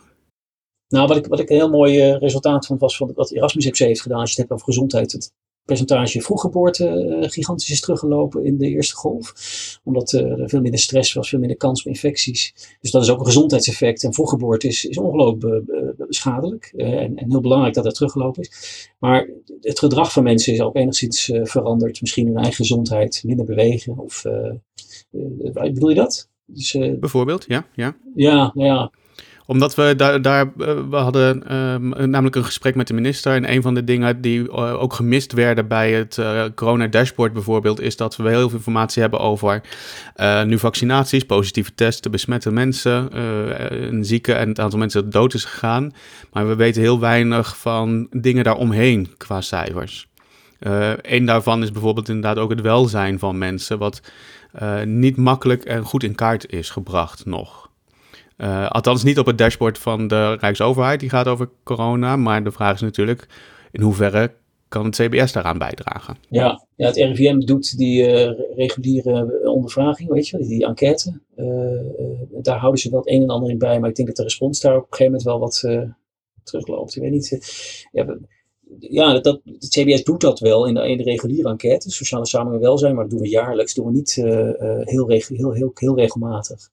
Nou, 0.88 1.08
wat 1.08 1.18
ik, 1.18 1.26
wat 1.26 1.40
ik 1.40 1.50
een 1.50 1.56
heel 1.56 1.70
mooi 1.70 2.12
resultaat 2.12 2.66
vond, 2.66 2.80
was 2.80 2.98
van 2.98 3.12
wat 3.14 3.32
Erasmus 3.32 3.68
FC 3.68 3.78
heeft 3.78 4.02
gedaan. 4.02 4.20
Als 4.20 4.34
je 4.34 4.42
het 4.42 4.50
hebt 4.50 4.62
over 4.62 4.74
gezondheid. 4.74 5.12
Het 5.12 5.34
percentage 5.68 6.22
vroeggeboorte 6.22 7.18
uh, 7.22 7.30
gigantisch 7.30 7.70
is 7.70 7.82
teruggelopen 7.82 8.46
in 8.46 8.58
de 8.58 8.68
eerste 8.68 8.96
golf. 8.96 9.34
Omdat 9.84 10.14
uh, 10.14 10.40
er 10.40 10.50
veel 10.50 10.62
minder 10.62 10.80
stress 10.80 11.14
was, 11.14 11.30
veel 11.30 11.40
minder 11.40 11.58
kans 11.58 11.80
op 11.80 11.88
infecties. 11.88 12.54
Dus 12.82 12.92
dat 12.92 13.04
is 13.04 13.10
ook 13.10 13.20
een 13.20 13.26
gezondheidseffect. 13.26 14.04
En 14.04 14.14
vroeggeboorte 14.14 14.68
is, 14.68 14.86
is 14.86 14.98
ongelooflijk 14.98 15.64
schadelijk. 16.10 16.74
en, 16.78 17.18
en, 17.18 17.32
heel 17.32 17.42
belangrijk 17.42 17.74
dat 17.74 17.84
dat 17.84 17.96
teruggelopen 17.96 18.42
is. 18.42 18.90
Maar 19.00 19.30
het 19.62 19.80
gedrag 19.80 20.12
van 20.12 20.24
mensen 20.24 20.54
is 20.54 20.62
ook 20.62 20.76
enigszins 20.76 21.32
veranderd. 21.44 22.02
Misschien 22.02 22.28
hun 22.28 22.36
eigen 22.36 22.56
gezondheid, 22.56 23.22
minder 23.26 23.46
bewegen. 23.46 23.98
Of, 23.98 24.24
bedoel 25.52 25.90
je 25.90 25.96
dat? 25.96 26.30
Dus, 26.46 26.72
Bijvoorbeeld, 27.00 27.46
ja. 27.48 27.68
Ja, 27.74 27.98
ja, 28.16 28.52
nou 28.54 28.68
ja 28.68 28.92
omdat 29.48 29.76
we 29.76 29.94
daar, 29.96 30.22
daar 30.22 30.42
eh, 30.42 30.74
we 30.90 30.96
hadden 30.96 31.48
ehm, 31.48 32.10
namelijk 32.10 32.36
een 32.36 32.46
gesprek 32.46 32.76
met 32.76 32.88
de 32.88 32.94
minister. 32.94 33.34
En 33.34 33.52
een 33.52 33.62
van 33.62 33.74
de 33.74 33.84
dingen 33.84 34.22
die 34.22 34.52
eh, 34.52 34.82
ook 34.82 34.94
gemist 34.94 35.34
werden 35.34 35.68
bij 35.68 35.92
het 35.92 36.18
uh, 36.18 36.44
corona 36.56 36.88
dashboard 36.88 37.34
bijvoorbeeld, 37.34 37.82
is 37.82 37.96
dat 37.96 38.16
we 38.16 38.30
heel 38.30 38.50
veel 38.50 38.58
informatie 38.58 39.02
hebben 39.02 39.20
over 39.20 39.62
nu 40.46 40.60
vaccinaties, 40.60 41.24
positieve 41.24 41.76
testen, 41.76 42.12
besmette 42.12 42.52
mensen, 42.52 43.18
een 43.88 44.06
zieke 44.06 44.34
en 44.34 44.50
het 44.50 44.60
aantal 44.60 44.80
mensen 44.80 45.04
dat 45.04 45.12
dood 45.12 45.34
is 45.34 45.46
gegaan. 45.46 45.94
Maar 46.32 46.48
we 46.48 46.56
weten 46.56 46.82
heel 46.82 47.00
weinig 47.00 47.58
van 47.58 48.08
dingen 48.12 48.44
daaromheen 48.44 49.10
qua 49.18 49.42
cijfers. 49.42 50.08
een 51.02 51.26
daarvan 51.26 51.64
is 51.64 51.72
bijvoorbeeld 51.72 52.10
inderdaad 52.10 52.38
ook 52.38 52.50
het 52.50 52.62
welzijn 52.62 53.20
van 53.20 53.38
mensen, 53.38 53.78
wat 53.78 54.02
niet 54.86 55.18
makkelijk 55.18 55.66
en 55.66 55.84
goed 55.84 56.04
in 56.04 56.16
kaart 56.16 56.52
is 56.52 56.70
gebracht 56.70 57.26
nog. 57.26 57.67
Uh, 58.38 58.68
althans 58.68 59.04
niet 59.04 59.20
op 59.20 59.26
het 59.26 59.38
dashboard 59.38 59.78
van 59.78 60.08
de 60.08 60.34
Rijksoverheid, 60.34 61.00
die 61.00 61.10
gaat 61.10 61.28
over 61.28 61.50
corona. 61.64 62.16
Maar 62.16 62.44
de 62.44 62.52
vraag 62.52 62.74
is 62.74 62.82
natuurlijk, 62.82 63.28
in 63.72 63.82
hoeverre 63.82 64.32
kan 64.68 64.86
het 64.86 64.96
CBS 64.96 65.32
daaraan 65.32 65.58
bijdragen? 65.58 66.18
Ja, 66.30 66.66
ja 66.76 66.88
het 66.88 66.96
RIVM 66.96 67.40
doet 67.40 67.78
die 67.78 68.02
uh, 68.02 68.32
reguliere 68.56 69.42
ondervraging, 69.50 70.10
weet 70.10 70.28
je, 70.28 70.38
die 70.38 70.66
enquête. 70.66 71.20
Uh, 71.36 71.46
daar 72.42 72.58
houden 72.58 72.82
ze 72.82 72.90
wel 72.90 73.00
het 73.00 73.10
een 73.10 73.22
en 73.22 73.30
ander 73.30 73.50
in 73.50 73.58
bij, 73.58 73.80
maar 73.80 73.90
ik 73.90 73.96
denk 73.96 74.08
dat 74.08 74.18
de 74.18 74.24
respons 74.24 74.60
daar 74.60 74.76
op 74.76 74.82
een 74.82 74.88
gegeven 74.90 75.06
moment 75.06 75.24
wel 75.24 75.40
wat 75.40 75.88
terugloopt. 76.44 76.96
Ik 76.96 77.02
weet 77.02 77.12
niet. 77.12 77.88
ja, 77.92 78.18
ja, 78.80 79.20
dat, 79.20 79.42
het 79.44 79.70
CBS 79.70 80.04
doet 80.04 80.22
dat 80.22 80.40
wel 80.40 80.68
in 80.68 80.74
de, 80.74 81.04
reguliere 81.04 81.50
enquête, 81.50 81.92
sociale 81.92 82.26
samenleving 82.26 82.64
en 82.64 82.70
welzijn, 82.70 82.94
maar 82.96 83.04
dat 83.04 83.12
doen 83.12 83.22
we 83.22 83.30
jaarlijks, 83.30 83.74
doen 83.74 83.86
we 83.86 83.92
niet 83.92 84.14
heel, 84.14 85.08
heel, 85.08 85.54
heel, 85.54 85.72
heel 85.74 85.96
regelmatig 85.96 86.70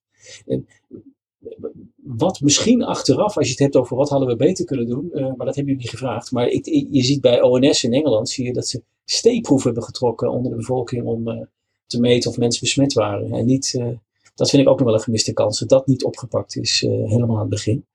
wat 1.97 2.41
misschien 2.41 2.83
achteraf, 2.83 3.37
als 3.37 3.47
je 3.47 3.53
het 3.53 3.63
hebt 3.63 3.77
over 3.77 3.97
wat 3.97 4.09
hadden 4.09 4.29
we 4.29 4.37
beter 4.37 4.65
kunnen 4.65 4.87
doen, 4.87 5.11
uh, 5.13 5.21
maar 5.21 5.47
dat 5.47 5.55
hebben 5.55 5.65
jullie 5.65 5.77
niet 5.77 5.91
gevraagd. 5.91 6.31
Maar 6.31 6.49
ik, 6.49 6.65
je 6.91 7.03
ziet 7.03 7.21
bij 7.21 7.43
ONS 7.43 7.85
in 7.85 7.93
Engeland, 7.93 8.29
zie 8.29 8.45
je 8.45 8.53
dat 8.53 8.67
ze 8.67 8.83
steekproeven 9.05 9.67
hebben 9.67 9.85
getrokken 9.89 10.31
onder 10.31 10.51
de 10.51 10.57
bevolking 10.57 11.05
om 11.05 11.29
uh, 11.29 11.43
te 11.87 12.01
meten 12.01 12.31
of 12.31 12.37
mensen 12.37 12.61
besmet 12.61 12.93
waren. 12.93 13.33
En 13.33 13.47
niet, 13.47 13.75
uh, 13.79 13.89
dat 14.35 14.51
vind 14.51 14.63
ik 14.63 14.69
ook 14.69 14.79
nog 14.79 14.87
wel 14.87 14.97
een 14.97 15.03
gemiste 15.03 15.33
kans, 15.33 15.59
dat 15.59 15.69
dat 15.69 15.87
niet 15.87 16.05
opgepakt 16.05 16.57
is 16.57 16.81
helemaal 16.81 17.35
aan 17.35 17.41
het 17.41 17.51
begin. 17.51 17.87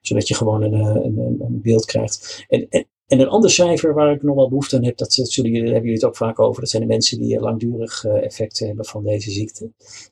Zodat 0.00 0.28
je 0.28 0.34
gewoon 0.34 0.62
een, 0.62 0.74
een, 0.74 1.36
een 1.40 1.60
beeld 1.62 1.84
krijgt. 1.84 2.44
En, 2.48 2.86
en 3.12 3.20
een 3.20 3.28
ander 3.28 3.50
cijfer 3.50 3.94
waar 3.94 4.14
ik 4.14 4.22
nog 4.22 4.36
wel 4.36 4.48
behoefte 4.48 4.76
aan 4.76 4.84
heb, 4.84 4.96
dat, 4.96 5.34
jullie, 5.34 5.54
hebben 5.54 5.72
jullie 5.72 5.92
het 5.92 6.04
ook 6.04 6.16
vaak 6.16 6.40
over, 6.40 6.60
dat 6.60 6.70
zijn 6.70 6.82
de 6.82 6.88
mensen 6.88 7.20
die 7.20 7.40
langdurig 7.40 8.04
uh, 8.04 8.24
effecten 8.24 8.66
hebben 8.66 8.84
van 8.84 9.04
deze 9.04 9.30
ziekte. 9.30 9.70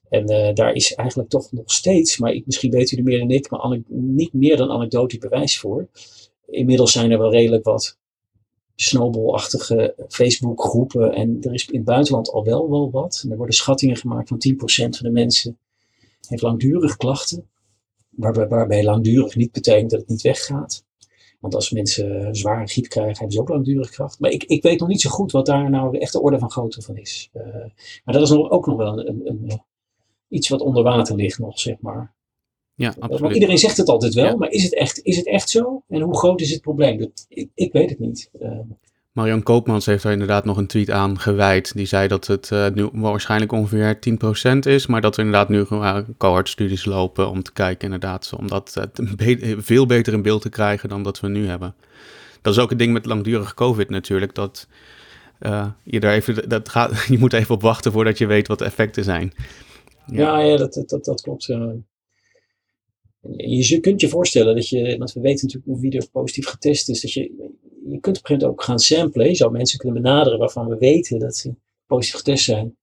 En 0.08 0.30
uh, 0.30 0.54
daar 0.54 0.72
is 0.72 0.94
eigenlijk 0.94 1.28
toch 1.28 1.52
nog 1.52 1.72
steeds, 1.72 2.18
maar 2.18 2.32
ik, 2.32 2.46
misschien 2.46 2.70
weten 2.70 2.96
jullie 2.96 3.04
meer 3.04 3.18
dan 3.18 3.30
ik, 3.30 3.50
maar 3.50 3.80
niet 3.88 4.32
meer 4.32 4.56
dan 4.56 4.70
anekdotisch 4.70 5.18
bewijs 5.18 5.58
voor. 5.58 5.88
Inmiddels 6.46 6.92
zijn 6.92 7.10
er 7.10 7.18
wel 7.18 7.30
redelijk 7.30 7.64
wat 7.64 7.98
snowballachtige 8.74 9.94
Facebook 10.08 10.62
groepen 10.62 11.12
en 11.12 11.38
er 11.40 11.54
is 11.54 11.66
in 11.66 11.76
het 11.76 11.84
buitenland 11.84 12.30
al 12.30 12.44
wel 12.44 12.70
wel 12.70 12.90
wat. 12.90 13.26
Er 13.30 13.36
worden 13.36 13.54
schattingen 13.54 13.96
gemaakt 13.96 14.28
van 14.28 14.42
10% 14.52 14.56
van 14.66 15.06
de 15.06 15.10
mensen 15.10 15.58
heeft 16.28 16.42
langdurig 16.42 16.96
klachten, 16.96 17.48
waarbij 18.10 18.84
langdurig 18.84 19.34
niet 19.34 19.52
betekent 19.52 19.90
dat 19.90 20.00
het 20.00 20.08
niet 20.08 20.22
weggaat. 20.22 20.88
Want 21.40 21.54
als 21.54 21.70
mensen 21.70 22.34
zware 22.34 22.66
griep 22.66 22.88
krijgen, 22.88 23.16
hebben 23.16 23.32
ze 23.32 23.40
ook 23.40 23.48
langdurig 23.48 23.90
kracht. 23.90 24.20
Maar 24.20 24.30
ik, 24.30 24.44
ik 24.44 24.62
weet 24.62 24.80
nog 24.80 24.88
niet 24.88 25.00
zo 25.00 25.10
goed 25.10 25.32
wat 25.32 25.46
daar 25.46 25.70
nou 25.70 25.92
de 25.92 25.98
echte 25.98 26.20
orde 26.20 26.38
van 26.38 26.50
grootte 26.50 26.82
van 26.82 26.96
is. 26.96 27.30
Uh, 27.32 27.44
maar 28.04 28.14
dat 28.14 28.22
is 28.22 28.30
nog, 28.30 28.50
ook 28.50 28.66
nog 28.66 28.76
wel 28.76 28.98
een, 28.98 29.08
een, 29.08 29.26
een, 29.26 29.62
iets 30.28 30.48
wat 30.48 30.60
onder 30.60 30.82
water 30.82 31.16
ligt 31.16 31.38
nog, 31.38 31.60
zeg 31.60 31.80
maar. 31.80 32.14
Ja, 32.74 32.88
absoluut. 32.88 33.20
Maar 33.20 33.32
iedereen 33.34 33.58
zegt 33.58 33.76
het 33.76 33.88
altijd 33.88 34.14
wel, 34.14 34.36
maar 34.36 34.50
is 34.50 34.62
het, 34.62 34.74
echt, 34.74 35.02
is 35.02 35.16
het 35.16 35.26
echt 35.26 35.50
zo? 35.50 35.82
En 35.88 36.00
hoe 36.00 36.18
groot 36.18 36.40
is 36.40 36.50
het 36.50 36.60
probleem? 36.60 36.98
Dat, 36.98 37.26
ik, 37.28 37.50
ik 37.54 37.72
weet 37.72 37.90
het 37.90 37.98
niet. 37.98 38.30
Uh, 38.40 38.58
Marian 39.12 39.42
Koopmans 39.42 39.86
heeft 39.86 40.02
daar 40.02 40.12
inderdaad 40.12 40.44
nog 40.44 40.56
een 40.56 40.66
tweet 40.66 40.90
aan 40.90 41.18
gewijd. 41.18 41.74
Die 41.74 41.86
zei 41.86 42.08
dat 42.08 42.26
het 42.26 42.50
uh, 42.52 42.68
nu 42.68 42.88
waarschijnlijk 42.92 43.52
ongeveer 43.52 43.98
10% 44.54 44.58
is, 44.58 44.86
maar 44.86 45.00
dat 45.00 45.16
er 45.16 45.24
inderdaad 45.24 45.48
nu 45.48 45.66
uh, 45.70 45.98
cohortstudies 46.18 46.84
lopen 46.84 47.30
om 47.30 47.42
te 47.42 47.52
kijken 47.52 47.84
inderdaad, 47.84 48.32
om 48.38 48.48
dat 48.48 48.74
uh, 48.78 48.84
be 49.16 49.56
veel 49.58 49.86
beter 49.86 50.12
in 50.12 50.22
beeld 50.22 50.42
te 50.42 50.48
krijgen 50.48 50.88
dan 50.88 51.02
dat 51.02 51.20
we 51.20 51.28
nu 51.28 51.46
hebben. 51.46 51.74
Dat 52.42 52.52
is 52.54 52.58
ook 52.58 52.70
het 52.70 52.78
ding 52.78 52.92
met 52.92 53.06
langdurige 53.06 53.54
COVID 53.54 53.90
natuurlijk, 53.90 54.34
dat 54.34 54.68
je 55.82 56.00
daar 56.00 56.14
even, 56.14 56.48
dat 56.48 56.68
gaat, 56.68 57.04
je 57.08 57.18
moet 57.18 57.32
even 57.32 57.54
op 57.54 57.62
wachten 57.62 57.92
voordat 57.92 58.18
je 58.18 58.26
weet 58.26 58.48
wat 58.48 58.58
de 58.58 58.64
effecten 58.64 59.04
zijn. 59.04 59.32
Ja, 60.06 60.38
ja, 60.38 60.40
ja 60.40 60.56
dat, 60.56 60.84
dat, 60.86 61.04
dat 61.04 61.20
klopt. 61.20 61.44
Je 63.36 63.78
kunt 63.80 64.00
je 64.00 64.08
voorstellen 64.08 64.54
dat 64.54 64.68
je, 64.68 64.98
want 64.98 65.12
we 65.12 65.20
weten 65.20 65.46
natuurlijk 65.46 65.80
wie 65.82 65.98
er 65.98 66.08
positief 66.12 66.46
getest 66.46 66.88
is, 66.88 67.00
dat 67.00 67.12
je 67.12 67.50
je 68.06 68.20
kunt 68.22 68.44
ook 68.44 68.62
gaan 68.62 68.78
samplen. 68.78 69.26
Je 69.26 69.34
zou 69.34 69.50
mensen 69.50 69.78
kunnen 69.78 70.02
benaderen 70.02 70.38
waarvan 70.38 70.68
we 70.68 70.76
weten 70.76 71.18
dat 71.18 71.36
ze 71.36 71.54
positief 71.86 72.16
getest 72.16 72.44
zijn. 72.44 72.78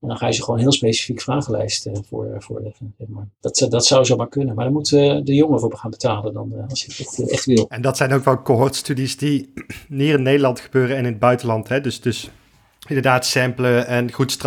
En 0.00 0.08
dan 0.08 0.16
ga 0.16 0.26
je 0.26 0.32
ze 0.32 0.42
gewoon 0.42 0.60
heel 0.60 0.72
specifiek 0.72 1.20
vragenlijsten 1.20 1.92
eh, 1.92 2.00
voor, 2.08 2.26
eh, 2.26 2.40
voor 2.40 2.62
dat, 3.40 3.66
dat 3.70 3.86
zou 3.86 4.04
zomaar 4.04 4.28
kunnen. 4.28 4.54
Maar 4.54 4.64
dan 4.64 4.72
moeten 4.72 5.24
de 5.24 5.34
jongen 5.34 5.60
voor 5.60 5.76
gaan 5.76 5.90
betalen 5.90 6.32
dan, 6.32 6.52
als 6.68 6.84
je 6.84 6.92
het 6.96 7.30
echt, 7.30 7.44
wil. 7.44 7.66
En 7.68 7.82
dat 7.82 7.96
zijn 7.96 8.12
ook 8.12 8.24
wel 8.24 8.42
cohortstudies 8.42 9.16
die 9.16 9.52
hier 9.88 10.14
in 10.14 10.22
Nederland 10.22 10.60
gebeuren 10.60 10.96
en 10.96 11.04
in 11.04 11.10
het 11.10 11.18
buitenland. 11.18 11.68
Hè? 11.68 11.80
Dus, 11.80 12.00
dus 12.00 12.30
inderdaad 12.88 13.26
samplen 13.26 13.86
en 13.86 14.12
goed 14.12 14.38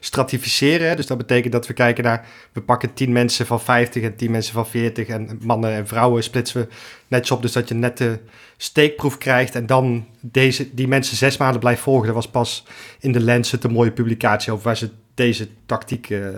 stratificeren. 0.00 0.96
Dus 0.96 1.06
dat 1.06 1.18
betekent 1.18 1.52
dat 1.52 1.66
we 1.66 1.72
kijken 1.72 2.04
naar, 2.04 2.26
we 2.52 2.60
pakken 2.60 2.94
10 2.94 3.12
mensen 3.12 3.46
van 3.46 3.60
50 3.60 4.02
en 4.02 4.16
10 4.16 4.30
mensen 4.30 4.52
van 4.52 4.66
40 4.66 5.08
en 5.08 5.38
mannen 5.42 5.72
en 5.72 5.86
vrouwen 5.86 6.22
splitsen 6.22 6.60
we 6.60 6.68
netjes 7.08 7.30
op, 7.30 7.42
dus 7.42 7.52
dat 7.52 7.68
je 7.68 7.74
net 7.74 7.98
de 7.98 8.18
steekproef 8.56 9.18
krijgt 9.18 9.54
en 9.54 9.66
dan 9.66 10.06
deze, 10.20 10.74
die 10.74 10.88
mensen 10.88 11.16
zes 11.16 11.36
maanden 11.36 11.60
blijft 11.60 11.82
volgen. 11.82 12.06
Dat 12.06 12.14
was 12.14 12.28
pas 12.28 12.64
in 13.00 13.12
de 13.12 13.22
Lancet 13.22 13.64
een 13.64 13.72
mooie 13.72 13.92
publicatie 13.92 14.52
over 14.52 14.64
waar 14.64 14.76
ze 14.76 14.90
deze 15.14 15.48
tactiek 15.66 16.10
uh, 16.10 16.28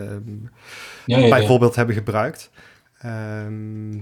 ja, 1.04 1.18
ja, 1.18 1.28
bijvoorbeeld 1.28 1.76
hebben 1.76 1.94
gebruikt. 1.94 2.50
Um, 3.04 3.98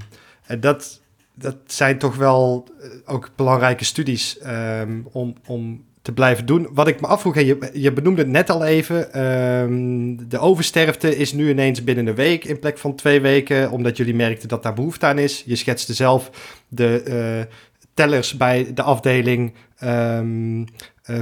en 0.47 0.61
dat, 0.61 1.01
dat 1.35 1.57
zijn 1.67 1.99
toch 1.99 2.17
wel 2.17 2.69
eh, 2.81 2.89
ook 3.05 3.31
belangrijke 3.37 3.85
studies 3.85 4.39
um, 4.47 5.09
om, 5.13 5.35
om 5.47 5.85
te 6.07 6.13
blijven 6.13 6.47
doen. 6.47 6.69
Wat 6.73 6.89
ik 6.89 7.01
me 7.01 7.07
afvroeg, 7.07 7.35
je, 7.35 7.71
je 7.73 7.93
benoemde 7.93 8.21
het 8.21 8.31
net 8.31 8.51
al 8.51 8.65
even. 8.65 9.25
Um, 9.27 10.29
de 10.29 10.39
oversterfte 10.39 11.17
is 11.17 11.33
nu 11.33 11.51
ineens 11.51 11.85
binnen 11.85 12.07
een 12.07 12.15
week 12.15 12.45
in 12.45 12.59
plek 12.59 12.79
van 12.79 12.95
twee 12.95 13.21
weken, 13.21 13.71
omdat 13.71 13.97
jullie 13.97 14.15
merkten 14.15 14.49
dat 14.49 14.63
daar 14.63 14.75
behoefte 14.75 15.07
aan 15.07 15.19
is. 15.19 15.43
Je 15.47 15.57
schetste 15.57 15.95
zelf 15.95 16.31
de 16.69 17.03
uh, 17.09 17.55
tellers 17.95 18.37
bij 18.37 18.71
de 18.75 18.83
afdeling 18.83 19.55
um, 19.85 20.59
uh, 20.61 20.65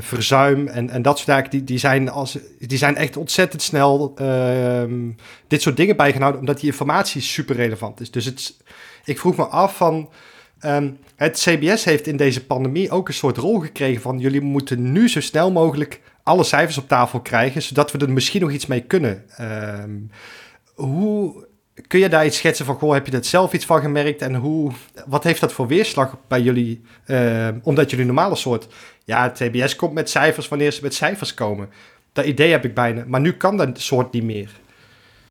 verzuim 0.00 0.66
en, 0.66 0.90
en 0.90 1.02
dat 1.02 1.16
soort 1.16 1.28
zaken. 1.28 1.50
Die, 1.50 1.64
die, 1.64 1.78
zijn 1.78 2.08
als, 2.08 2.38
die 2.58 2.78
zijn 2.78 2.96
echt 2.96 3.16
ontzettend 3.16 3.62
snel 3.62 4.14
um, 4.20 5.16
dit 5.48 5.62
soort 5.62 5.76
dingen 5.76 5.96
bijgehouden, 5.96 6.40
omdat 6.40 6.60
die 6.60 6.70
informatie 6.70 7.20
super 7.20 7.56
relevant 7.56 8.00
is. 8.00 8.10
Dus 8.10 8.24
het, 8.24 8.56
ik 9.04 9.18
vroeg 9.18 9.36
me 9.36 9.44
af 9.44 9.76
van 9.76 10.08
Um, 10.60 10.98
het 11.16 11.38
CBS 11.38 11.84
heeft 11.84 12.06
in 12.06 12.16
deze 12.16 12.46
pandemie 12.46 12.90
ook 12.90 13.08
een 13.08 13.14
soort 13.14 13.36
rol 13.36 13.58
gekregen 13.58 14.02
van 14.02 14.18
jullie 14.18 14.40
moeten 14.40 14.92
nu 14.92 15.08
zo 15.08 15.20
snel 15.20 15.50
mogelijk 15.50 16.00
alle 16.22 16.44
cijfers 16.44 16.78
op 16.78 16.88
tafel 16.88 17.20
krijgen, 17.20 17.62
zodat 17.62 17.92
we 17.92 17.98
er 17.98 18.10
misschien 18.10 18.40
nog 18.40 18.50
iets 18.50 18.66
mee 18.66 18.80
kunnen. 18.80 19.24
Um, 19.40 20.10
hoe 20.74 21.46
kun 21.86 22.00
je 22.00 22.08
daar 22.08 22.26
iets 22.26 22.36
schetsen 22.36 22.64
van, 22.64 22.74
goh, 22.74 22.92
heb 22.92 23.06
je 23.06 23.16
er 23.16 23.24
zelf 23.24 23.52
iets 23.52 23.64
van 23.66 23.80
gemerkt 23.80 24.22
en 24.22 24.34
hoe, 24.34 24.70
wat 25.06 25.24
heeft 25.24 25.40
dat 25.40 25.52
voor 25.52 25.66
weerslag 25.66 26.16
bij 26.28 26.40
jullie, 26.40 26.80
uh, 27.06 27.48
omdat 27.62 27.90
jullie 27.90 28.06
normale 28.06 28.34
soort, 28.34 28.66
ja, 29.04 29.22
het 29.22 29.38
CBS 29.38 29.76
komt 29.76 29.92
met 29.92 30.10
cijfers 30.10 30.48
wanneer 30.48 30.72
ze 30.72 30.82
met 30.82 30.94
cijfers 30.94 31.34
komen. 31.34 31.68
Dat 32.12 32.24
idee 32.24 32.50
heb 32.50 32.64
ik 32.64 32.74
bijna, 32.74 33.04
maar 33.06 33.20
nu 33.20 33.32
kan 33.32 33.56
dat 33.56 33.80
soort 33.80 34.12
niet 34.12 34.24
meer. 34.24 34.50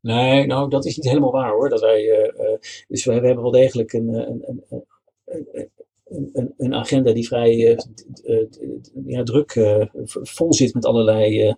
Nee, 0.02 0.46
nou, 0.46 0.70
dat 0.70 0.84
is 0.84 0.96
niet 0.96 1.08
helemaal 1.08 1.32
waar 1.32 1.50
hoor. 1.50 1.68
Dat 1.68 1.80
wij, 1.80 2.32
dus 2.88 3.04
we, 3.04 3.20
we, 3.20 3.26
hebben 3.26 3.42
wel 3.42 3.52
degelijk 3.52 3.92
een, 3.92 4.08
een, 4.08 4.62
een, 4.68 4.84
een, 6.32 6.54
een 6.56 6.74
agenda 6.74 7.12
die 7.12 7.26
vrij 7.26 7.78
ja, 9.06 9.22
druk 9.22 9.52
vol 10.22 10.52
zit 10.54 10.74
met 10.74 10.84
allerlei 10.84 11.54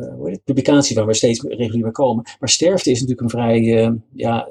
uh, 0.00 0.34
publicatie 0.44 0.96
waar 0.96 1.06
we 1.06 1.14
steeds 1.14 1.42
regulier 1.42 1.82
bij 1.82 1.90
komen. 1.90 2.24
Maar 2.40 2.48
sterfte 2.48 2.90
is 2.90 3.00
natuurlijk 3.00 3.20
een 3.20 3.40
vrij, 3.40 3.60
uh, 3.60 3.90
ja, 4.12 4.48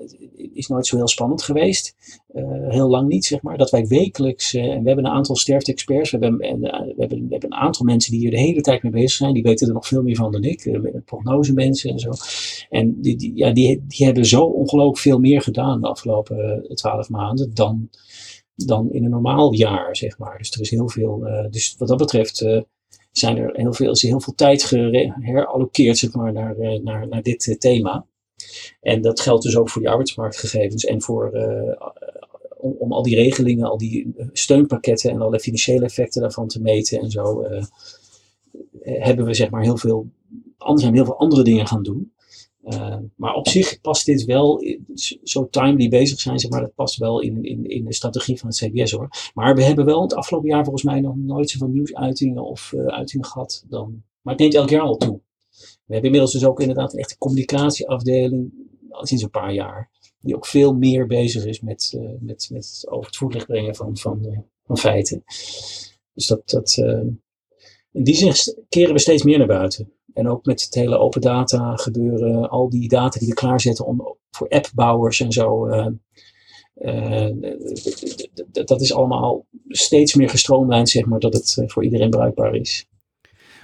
is 0.54 0.68
nooit 0.68 0.88
zo 0.88 0.96
heel 0.96 1.08
spannend 1.08 1.44
geweest. 1.44 1.96
Uh, 2.34 2.70
heel 2.70 2.90
lang 2.90 3.08
niet, 3.08 3.26
zeg 3.26 3.42
maar. 3.42 3.58
Dat 3.58 3.70
wij 3.70 3.88
wekelijks, 3.88 4.54
en 4.54 4.82
we 4.82 4.88
hebben 4.88 5.06
een 5.06 5.12
aantal 5.12 5.36
sterfte-experts, 5.36 6.12
we 6.12 6.18
hebben, 6.18 6.40
en, 6.40 6.60
we, 6.60 6.94
hebben, 6.98 7.18
we 7.18 7.28
hebben 7.30 7.52
een 7.52 7.58
aantal 7.58 7.86
mensen 7.86 8.12
die 8.12 8.20
hier 8.20 8.32
de 8.32 8.40
hele 8.40 8.62
tijd 8.62 8.84
mee 8.84 8.92
bezig 8.92 9.12
zijn. 9.12 9.34
Die 9.34 9.44
weten 9.44 9.68
er 9.68 9.74
nog 9.74 9.88
veel 9.88 10.02
meer 10.02 10.16
van 10.16 10.32
dan 10.32 10.44
ik, 10.44 10.82
met 10.82 11.06
prognosemensen 11.06 11.92
en 11.92 12.00
zo. 12.00 12.12
En 12.70 13.02
die, 13.02 13.16
die, 13.16 13.32
ja, 13.36 13.52
die, 13.52 13.84
die 13.88 14.06
hebben 14.06 14.26
zo 14.26 14.44
ongelooflijk 14.44 14.98
veel 14.98 15.20
meer 15.20 15.42
gedaan 15.42 15.82
de 15.82 15.88
afgelopen 15.88 16.70
twaalf 16.74 17.10
maanden 17.10 17.54
dan, 17.54 17.90
dan 18.56 18.92
in 18.92 19.04
een 19.04 19.10
normaal 19.10 19.54
jaar, 19.54 19.96
zeg 19.96 20.18
maar. 20.18 20.38
Dus 20.38 20.52
er 20.52 20.62
is 20.62 20.70
heel 20.70 20.90
veel, 20.90 21.28
dus 21.50 21.76
wat 21.78 21.88
dat 21.88 21.98
betreft 21.98 22.46
zijn 23.18 23.38
er 23.38 23.50
heel 23.54 23.74
veel, 23.74 23.92
is 23.92 24.02
heel 24.02 24.22
veel 24.22 24.36
tijd 24.36 24.64
geherallokeerd 24.64 25.98
zeg 25.98 26.14
maar, 26.14 26.34
naar, 26.34 26.58
eh, 26.58 26.80
naar, 26.80 27.08
naar 27.08 27.22
dit 27.22 27.48
eh, 27.48 27.56
thema. 27.56 28.06
En 28.82 29.02
dat 29.02 29.20
geldt 29.20 29.44
dus 29.44 29.58
ook 29.58 29.70
voor 29.70 29.82
die 29.82 29.90
arbeidsmarktgegevens 29.90 30.86
en 30.86 31.02
voor, 31.02 31.32
uh, 31.34 31.90
om, 32.58 32.76
om, 32.80 32.94
al 32.94 33.04
die 33.04 33.16
regelingen, 33.16 33.70
al 33.70 33.78
die 33.78 34.14
steunpakketten 34.32 35.12
en 35.12 35.22
alle 35.22 35.40
financiële 35.40 35.86
effecten 35.86 36.22
daarvan 36.22 36.48
te 36.48 36.62
meten 36.62 37.00
en 37.00 37.12
zo, 37.12 37.44
hebben 38.82 39.26
we 39.26 39.34
zeg 39.34 39.50
maar 39.50 39.64
heel 39.64 39.78
veel, 39.78 40.10
zijn 40.74 40.94
heel 40.94 41.06
veel 41.06 41.18
andere 41.18 41.44
dingen 41.44 41.68
gaan 41.68 41.84
doen. 41.84 42.13
Uh, 42.64 42.98
maar 43.16 43.34
op 43.34 43.48
zich 43.48 43.82
past 43.82 44.06
dit 44.06 44.26
wel, 44.26 44.64
zo 45.24 45.48
timely 45.50 45.90
bezig 45.90 46.20
zijn 46.20 46.40
zeg 46.40 46.52
maar, 46.52 46.62
dat 46.62 46.76
past 46.76 46.98
wel 46.98 47.22
in, 47.22 47.44
in, 47.44 47.66
in 47.66 47.86
de 47.86 47.94
strategie 47.94 48.40
van 48.40 48.48
het 48.48 48.58
CBS 48.58 48.92
hoor. 48.92 49.10
Maar 49.34 49.56
we 49.56 49.64
hebben 49.64 49.86
wel 49.86 50.02
het 50.02 50.14
afgelopen 50.14 50.50
jaar 50.50 50.64
volgens 50.64 50.84
mij 50.84 51.00
nog 51.00 51.16
nooit 51.16 51.50
zoveel 51.50 51.68
nieuwsuitingen 51.68 52.44
of 52.44 52.72
uh, 52.72 52.86
uitingen 52.86 53.26
gehad 53.26 53.64
dan. 53.68 54.04
Maar 54.22 54.34
het 54.34 54.42
neemt 54.42 54.54
elk 54.54 54.70
jaar 54.70 54.82
al 54.82 54.98
toe. 54.98 55.22
We 55.60 55.94
hebben 55.94 56.04
inmiddels 56.04 56.32
dus 56.32 56.46
ook 56.46 56.60
inderdaad 56.60 56.94
een 56.94 57.00
echte 57.00 57.18
communicatieafdeling, 57.18 58.52
al 58.90 59.06
sinds 59.06 59.24
een 59.24 59.30
paar 59.30 59.54
jaar, 59.54 59.90
die 60.20 60.36
ook 60.36 60.46
veel 60.46 60.74
meer 60.74 61.08
bezig 61.08 61.46
is 61.46 61.62
met, 61.62 61.94
uh, 61.96 62.10
met, 62.20 62.50
met 62.52 62.86
over 62.90 63.06
het 63.06 63.18
voetlicht 63.18 63.46
brengen 63.46 63.76
van, 63.76 63.98
van, 63.98 64.46
van 64.66 64.78
feiten. 64.78 65.24
Dus 66.14 66.28
dat, 66.28 66.50
dat, 66.50 66.78
in 67.92 68.04
die 68.04 68.16
zin 68.16 68.34
keren 68.70 68.94
we 68.94 69.00
steeds 69.00 69.24
meer 69.24 69.38
naar 69.38 69.48
buiten. 69.48 69.92
En 70.14 70.30
ook 70.30 70.46
met 70.46 70.64
het 70.64 70.74
hele 70.74 70.98
open 70.98 71.22
data 71.22 71.76
gebeuren, 71.76 72.50
al 72.50 72.70
die 72.70 72.88
data 72.88 73.20
die 73.20 73.28
we 73.28 73.34
klaarzetten 73.34 73.86
om, 73.86 74.18
voor 74.32 74.48
appbouwers 74.50 75.20
en 75.20 75.32
zo. 75.32 75.68
Uh, 75.68 75.88
uh, 76.76 77.30
dat 78.66 78.82
is 78.82 78.94
allemaal 78.94 79.46
steeds 79.68 80.14
meer 80.14 80.30
gestroomlijnd, 80.30 80.90
zeg 80.90 81.06
maar, 81.06 81.20
dat 81.20 81.34
het 81.34 81.64
voor 81.66 81.84
iedereen 81.84 82.10
bruikbaar 82.10 82.56
is. 82.56 82.86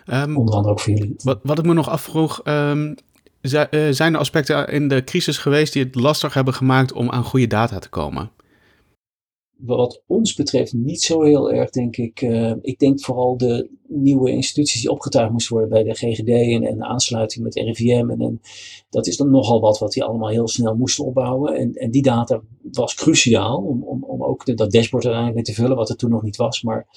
Um, 0.06 0.38
Onder 0.38 0.56
andere 0.56 0.74
ook 0.74 0.80
voor 0.80 0.94
jullie. 0.94 1.16
Wat, 1.24 1.40
wat 1.44 1.60
ik 1.60 1.66
me 1.66 1.74
nog 1.74 1.90
afvroeg, 1.90 2.42
um, 2.44 2.96
zijn 3.42 4.14
er 4.14 4.18
aspecten 4.18 4.68
in 4.68 4.88
de 4.88 5.04
crisis 5.04 5.38
geweest 5.38 5.74
die 5.74 5.84
het 5.84 5.96
lastig 5.96 6.34
hebben 6.34 6.54
gemaakt 6.54 6.94
om 6.94 7.10
aan 7.10 7.24
goede 7.24 7.48
data 7.48 7.80
te 7.80 7.90
komen? 7.90 8.32
Wat 9.60 10.02
ons 10.08 10.34
betreft 10.34 10.74
niet 10.74 11.02
zo 11.02 11.24
heel 11.24 11.52
erg, 11.52 11.70
denk 11.70 11.98
ik. 11.98 12.22
Uh, 12.22 12.54
ik 12.62 12.80
denk 12.80 13.02
vooral 13.02 13.38
de 13.38 13.70
nieuwe 13.88 14.32
instituties 14.32 14.82
die 14.82 14.92
opgetuigd 14.92 15.32
moesten 15.32 15.54
worden 15.54 15.72
bij 15.72 15.84
de 15.84 15.94
GGD 15.94 16.28
en, 16.28 16.64
en 16.64 16.78
de 16.78 16.86
aansluiting 16.86 17.44
met 17.44 17.56
RIVM. 17.56 18.10
En, 18.10 18.22
en, 18.22 18.42
dat 18.90 19.08
is 19.08 19.18
dan 19.18 19.30
nogal 19.30 19.60
wat 19.60 19.80
wat 19.80 19.92
die 19.92 20.04
allemaal 20.04 20.30
heel 20.30 20.48
snel 20.48 20.76
moesten 20.76 21.06
opbouwen. 21.06 21.56
En, 21.56 21.74
en 21.74 21.92
die 21.92 22.02
data 22.02 22.42
was 22.72 22.94
cruciaal 22.94 23.58
om, 23.58 23.84
om, 23.84 24.04
om 24.04 24.24
ook 24.24 24.58
dat 24.58 24.72
dashboard 24.72 25.06
uiteindelijk 25.06 25.46
mee 25.46 25.56
te 25.56 25.62
vullen, 25.62 25.78
wat 25.78 25.90
er 25.90 25.98
toen 25.98 26.10
nog 26.10 26.24
niet 26.24 26.38
was. 26.38 26.62
Maar 26.62 26.88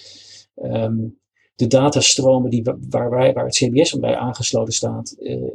um, 0.63 1.19
de 1.55 1.67
datastromen 1.67 2.51
die, 2.51 2.63
waar, 2.89 3.11
wij, 3.11 3.33
waar 3.33 3.45
het 3.45 3.55
CBS 3.55 3.99
bij 3.99 4.17
aangesloten 4.17 4.75
staat, 4.75 5.17
uh, 5.19 5.49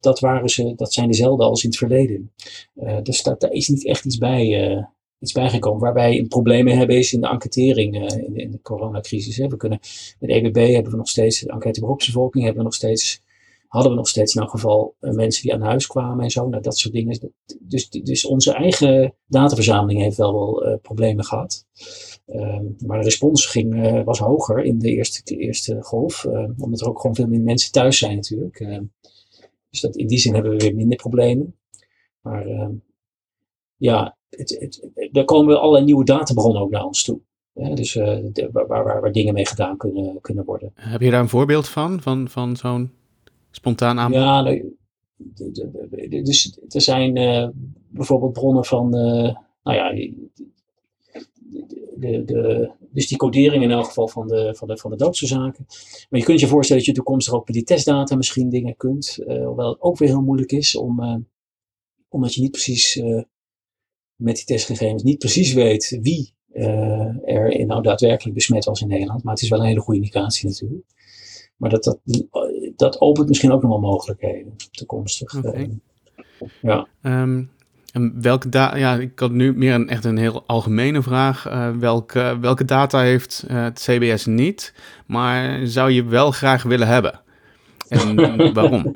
dat, 0.00 0.20
waren 0.20 0.48
ze, 0.48 0.72
dat 0.76 0.92
zijn 0.92 1.08
dezelfde 1.08 1.44
als 1.44 1.62
in 1.62 1.68
het 1.68 1.78
verleden. 1.78 2.32
Uh, 2.74 3.02
dus 3.02 3.22
daar 3.22 3.50
is 3.50 3.68
niet 3.68 3.86
echt 3.86 4.04
iets 4.04 4.18
bij 4.18 4.86
iets 5.20 5.32
bijgekomen. 5.32 5.80
Waarbij 5.80 6.24
probleem 6.28 6.66
hebben 6.66 6.96
is 6.96 7.12
in 7.12 7.20
de 7.20 7.28
enquêtering 7.28 7.94
uh, 7.94 8.24
in, 8.24 8.32
de, 8.32 8.48
de 8.48 8.60
coronacrisis. 8.62 9.36
Hè. 9.36 9.48
We 9.48 9.56
kunnen, 9.56 9.78
met 10.18 10.30
EBB 10.30 10.72
hebben 10.72 10.92
we 10.92 10.98
nog 10.98 11.08
steeds, 11.08 11.40
de 11.40 11.50
enquête 11.50 11.80
beroepsbevolking 11.80 12.44
hebben 12.44 12.62
we 12.62 12.68
nog 12.68 12.76
steeds, 12.76 13.22
hadden 13.66 13.90
we 13.90 13.96
nog 13.96 14.08
steeds 14.08 14.34
in 14.34 14.40
elk 14.40 14.50
geval 14.50 14.94
uh, 15.00 15.12
mensen 15.12 15.42
die 15.42 15.54
aan 15.54 15.60
huis 15.60 15.86
kwamen 15.86 16.24
en 16.24 16.30
zo. 16.30 16.48
Nou, 16.48 16.62
dat 16.62 16.78
soort 16.78 16.94
dingen. 16.94 17.32
Dus, 17.60 17.90
dus 17.90 18.26
onze 18.26 18.52
eigen 18.52 19.14
dataverzameling 19.26 20.00
heeft 20.00 20.16
wel 20.16 20.32
wel 20.32 20.66
uh, 20.66 20.74
problemen 20.82 21.24
gehad. 21.24 21.66
Ehm, 22.26 22.64
maar 22.86 22.98
de 22.98 23.04
respons 23.04 23.46
ging, 23.46 24.04
was 24.04 24.18
hoger 24.18 24.64
in 24.64 24.78
de 24.78 24.88
eerste, 24.88 25.36
eerste 25.36 25.82
golf. 25.82 26.24
omdat 26.58 26.80
er 26.80 26.88
ook 26.88 27.00
gewoon 27.00 27.16
veel 27.16 27.26
minder 27.26 27.46
mensen 27.46 27.72
thuis 27.72 27.98
zijn 27.98 28.14
natuurlijk. 28.14 28.60
Ehm, 28.60 28.84
dus 29.70 29.80
dat, 29.80 29.96
in 29.96 30.06
die 30.06 30.18
zin 30.18 30.34
hebben 30.34 30.52
we 30.52 30.56
weer 30.56 30.74
minder 30.74 30.96
problemen. 30.96 31.56
Maar 32.20 32.46
ehm, 32.46 32.72
ja, 33.76 34.17
er 35.12 35.24
komen 35.24 35.60
allerlei 35.60 35.84
nieuwe 35.84 36.04
databronnen 36.04 36.62
ook 36.62 36.70
naar 36.70 36.84
ons 36.84 37.04
toe. 37.04 37.20
dus 37.52 37.94
uh, 37.94 38.18
waar, 38.52 38.66
waar, 38.66 39.00
waar, 39.00 39.12
dingen 39.12 39.34
mee 39.34 39.46
gedaan 39.46 39.76
kunnen, 39.76 40.20
kunnen 40.20 40.44
worden. 40.44 40.72
Heb 40.74 41.00
je 41.00 41.10
daar 41.10 41.20
een 41.20 41.28
voorbeeld 41.28 41.68
van, 41.68 42.02
van, 42.02 42.28
van 42.28 42.56
zo'n 42.56 42.90
spontaan 43.50 43.98
aanbod? 43.98 44.20
Ja, 44.20 44.42
nou, 44.42 44.76
dus 46.24 46.58
er 46.68 46.80
zijn 46.80 47.16
uh, 47.16 47.48
bijvoorbeeld 47.88 48.32
bronnen 48.32 48.64
van, 48.64 48.96
uh, 48.96 49.34
nou 49.62 49.76
ja, 49.76 49.92
de, 51.96 52.24
de, 52.24 52.70
dus 52.90 53.08
die 53.08 53.18
codering 53.18 53.62
in 53.62 53.70
elk 53.70 53.84
geval 53.84 54.08
van 54.08 54.26
de, 54.26 54.54
van 54.56 54.68
de, 54.68 54.76
van 54.76 54.90
de 54.90 54.96
doodsoorzaken. 54.96 55.66
Maar 56.10 56.20
je 56.20 56.26
kunt 56.26 56.40
je 56.40 56.46
voorstellen 56.46 56.84
dat 56.84 56.94
je 56.94 56.96
toekomstig 56.96 57.34
ook 57.34 57.46
met 57.46 57.54
die 57.54 57.64
testdata 57.64 58.16
misschien 58.16 58.48
dingen 58.48 58.76
kunt. 58.76 59.18
hoewel 59.26 59.68
het 59.68 59.80
ook 59.80 59.98
weer 59.98 60.08
heel 60.08 60.22
moeilijk 60.22 60.52
is, 60.52 60.76
om, 60.76 61.26
omdat 62.08 62.34
je 62.34 62.40
niet 62.40 62.50
precies 62.50 63.02
met 64.18 64.36
die 64.36 64.44
testgegevens 64.44 65.02
niet 65.02 65.18
precies 65.18 65.52
weet 65.52 65.98
wie 66.02 66.34
uh, 66.52 67.28
er 67.34 67.66
nou 67.66 67.82
daadwerkelijk 67.82 68.34
besmet 68.34 68.64
was 68.64 68.80
in 68.80 68.88
Nederland. 68.88 69.22
Maar 69.22 69.34
het 69.34 69.42
is 69.42 69.48
wel 69.48 69.60
een 69.60 69.66
hele 69.66 69.80
goede 69.80 70.00
indicatie 70.00 70.48
natuurlijk. 70.48 70.84
Maar 71.56 71.70
dat, 71.70 71.84
dat, 71.84 72.00
dat 72.76 73.00
opent 73.00 73.28
misschien 73.28 73.52
ook 73.52 73.62
nog 73.62 73.70
wel 73.70 73.80
mogelijkheden 73.80 74.56
toekomstig. 74.70 75.34
Okay. 75.36 75.70
Uh, 76.40 76.48
ja. 76.60 76.88
Um, 77.02 77.50
en 77.92 78.22
welke 78.22 78.48
data, 78.48 78.76
ja, 78.76 78.94
ik 78.94 79.18
had 79.18 79.30
nu 79.30 79.56
meer 79.56 79.74
een 79.74 79.88
echt 79.88 80.04
een 80.04 80.16
heel 80.16 80.46
algemene 80.46 81.02
vraag. 81.02 81.46
Uh, 81.46 81.76
welke, 81.76 82.38
welke 82.40 82.64
data 82.64 83.00
heeft 83.00 83.44
het 83.46 83.78
CBS 83.78 84.26
niet, 84.26 84.74
maar 85.06 85.66
zou 85.66 85.90
je 85.90 86.04
wel 86.04 86.30
graag 86.30 86.62
willen 86.62 86.86
hebben? 86.86 87.20
En 87.88 88.16
waarom? 88.54 88.94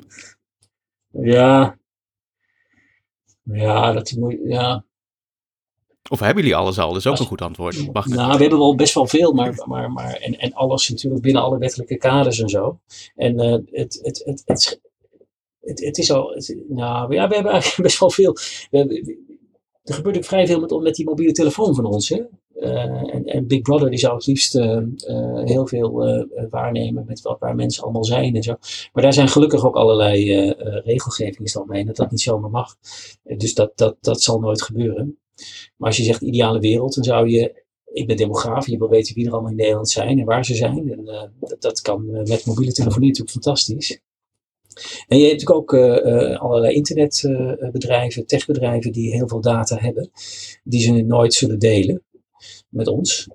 Ja, 1.09 1.77
ja, 3.43 3.91
dat 3.91 4.15
moet, 4.17 4.37
ja. 4.43 4.85
Of 6.13 6.19
hebben 6.19 6.43
jullie 6.43 6.57
alles 6.57 6.79
al? 6.79 6.87
Dat 6.87 6.97
is 6.97 7.07
ook 7.07 7.19
een 7.19 7.25
goed 7.25 7.41
antwoord. 7.41 7.91
Wacht 7.91 8.09
nou, 8.09 8.33
we 8.33 8.41
hebben 8.41 8.59
wel 8.59 8.75
best 8.75 8.93
wel 8.93 9.07
veel, 9.07 9.31
maar, 9.31 9.63
maar, 9.65 9.91
maar 9.91 10.13
en, 10.13 10.39
en 10.39 10.53
alles 10.53 10.89
natuurlijk 10.89 11.21
binnen 11.21 11.41
alle 11.41 11.57
wettelijke 11.57 11.97
kaders 11.97 12.39
en 12.39 12.49
zo. 12.49 12.79
En 13.15 13.43
uh, 13.43 13.51
het, 13.51 13.99
het, 14.01 14.21
het, 14.25 14.43
het, 14.45 14.81
het, 15.61 15.85
het, 15.85 15.97
is 15.97 16.11
al, 16.11 16.41
nou 16.67 17.13
ja, 17.13 17.27
we 17.27 17.35
hebben 17.35 17.51
eigenlijk 17.51 17.81
best 17.89 17.99
wel 17.99 18.09
veel. 18.09 18.35
We, 18.71 19.17
er 19.83 19.93
gebeurt 19.93 20.17
ook 20.17 20.25
vrij 20.25 20.47
veel 20.47 20.59
met, 20.59 20.81
met 20.81 20.95
die 20.95 21.05
mobiele 21.05 21.31
telefoon 21.31 21.75
van 21.75 21.85
ons. 21.85 22.09
Hè? 22.09 22.21
Uh, 22.55 23.13
en, 23.13 23.25
en, 23.25 23.47
Big 23.47 23.61
Brother 23.61 23.89
die 23.89 23.99
zou 23.99 24.15
het 24.15 24.25
liefst 24.25 24.55
uh, 24.55 24.77
uh, 25.07 25.43
heel 25.43 25.67
veel 25.67 26.27
waarnemen 26.49 27.05
met 27.07 27.21
wat, 27.21 27.39
waar 27.39 27.55
mensen 27.55 27.83
allemaal 27.83 28.05
zijn 28.05 28.35
en 28.35 28.43
zo. 28.43 28.55
Maar 28.93 29.03
daar 29.03 29.13
zijn 29.13 29.27
gelukkig 29.27 29.65
ook 29.65 29.75
allerlei 29.75 30.51
regelgevingen 30.85 31.65
mee 31.65 31.85
dat 31.85 31.95
dat 31.95 32.11
niet 32.11 32.21
zomaar 32.21 32.49
mag. 32.49 32.75
dus 33.23 33.53
dat, 33.53 33.71
dat, 33.75 33.97
dat 34.01 34.21
zal 34.21 34.39
nooit 34.39 34.61
gebeuren. 34.61 35.17
Maar 35.77 35.87
als 35.87 35.97
je 35.97 36.03
zegt 36.03 36.21
ideale 36.21 36.59
wereld, 36.59 36.95
dan 36.95 37.03
zou 37.03 37.29
je. 37.29 37.61
Ik 37.93 38.07
ben 38.07 38.17
demograaf, 38.17 38.67
je 38.67 38.77
wil 38.77 38.89
weten 38.89 39.15
wie 39.15 39.25
er 39.25 39.31
allemaal 39.31 39.51
in 39.51 39.57
Nederland 39.57 39.89
zijn 39.89 40.19
en 40.19 40.25
waar 40.25 40.45
ze 40.45 40.55
zijn. 40.55 40.91
En 40.91 41.01
uh, 41.05 41.23
dat, 41.59 41.81
kan 41.81 42.11
met 42.11 42.45
mobiele 42.45 42.71
telefonie 42.71 43.07
natuurlijk 43.07 43.31
fantastisch. 43.31 44.01
En 45.07 45.17
je 45.17 45.27
hebt 45.27 45.41
natuurlijk 45.41 45.73
ook 45.73 45.73
uh, 45.73 46.39
allerlei 46.39 46.75
internetbedrijven, 46.75 48.25
techbedrijven 48.25 48.91
die 48.91 49.11
heel 49.11 49.27
veel 49.27 49.41
data 49.41 49.77
hebben, 49.77 50.09
die 50.63 50.81
ze 50.81 50.91
nooit 50.91 51.33
zullen 51.33 51.59
delen 51.59 52.03
met 52.69 52.87
ons. 52.87 53.27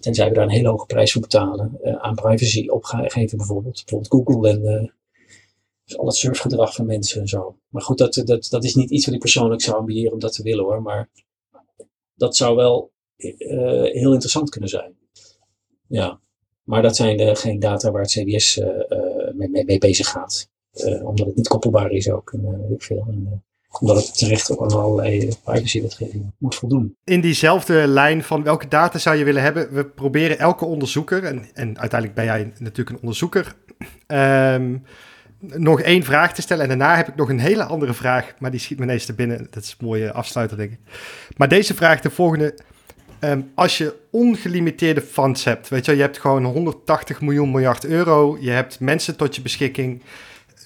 Tenzij 0.00 0.28
we 0.28 0.34
daar 0.34 0.44
een 0.44 0.50
hele 0.50 0.68
hoge 0.68 0.86
prijs 0.86 1.12
voor 1.12 1.20
betalen. 1.20 1.78
Aan 2.00 2.14
privacy 2.14 2.68
opgeven 2.68 3.36
bijvoorbeeld. 3.36 3.82
Bijvoorbeeld 3.84 4.26
Google 4.26 4.48
en 4.50 4.92
dus 5.84 5.98
al 5.98 6.06
het 6.06 6.16
surfgedrag 6.16 6.74
van 6.74 6.86
mensen 6.86 7.20
en 7.20 7.28
zo. 7.28 7.58
Maar 7.68 7.82
goed, 7.82 7.98
dat, 7.98 8.14
dat, 8.14 8.46
dat 8.50 8.64
is 8.64 8.74
niet 8.74 8.90
iets 8.90 9.04
wat 9.04 9.14
ik 9.14 9.20
persoonlijk 9.20 9.62
zou 9.62 9.76
ambiëren 9.76 10.12
om 10.12 10.18
dat 10.18 10.32
te 10.32 10.42
willen 10.42 10.64
hoor. 10.64 10.82
Maar 10.82 11.08
dat 12.14 12.36
zou 12.36 12.56
wel 12.56 12.92
uh, 13.16 13.30
heel 13.82 14.12
interessant 14.12 14.50
kunnen 14.50 14.68
zijn. 14.68 14.96
Ja. 15.86 16.20
Maar 16.62 16.82
dat 16.82 16.96
zijn 16.96 17.36
geen 17.36 17.58
data 17.58 17.90
waar 17.90 18.02
het 18.02 18.10
CBS 18.10 18.56
uh, 18.56 18.68
mee, 19.32 19.64
mee, 19.64 19.78
bezig 19.78 20.08
gaat. 20.08 20.48
omdat 21.02 21.26
het 21.26 21.36
niet 21.36 21.48
koppelbaar 21.48 21.90
is 21.90 22.10
ook. 22.10 22.32
En, 22.32 22.66
ik 22.70 22.82
veel. 22.82 23.04
En, 23.08 23.44
omdat 23.80 23.96
het 23.96 24.18
terecht 24.18 24.50
ook 24.50 24.62
aan 24.62 24.78
allerlei 24.78 25.28
privacywetgeving 25.44 26.32
moet 26.38 26.54
voldoen. 26.54 26.96
In 27.04 27.20
diezelfde 27.20 27.86
lijn 27.86 28.22
van 28.22 28.42
welke 28.42 28.68
data 28.68 28.98
zou 28.98 29.16
je 29.16 29.24
willen 29.24 29.42
hebben? 29.42 29.74
We 29.74 29.84
proberen 29.84 30.38
elke 30.38 30.64
onderzoeker, 30.64 31.24
en, 31.24 31.44
en 31.52 31.78
uiteindelijk 31.78 32.14
ben 32.14 32.24
jij 32.24 32.52
natuurlijk 32.58 32.90
een 32.90 33.02
onderzoeker, 33.02 33.56
um, 34.06 34.82
nog 35.56 35.80
één 35.80 36.02
vraag 36.02 36.34
te 36.34 36.42
stellen. 36.42 36.62
En 36.62 36.68
daarna 36.68 36.96
heb 36.96 37.08
ik 37.08 37.16
nog 37.16 37.28
een 37.28 37.38
hele 37.38 37.64
andere 37.64 37.94
vraag, 37.94 38.34
maar 38.38 38.50
die 38.50 38.60
schiet 38.60 38.78
me 38.78 38.84
ineens 38.84 39.06
te 39.06 39.14
binnen. 39.14 39.46
Dat 39.50 39.62
is 39.62 39.76
een 39.78 39.86
mooie 39.86 40.12
afsluiter, 40.12 40.56
denk 40.56 40.70
ik. 40.70 40.78
Maar 41.36 41.48
deze 41.48 41.74
vraag, 41.74 42.00
de 42.00 42.10
volgende. 42.10 42.58
Ehm, 43.18 43.40
als 43.54 43.78
je 43.78 43.94
ongelimiteerde 44.10 45.00
funds 45.00 45.44
hebt, 45.44 45.68
weet 45.68 45.84
je, 45.84 45.94
je 45.94 46.00
hebt 46.00 46.18
gewoon 46.18 46.44
180 46.44 47.20
miljoen 47.20 47.50
miljard 47.50 47.84
euro, 47.84 48.36
je 48.40 48.50
hebt 48.50 48.80
mensen 48.80 49.16
tot 49.16 49.34
je 49.36 49.42
beschikking. 49.42 50.02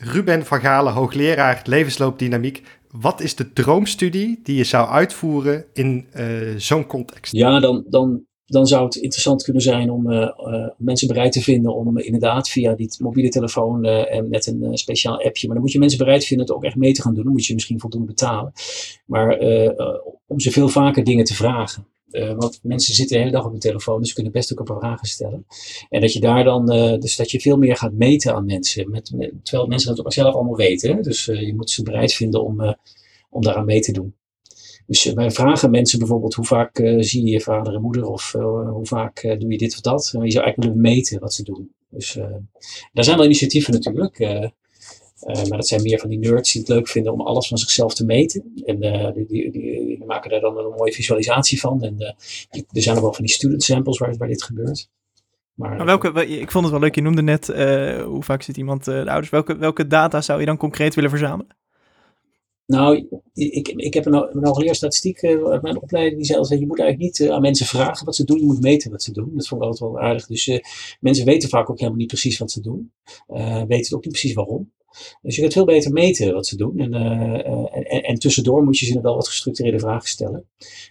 Ruben 0.00 0.46
van 0.46 0.60
Galen, 0.60 0.92
hoogleraar 0.92 1.62
levensloopdynamiek. 1.64 2.62
Wat 2.90 3.20
is 3.20 3.34
de 3.34 3.52
droomstudie 3.52 4.40
die 4.42 4.56
je 4.56 4.64
zou 4.64 4.88
uitvoeren 4.88 5.64
in 5.72 6.06
uh, 6.16 6.24
zo'n 6.56 6.86
context? 6.86 7.32
Ja, 7.32 7.60
dan, 7.60 7.84
dan 7.88 8.22
dan 8.48 8.66
zou 8.66 8.84
het 8.84 8.94
interessant 8.94 9.42
kunnen 9.42 9.62
zijn 9.62 9.90
om 9.90 10.10
uh, 10.10 10.30
uh, 10.38 10.68
mensen 10.76 11.08
bereid 11.08 11.32
te 11.32 11.40
vinden 11.40 11.74
om 11.74 11.98
inderdaad 11.98 12.48
via 12.48 12.74
die 12.74 12.90
mobiele 12.98 13.28
telefoon 13.28 13.86
uh, 13.86 14.14
en 14.14 14.28
met 14.28 14.46
een 14.46 14.78
speciaal 14.78 15.24
appje. 15.24 15.46
Maar 15.46 15.54
dan 15.54 15.64
moet 15.64 15.72
je 15.72 15.78
mensen 15.78 15.98
bereid 15.98 16.24
vinden 16.24 16.46
het 16.46 16.56
ook 16.56 16.64
echt 16.64 16.76
mee 16.76 16.92
te 16.92 17.02
gaan 17.02 17.14
doen. 17.14 17.24
Dan 17.24 17.32
moet 17.32 17.46
je 17.46 17.54
misschien 17.54 17.80
voldoende 17.80 18.06
betalen. 18.06 18.52
Maar 19.06 19.38
om 20.26 20.40
ze 20.40 20.50
veel 20.50 20.68
vaker 20.68 21.04
dingen 21.04 21.24
te 21.24 21.34
vragen. 21.34 21.86
want 22.36 22.60
mensen 22.62 22.94
zitten 22.94 23.16
de 23.16 23.22
hele 23.22 23.34
dag 23.34 23.44
op 23.44 23.50
hun 23.50 23.60
telefoon, 23.60 23.98
dus 23.98 24.08
ze 24.08 24.14
kunnen 24.14 24.32
best 24.32 24.52
ook 24.52 24.58
een 24.58 24.64
paar 24.64 24.78
vragen 24.78 25.08
stellen. 25.08 25.46
En 25.88 26.00
dat 26.00 26.12
je 26.12 26.20
daar 26.20 26.44
dan, 26.44 26.66
dus 27.00 27.16
dat 27.16 27.30
je 27.30 27.40
veel 27.40 27.56
meer 27.56 27.76
gaat 27.76 27.92
meten 27.92 28.34
aan 28.34 28.46
mensen. 28.46 28.90
Met, 28.90 29.14
terwijl 29.42 29.66
mensen 29.66 29.96
dat 29.96 30.06
ook 30.06 30.12
zelf 30.12 30.34
allemaal 30.34 30.56
weten. 30.56 31.02
Dus 31.02 31.24
je 31.24 31.54
moet 31.56 31.70
ze 31.70 31.82
bereid 31.82 32.12
vinden 32.12 32.44
om, 32.44 32.76
om 33.30 33.42
daaraan 33.42 33.64
mee 33.64 33.80
te 33.80 33.92
doen. 33.92 34.14
Dus 34.88 35.06
eh, 35.06 35.14
wij 35.14 35.30
vragen 35.30 35.70
mensen 35.70 35.98
bijvoorbeeld 35.98 36.34
hoe 36.34 36.44
vaak 36.44 36.78
uh, 36.78 37.02
zie 37.02 37.24
je 37.24 37.30
je 37.30 37.40
vader 37.40 37.74
en 37.74 37.80
moeder 37.80 38.04
of 38.04 38.34
uh, 38.34 38.70
hoe 38.70 38.86
vaak 38.86 39.22
uh, 39.22 39.38
doe 39.38 39.50
je 39.52 39.58
dit 39.58 39.74
of 39.74 39.80
dat. 39.80 40.10
En 40.14 40.24
je 40.24 40.30
zou 40.30 40.44
eigenlijk 40.44 40.56
willen 40.56 40.94
meten 40.94 41.20
wat 41.20 41.34
ze 41.34 41.42
doen. 41.42 41.70
Dus 41.90 42.18
daar 42.92 43.04
zijn 43.04 43.16
wel 43.16 43.26
initiatieven 43.26 43.72
natuurlijk. 43.72 44.18
maar 44.18 45.58
dat 45.58 45.66
zijn 45.66 45.82
meer 45.82 45.98
van 45.98 46.08
die 46.08 46.18
nerds 46.18 46.52
die 46.52 46.60
het 46.60 46.70
leuk 46.70 46.88
vinden 46.88 47.12
om 47.12 47.20
alles 47.20 47.48
van 47.48 47.58
zichzelf 47.58 47.94
te 47.94 48.04
meten. 48.04 48.52
En 48.64 48.80
die, 49.14 49.26
die, 49.26 49.50
die, 49.50 49.72
die, 49.72 50.04
maken 50.04 50.30
daar 50.30 50.40
dan 50.40 50.58
een 50.58 50.74
mooie 50.76 50.92
visualisatie 50.92 51.60
van. 51.60 51.82
En 51.82 51.94
er 52.50 52.82
zijn 52.82 52.96
ook 52.96 53.02
wel 53.02 53.14
van 53.14 53.24
die 53.24 53.34
student 53.34 53.62
samples 53.62 53.98
waar, 53.98 54.16
waar 54.16 54.28
dit 54.28 54.42
gebeurt. 54.42 54.88
Maar, 55.54 55.76
maar 55.76 55.86
welke, 55.86 56.26
ik 56.26 56.50
vond 56.50 56.64
het 56.64 56.72
wel 56.72 56.82
leuk, 56.82 56.94
je 56.94 57.02
noemde 57.02 57.22
net 57.22 57.46
hoe 58.04 58.22
vaak 58.22 58.42
zit 58.42 58.56
iemand 58.56 58.84
de 58.84 59.04
ouders. 59.06 59.30
Welke, 59.30 59.56
welke 59.56 59.86
data 59.86 60.20
zou 60.20 60.40
je 60.40 60.46
dan 60.46 60.56
concreet 60.56 60.94
willen 60.94 61.10
verzamelen? 61.10 61.56
Nou, 62.68 63.08
ik, 63.34 63.68
ik 63.68 63.94
heb 63.94 64.06
een, 64.06 64.44
hoogleraar 64.44 64.74
statistiek 64.74 65.22
uh, 65.22 65.44
uit 65.44 65.62
mijn 65.62 65.82
opleiding 65.82 66.16
die 66.16 66.26
zei 66.26 66.38
altijd, 66.38 66.60
je 66.60 66.66
moet 66.66 66.78
eigenlijk 66.78 67.10
niet 67.10 67.28
uh, 67.28 67.34
aan 67.34 67.40
mensen 67.40 67.66
vragen 67.66 68.06
wat 68.06 68.16
ze 68.16 68.24
doen, 68.24 68.38
je 68.38 68.46
moet 68.46 68.60
meten 68.60 68.90
wat 68.90 69.02
ze 69.02 69.12
doen. 69.12 69.30
Dat 69.34 69.48
vond 69.48 69.62
ik 69.62 69.66
altijd 69.66 69.90
wel 69.90 70.00
aardig. 70.00 70.26
Dus 70.26 70.46
uh, 70.46 70.58
mensen 71.00 71.24
weten 71.24 71.48
vaak 71.48 71.70
ook 71.70 71.78
helemaal 71.78 71.98
niet 71.98 72.08
precies 72.08 72.38
wat 72.38 72.50
ze 72.50 72.60
doen. 72.60 72.92
weten 73.68 73.96
ook 73.96 74.04
niet 74.04 74.12
precies 74.12 74.32
waarom. 74.32 74.72
Dus 75.22 75.34
je 75.34 75.40
kunt 75.40 75.52
veel 75.52 75.64
beter 75.64 75.92
meten 75.92 76.32
wat 76.32 76.46
ze 76.46 76.56
doen. 76.56 76.78
En, 76.78 76.94
en, 77.72 78.02
en, 78.02 78.18
tussendoor 78.18 78.64
moet 78.64 78.78
je 78.78 78.86
ze 78.86 79.00
wel 79.00 79.14
wat 79.14 79.28
gestructureerde 79.28 79.78
vragen 79.78 80.08
stellen. 80.08 80.48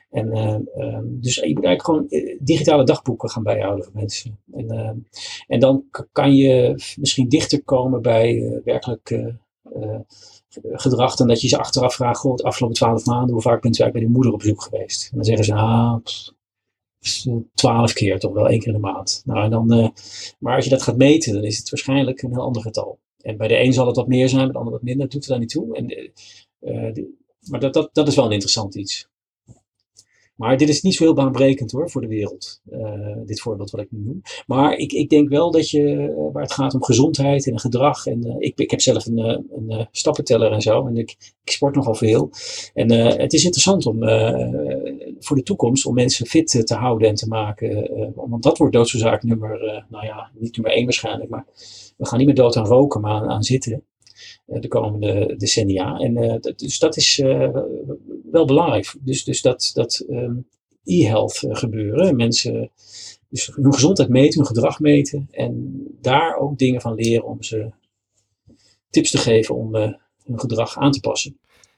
En, 0.09 0.37
um, 0.37 1.19
dus 1.21 1.35
je 1.35 1.53
moet 1.53 1.65
eigenlijk 1.65 1.83
gewoon 1.83 2.07
digitale 2.39 2.83
dagboeken 2.83 3.29
gaan 3.29 3.43
bijhouden 3.43 3.85
voor 3.85 3.93
mensen. 3.95 4.39
En, 4.53 5.05
en 5.47 5.59
dan 5.59 5.83
kan 6.11 6.35
je 6.35 6.73
misschien 6.99 7.29
dichter 7.29 7.63
komen 7.63 8.01
bij 8.01 8.61
werkelijk 8.63 9.35
gedrag 10.63 11.15
dat 11.15 11.41
je 11.41 11.47
ze 11.47 11.57
achteraf 11.57 11.95
vraagt, 11.95 12.19
goh, 12.19 12.35
de 12.35 12.43
afgelopen 12.43 12.77
twaalf 12.77 13.05
maanden, 13.05 13.33
hoe 13.33 13.41
vaak 13.41 13.61
bent 13.61 13.77
u 13.79 13.83
eigenlijk 13.83 13.93
bij 13.93 14.01
de 14.01 14.09
moeder 14.09 14.33
op 14.33 14.39
bezoek 14.39 14.61
geweest? 14.61 15.09
En 15.11 15.15
dan 15.15 15.25
zeggen 15.25 15.45
ze, 15.45 15.53
ah, 15.53 15.95
twaalf 17.53 17.93
keer, 17.93 18.19
toch 18.19 18.33
wel 18.33 18.47
één 18.47 18.59
keer 18.59 18.67
in 18.67 18.73
de 18.73 18.79
maand. 18.79 19.21
Nou, 19.25 19.43
en 19.43 19.49
dan, 19.49 19.73
uh, 19.73 19.87
maar 20.39 20.55
als 20.55 20.63
je 20.63 20.69
dat 20.69 20.81
gaat 20.81 20.97
meten, 20.97 21.33
dan 21.33 21.43
is 21.43 21.57
het 21.57 21.69
waarschijnlijk 21.69 22.21
een 22.21 22.31
heel 22.31 22.41
ander 22.41 22.61
getal. 22.61 22.99
En 23.21 23.37
bij 23.37 23.47
de 23.47 23.59
een 23.59 23.73
zal 23.73 23.87
het 23.87 23.95
wat 23.95 24.07
meer 24.07 24.29
zijn, 24.29 24.43
bij 24.43 24.51
de 24.51 24.57
ander 24.57 24.73
wat 24.73 24.83
minder, 24.83 25.03
dat 25.03 25.11
doet 25.11 25.23
er 25.23 25.29
dan 25.29 25.39
niet 25.39 25.49
toe. 25.49 25.75
En, 25.75 26.11
uh, 26.59 27.05
maar 27.49 27.59
dat, 27.59 27.73
dat, 27.73 27.89
dat 27.93 28.07
is 28.07 28.15
wel 28.15 28.25
een 28.25 28.31
interessant 28.31 28.75
iets. 28.75 29.09
Maar 30.37 30.57
dit 30.57 30.69
is 30.69 30.81
niet 30.81 30.95
zo 30.95 31.03
heel 31.03 31.13
baanbrekend 31.13 31.71
hoor 31.71 31.89
voor 31.89 32.01
de 32.01 32.07
wereld. 32.07 32.61
Uh, 32.71 33.15
dit 33.25 33.41
voorbeeld 33.41 33.69
wat 33.69 33.81
ik 33.81 33.91
nu 33.91 33.99
noem. 33.99 34.21
Maar 34.45 34.73
ik, 34.73 34.91
ik 34.91 35.09
denk 35.09 35.29
wel 35.29 35.51
dat 35.51 35.69
je, 35.69 35.81
uh, 35.81 36.33
waar 36.33 36.43
het 36.43 36.53
gaat 36.53 36.73
om 36.73 36.83
gezondheid 36.83 37.47
en 37.47 37.59
gedrag. 37.59 38.05
En 38.05 38.27
uh, 38.27 38.35
ik, 38.37 38.59
ik 38.59 38.71
heb 38.71 38.81
zelf 38.81 39.05
een, 39.05 39.17
een 39.17 39.87
stappenteller 39.91 40.51
en 40.51 40.61
zo. 40.61 40.87
En 40.87 40.97
ik, 40.97 41.15
ik 41.43 41.51
sport 41.51 41.75
nogal 41.75 41.95
veel. 41.95 42.29
En 42.73 42.91
het 42.91 43.33
is 43.33 43.43
interessant 43.43 43.85
om 43.85 43.99
voor 45.19 45.35
de 45.35 45.43
toekomst 45.43 45.85
om 45.85 45.93
mensen 45.93 46.25
fit 46.25 46.67
te 46.67 46.75
houden 46.75 47.07
en 47.07 47.15
te 47.15 47.27
maken. 47.27 47.89
want 48.15 48.43
dat 48.43 48.57
wordt 48.57 48.73
doodsoorzaak 48.73 49.23
nummer, 49.23 49.85
nou 49.89 50.05
ja, 50.05 50.31
niet 50.33 50.55
nummer 50.55 50.75
één 50.75 50.83
waarschijnlijk. 50.83 51.29
Maar 51.29 51.45
we 51.97 52.05
gaan 52.05 52.17
niet 52.17 52.27
meer 52.27 52.35
dood 52.35 52.55
aan 52.55 52.65
roken, 52.65 53.01
maar 53.01 53.27
aan, 53.27 53.43
zitten. 53.43 53.83
Eh, 54.45 54.61
de 54.61 54.67
komende 54.67 55.35
decennia. 55.37 55.97
En 55.97 56.39
dus 56.55 56.79
dat 56.79 56.97
is 56.97 57.21
belangrijk. 58.45 58.95
Dus, 58.99 59.23
dus 59.23 59.41
dat, 59.41 59.71
dat 59.73 60.05
um, 60.09 60.47
e-health 60.83 61.45
gebeuren. 61.49 62.15
Mensen 62.15 62.71
dus 63.29 63.51
hun 63.55 63.73
gezondheid 63.73 64.09
meten, 64.09 64.37
hun 64.37 64.47
gedrag 64.47 64.79
meten. 64.79 65.27
En 65.31 65.83
daar 66.01 66.37
ook 66.37 66.57
dingen 66.57 66.81
van 66.81 66.93
leren 66.93 67.25
om 67.25 67.43
ze 67.43 67.71
tips 68.89 69.11
te 69.11 69.17
geven 69.17 69.55
om 69.55 69.75
hun 69.75 70.39
gedrag 70.39 70.77
aan 70.77 70.91
te 70.91 70.99
passen. 70.99 71.37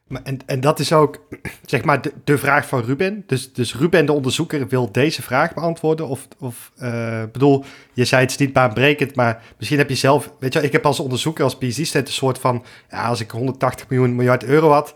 Maar 0.10 0.24
en, 0.24 0.40
en 0.46 0.60
dat 0.60 0.80
is 0.80 0.94
ook, 0.94 1.28
zeg 1.66 1.84
maar, 1.84 2.02
de, 2.02 2.14
de, 2.24 2.38
vraag 2.38 2.68
van 2.68 2.84
Ruben. 2.84 3.24
Dus, 3.28 3.54
dus 3.54 3.76
Ruben, 3.76 4.06
de 4.06 4.12
onderzoeker, 4.12 4.68
wil 4.68 4.92
deze 4.92 5.22
vraag 5.22 5.54
beantwoorden. 5.54 6.08
Of, 6.08 6.28
of 6.40 6.72
uh, 6.82 7.24
bedoel, 7.32 7.64
je 7.94 8.06
zei 8.06 8.22
het 8.22 8.32
is 8.32 8.38
niet 8.38 8.54
baanbrekend, 8.54 9.16
maar 9.16 9.44
misschien 9.58 9.78
heb 9.78 9.90
je 9.90 9.96
zelf... 9.96 10.34
Weet 10.40 10.54
je, 10.54 10.62
ik 10.62 10.72
heb 10.72 10.86
als 10.86 11.00
onderzoeker, 11.00 11.44
als 11.44 11.58
PhD-student 11.58 12.08
een 12.08 12.14
soort 12.14 12.40
van... 12.40 12.64
Ja, 12.90 13.08
als 13.08 13.20
ik 13.20 13.32
180 13.32 13.90
miljoen 13.90 14.16
miljard 14.16 14.44
euro 14.44 14.70
had 14.70 14.94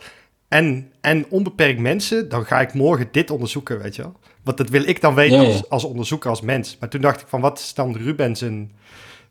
en, 0.54 0.91
en 1.01 1.26
onbeperkt 1.30 1.80
mensen, 1.80 2.30
dan 2.30 2.45
ga 2.45 2.62
ik 2.62 2.74
morgen 2.74 3.08
dit 3.12 3.30
onderzoeken, 3.30 3.82
weet 3.82 3.95
je 3.95 4.01
wel. 4.01 4.14
Want 4.43 4.58
dat 4.58 4.70
wil 4.70 4.88
ik 4.88 5.01
dan 5.01 5.16
weten 5.16 5.39
Als, 5.39 5.70
als 5.70 5.84
onderzoeker, 5.84 6.30
als 6.30 6.41
mens. 6.41 6.78
Maar 6.80 6.89
toen 6.89 7.01
dacht 7.01 7.22
ik 7.22 7.28
van, 7.28 7.41
wat 7.41 7.60
is 7.60 7.74
dan 7.74 7.97
Ruben 7.97 8.36
zijn... 8.36 8.72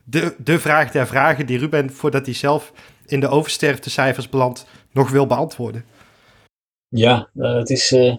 De, 0.04 0.34
de 0.38 0.58
vraag 0.58 0.90
der 0.90 1.06
vragen 1.06 1.46
die 1.46 1.58
Ruben, 1.58 1.90
voordat 1.90 2.26
hij 2.26 2.34
zelf 2.34 2.72
in 3.06 3.20
de 3.20 3.28
oversterftecijfers 3.28 4.28
belandt 4.28 4.66
nog 4.92 5.10
wil 5.10 5.26
beantwoorden? 5.26 5.84
Ja, 6.88 7.30
uh, 7.34 7.54
het 7.54 7.70
is. 7.70 7.92
Uh, 7.92 8.16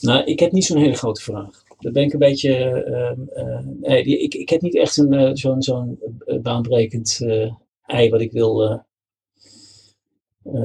nou, 0.00 0.24
ik 0.24 0.40
heb 0.40 0.52
niet 0.52 0.64
zo'n 0.64 0.78
hele 0.78 0.94
grote 0.94 1.22
vraag. 1.22 1.62
Dat 1.78 1.92
ben 1.92 2.02
ik 2.02 2.12
een 2.12 2.18
beetje. 2.18 2.84
Uh, 3.34 3.58
nee, 3.80 4.04
ik, 4.04 4.34
ik 4.34 4.48
heb 4.48 4.60
niet 4.60 4.76
echt 4.76 4.96
een, 4.96 5.36
zo'n 5.36 5.62
zo'n 5.62 5.98
baanbrekend 6.42 7.20
ei 7.86 8.10
wat 8.10 8.20
ik 8.20 8.32
wil 8.32 8.84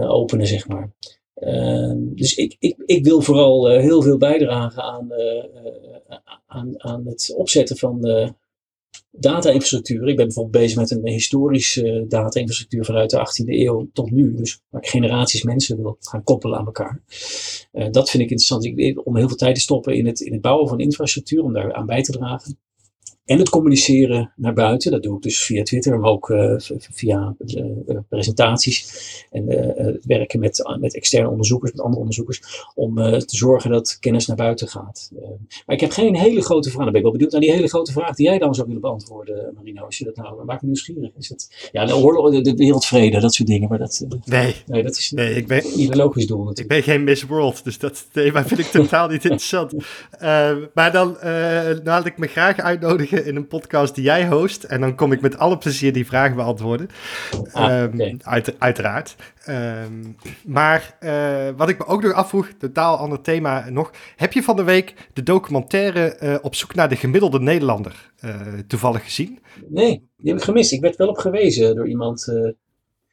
openen, 0.08 0.48
zeg 0.48 0.68
maar. 0.68 0.94
Ehm, 1.34 1.98
dus 2.00 2.36
ik, 2.36 2.56
ik, 2.60 2.76
ik 2.86 3.04
wil 3.04 3.22
vooral 3.22 3.68
heel 3.68 4.02
veel 4.02 4.18
bijdragen 4.18 4.84
aan, 4.84 5.10
aan, 6.46 6.84
aan 6.84 7.06
het 7.06 7.34
opzetten 7.36 7.78
van 7.78 8.00
data-infrastructuur. 9.12 10.08
Ik 10.08 10.16
ben 10.16 10.26
bijvoorbeeld 10.26 10.64
bezig 10.64 10.78
met 10.78 10.92
een 10.92 11.08
historische 11.08 12.06
data-infrastructuur 12.08 12.86
vanuit 12.86 13.10
de 13.10 13.18
18e 13.18 13.46
eeuw 13.46 13.90
tot 13.94 14.12
nu. 14.12 14.34
Dus 14.34 14.62
waar 14.70 14.82
ik 14.82 14.90
generaties 14.90 15.44
mensen 15.44 15.78
wil 15.78 15.98
gaan 16.00 16.24
koppelen 16.24 16.60
aan 16.60 16.66
elkaar. 16.66 17.02
Dat 17.72 18.10
vind 18.10 18.24
ik 18.24 18.30
interessant. 18.30 18.66
Ik, 18.66 19.08
om 19.08 19.18
heel 19.18 19.28
veel 19.28 19.38
tijd 19.38 19.56
te 19.56 19.62
stoppen 19.62 19.96
in 19.96 20.06
het, 20.06 20.20
in 20.20 20.32
het 20.32 20.42
bouwen 20.42 20.68
van 20.68 20.80
infrastructuur, 20.80 21.44
om 21.44 21.54
daar 21.54 21.74
aan 21.74 21.86
bij 21.86 22.02
te 22.02 22.12
dragen. 22.12 22.58
En 23.28 23.40
het 23.40 23.50
communiceren 23.50 24.32
naar 24.36 24.54
buiten, 24.54 24.92
dat 24.92 25.04
doe 25.04 25.16
ik 25.16 25.22
dus 25.22 25.44
via 25.44 25.64
Twitter, 25.64 26.00
maar 26.00 26.10
ook 26.10 26.30
uh, 26.30 26.54
via 26.80 27.36
uh, 27.46 27.98
presentaties. 28.10 29.26
En 29.32 29.52
uh, 29.52 29.86
het 29.86 30.06
werken 30.06 30.40
met, 30.40 30.76
met 30.80 30.96
externe 30.96 31.30
onderzoekers, 31.30 31.72
met 31.72 31.82
andere 31.82 32.00
onderzoekers, 32.00 32.42
om 32.76 32.96
te 32.96 33.36
zorgen 33.36 33.72
dat 33.72 33.98
kennis 34.00 34.26
naar 34.28 34.36
buiten 34.36 34.68
gaat. 34.68 35.12
maar 35.66 35.76
ik 35.76 35.80
heb 35.80 35.92
geen 35.92 36.16
hele 36.16 36.42
grote 36.42 36.70
vraag. 36.70 36.84
Dan 36.84 36.92
ben 36.92 36.96
ik 36.96 37.02
wel 37.02 37.12
benieuwd 37.12 37.32
naar 37.32 37.42
die 37.42 37.52
hele 37.52 37.68
grote 37.68 37.92
vraag 37.92 38.16
die 38.16 38.26
jij 38.26 38.38
dan 38.38 38.56
zou 38.56 38.68
willen 38.68 38.82
beantwoorden, 38.82 39.52
Marino. 39.56 39.86
Als 39.86 39.98
je 39.98 40.06
dat 40.06 40.16
nou 40.16 40.46
maakt 40.46 40.62
me 40.62 40.68
nieuwsgierig. 40.68 41.12
Is 41.18 41.30
het, 41.30 41.70
ja, 41.72 41.86
de, 41.86 41.96
oorlog, 41.96 42.32
de, 42.32 42.42
de 42.42 42.56
wereldvrede, 42.56 43.20
dat 43.20 43.34
soort 43.34 43.50
dingen. 43.50 43.70
Maar 43.70 43.80
dat, 43.80 44.06
nee. 44.26 44.56
nee, 44.66 44.84
dat 44.84 44.98
is 44.98 45.12
nee, 45.12 45.36
ik 45.36 45.48
ben, 45.48 45.64
niet 45.76 45.90
een 45.90 45.98
logisch 45.98 46.28
doel. 46.28 46.44
Natuurlijk. 46.44 46.60
Ik 46.60 46.86
ben 46.86 46.94
geen 46.94 47.04
Miss 47.04 47.24
World, 47.24 47.64
dus 47.64 47.80
dat 47.80 48.08
thema 48.12 48.46
vind 48.46 48.60
ik 48.60 48.66
totaal 48.66 49.08
niet 49.08 49.24
interessant. 49.30 49.74
maar 50.74 50.92
dan 50.92 51.18
laat 51.84 52.06
ik 52.06 52.18
me 52.18 52.28
graag 52.28 52.60
uitnodigen 52.60 53.17
vragen 53.18 53.26
in 53.26 53.36
een 53.36 53.48
podcast 53.48 53.96
die 53.96 54.04
jij 54.04 54.28
host. 54.28 54.64
En 54.64 54.82
dan 54.82 54.96
kom 54.96 55.12
ik 55.12 55.22
met 55.22 55.38
alle 55.38 55.58
plezier 55.58 55.94
die 55.94 56.06
vragen 56.06 56.36
beantwoorden. 56.36 56.90
Ah, 57.52 57.84
Ehm, 57.84 58.18
uit, 58.24 58.60
uiteraard. 58.60 59.16
Ehm, 59.46 60.04
maar 60.46 60.98
eh, 61.00 61.50
wat 61.58 61.70
ik 61.70 61.78
me 61.78 61.86
ook 61.86 62.04
nog 62.04 62.14
afvroeg, 62.14 62.50
totaal 62.58 62.98
ander 62.98 63.22
thema 63.22 63.70
nog. 63.70 63.92
Heb 64.16 64.34
je 64.34 64.44
van 64.44 64.56
de 64.56 64.64
week 64.64 64.94
de 65.14 65.24
documentaire 65.24 66.16
eh, 66.16 66.36
Op 66.42 66.56
zoek 66.56 66.76
naar 66.76 66.90
de 66.90 66.96
gemiddelde 66.96 67.40
Nederlander 67.40 68.12
eh, 68.20 68.36
toevallig 68.68 69.04
gezien? 69.04 69.40
Nee, 69.68 70.10
die 70.18 70.32
heb 70.32 70.38
ik 70.38 70.44
gemist. 70.44 70.72
Ik 70.72 70.82
werd 70.82 70.96
wel 70.96 71.08
op 71.08 71.18
gewezen 71.18 71.76
door 71.76 71.88
iemand. 71.88 72.26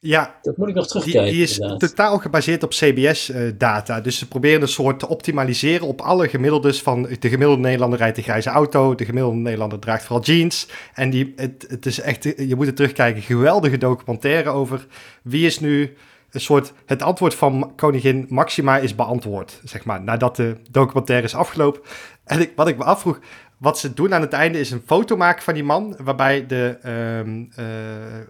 Eh, 0.05 0.11
Ja, 0.11 0.35
dat 0.41 0.57
moet 0.57 0.67
ik 0.69 0.75
nog 0.75 0.83
Die, 0.87 0.91
terugkijken. 1.01 1.33
die 1.33 1.43
is 1.43 1.59
inderdaad. 1.59 1.79
totaal 1.89 2.17
gebaseerd 2.17 2.63
op 2.63 2.69
CBS-data. 2.69 4.01
dus 4.01 4.17
ze 4.17 4.27
proberen 4.27 4.61
een 4.61 4.67
soort 4.67 4.99
te 4.99 5.07
optimaliseren 5.09 5.87
op 5.87 6.01
alle 6.01 6.29
gemiddeldes 6.29 6.81
van 6.81 7.01
de 7.19 7.29
gemiddelde 7.29 7.61
Nederlander 7.61 7.99
rijdt 7.99 8.17
een 8.17 8.23
grijze 8.23 8.49
auto, 8.49 8.95
de 8.95 9.05
gemiddelde 9.05 9.37
Nederlander 9.37 9.79
draagt 9.79 10.03
vooral 10.03 10.23
jeans. 10.25 10.67
En 10.93 11.09
die, 11.09 11.33
het, 11.35 11.65
het 11.69 11.85
is 11.85 11.99
echt, 11.99 12.23
je 12.23 12.55
moet 12.55 12.65
het 12.65 12.75
terugkijken, 12.75 13.21
geweldige 13.21 13.77
documentaire 13.77 14.49
over 14.49 14.85
wie 15.23 15.45
is 15.45 15.59
nu 15.59 15.93
een 16.31 16.41
soort, 16.41 16.73
het 16.85 17.01
antwoord 17.01 17.35
van 17.35 17.73
koningin 17.75 18.25
Maxima 18.29 18.77
is 18.77 18.95
beantwoord, 18.95 19.61
zeg 19.63 19.85
maar, 19.85 20.01
nadat 20.01 20.35
de 20.35 20.55
documentaire 20.71 21.25
is 21.25 21.35
afgelopen. 21.35 21.81
En 22.25 22.41
ik, 22.41 22.51
wat 22.55 22.67
ik 22.67 22.77
me 22.77 22.83
afvroeg, 22.83 23.19
wat 23.57 23.79
ze 23.79 23.93
doen 23.93 24.13
aan 24.13 24.21
het 24.21 24.33
einde 24.33 24.59
is 24.59 24.71
een 24.71 24.83
foto 24.85 25.17
maken 25.17 25.43
van 25.43 25.53
die 25.53 25.63
man, 25.63 25.95
waarbij 26.01 26.45
de 26.45 26.77
ehm 26.81 27.43
eh, 27.55 27.65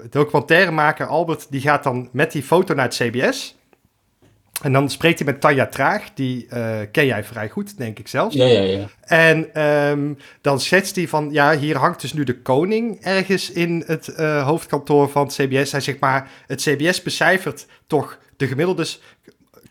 documentairemaker 0.09 1.05
Albert, 1.05 1.47
die 1.49 1.61
gaat 1.61 1.83
dan 1.83 2.09
met 2.11 2.31
die 2.31 2.43
foto 2.43 2.73
naar 2.73 2.85
het 2.85 2.95
CBS. 2.95 3.55
En 4.61 4.73
dan 4.73 4.89
spreekt 4.89 5.19
hij 5.19 5.27
met 5.27 5.41
Tanja 5.41 5.67
Traag, 5.67 6.13
die 6.13 6.47
eh, 6.49 6.79
ken 6.91 7.05
jij 7.05 7.23
vrij 7.23 7.49
goed, 7.49 7.77
denk 7.77 7.99
ik 7.99 8.07
zelfs. 8.07 8.35
Ja, 8.35 8.45
ja, 8.45 8.61
ja. 8.61 8.87
En 9.01 9.53
ehm, 9.53 10.13
dan 10.41 10.59
schetst 10.59 10.95
hij 10.95 11.07
van, 11.07 11.29
ja, 11.31 11.57
hier 11.57 11.77
hangt 11.77 12.01
dus 12.01 12.13
nu 12.13 12.23
de 12.23 12.41
koning 12.41 13.01
ergens 13.01 13.51
in 13.51 13.83
het 13.85 14.07
eh, 14.07 14.45
hoofdkantoor 14.45 15.09
van 15.09 15.23
het 15.25 15.33
CBS. 15.35 15.71
Hij 15.71 15.81
zegt 15.81 15.99
maar, 15.99 16.29
het 16.47 16.61
CBS 16.61 17.01
becijfert 17.01 17.67
toch 17.87 18.19
de 18.37 18.47
gemiddeldes. 18.47 19.01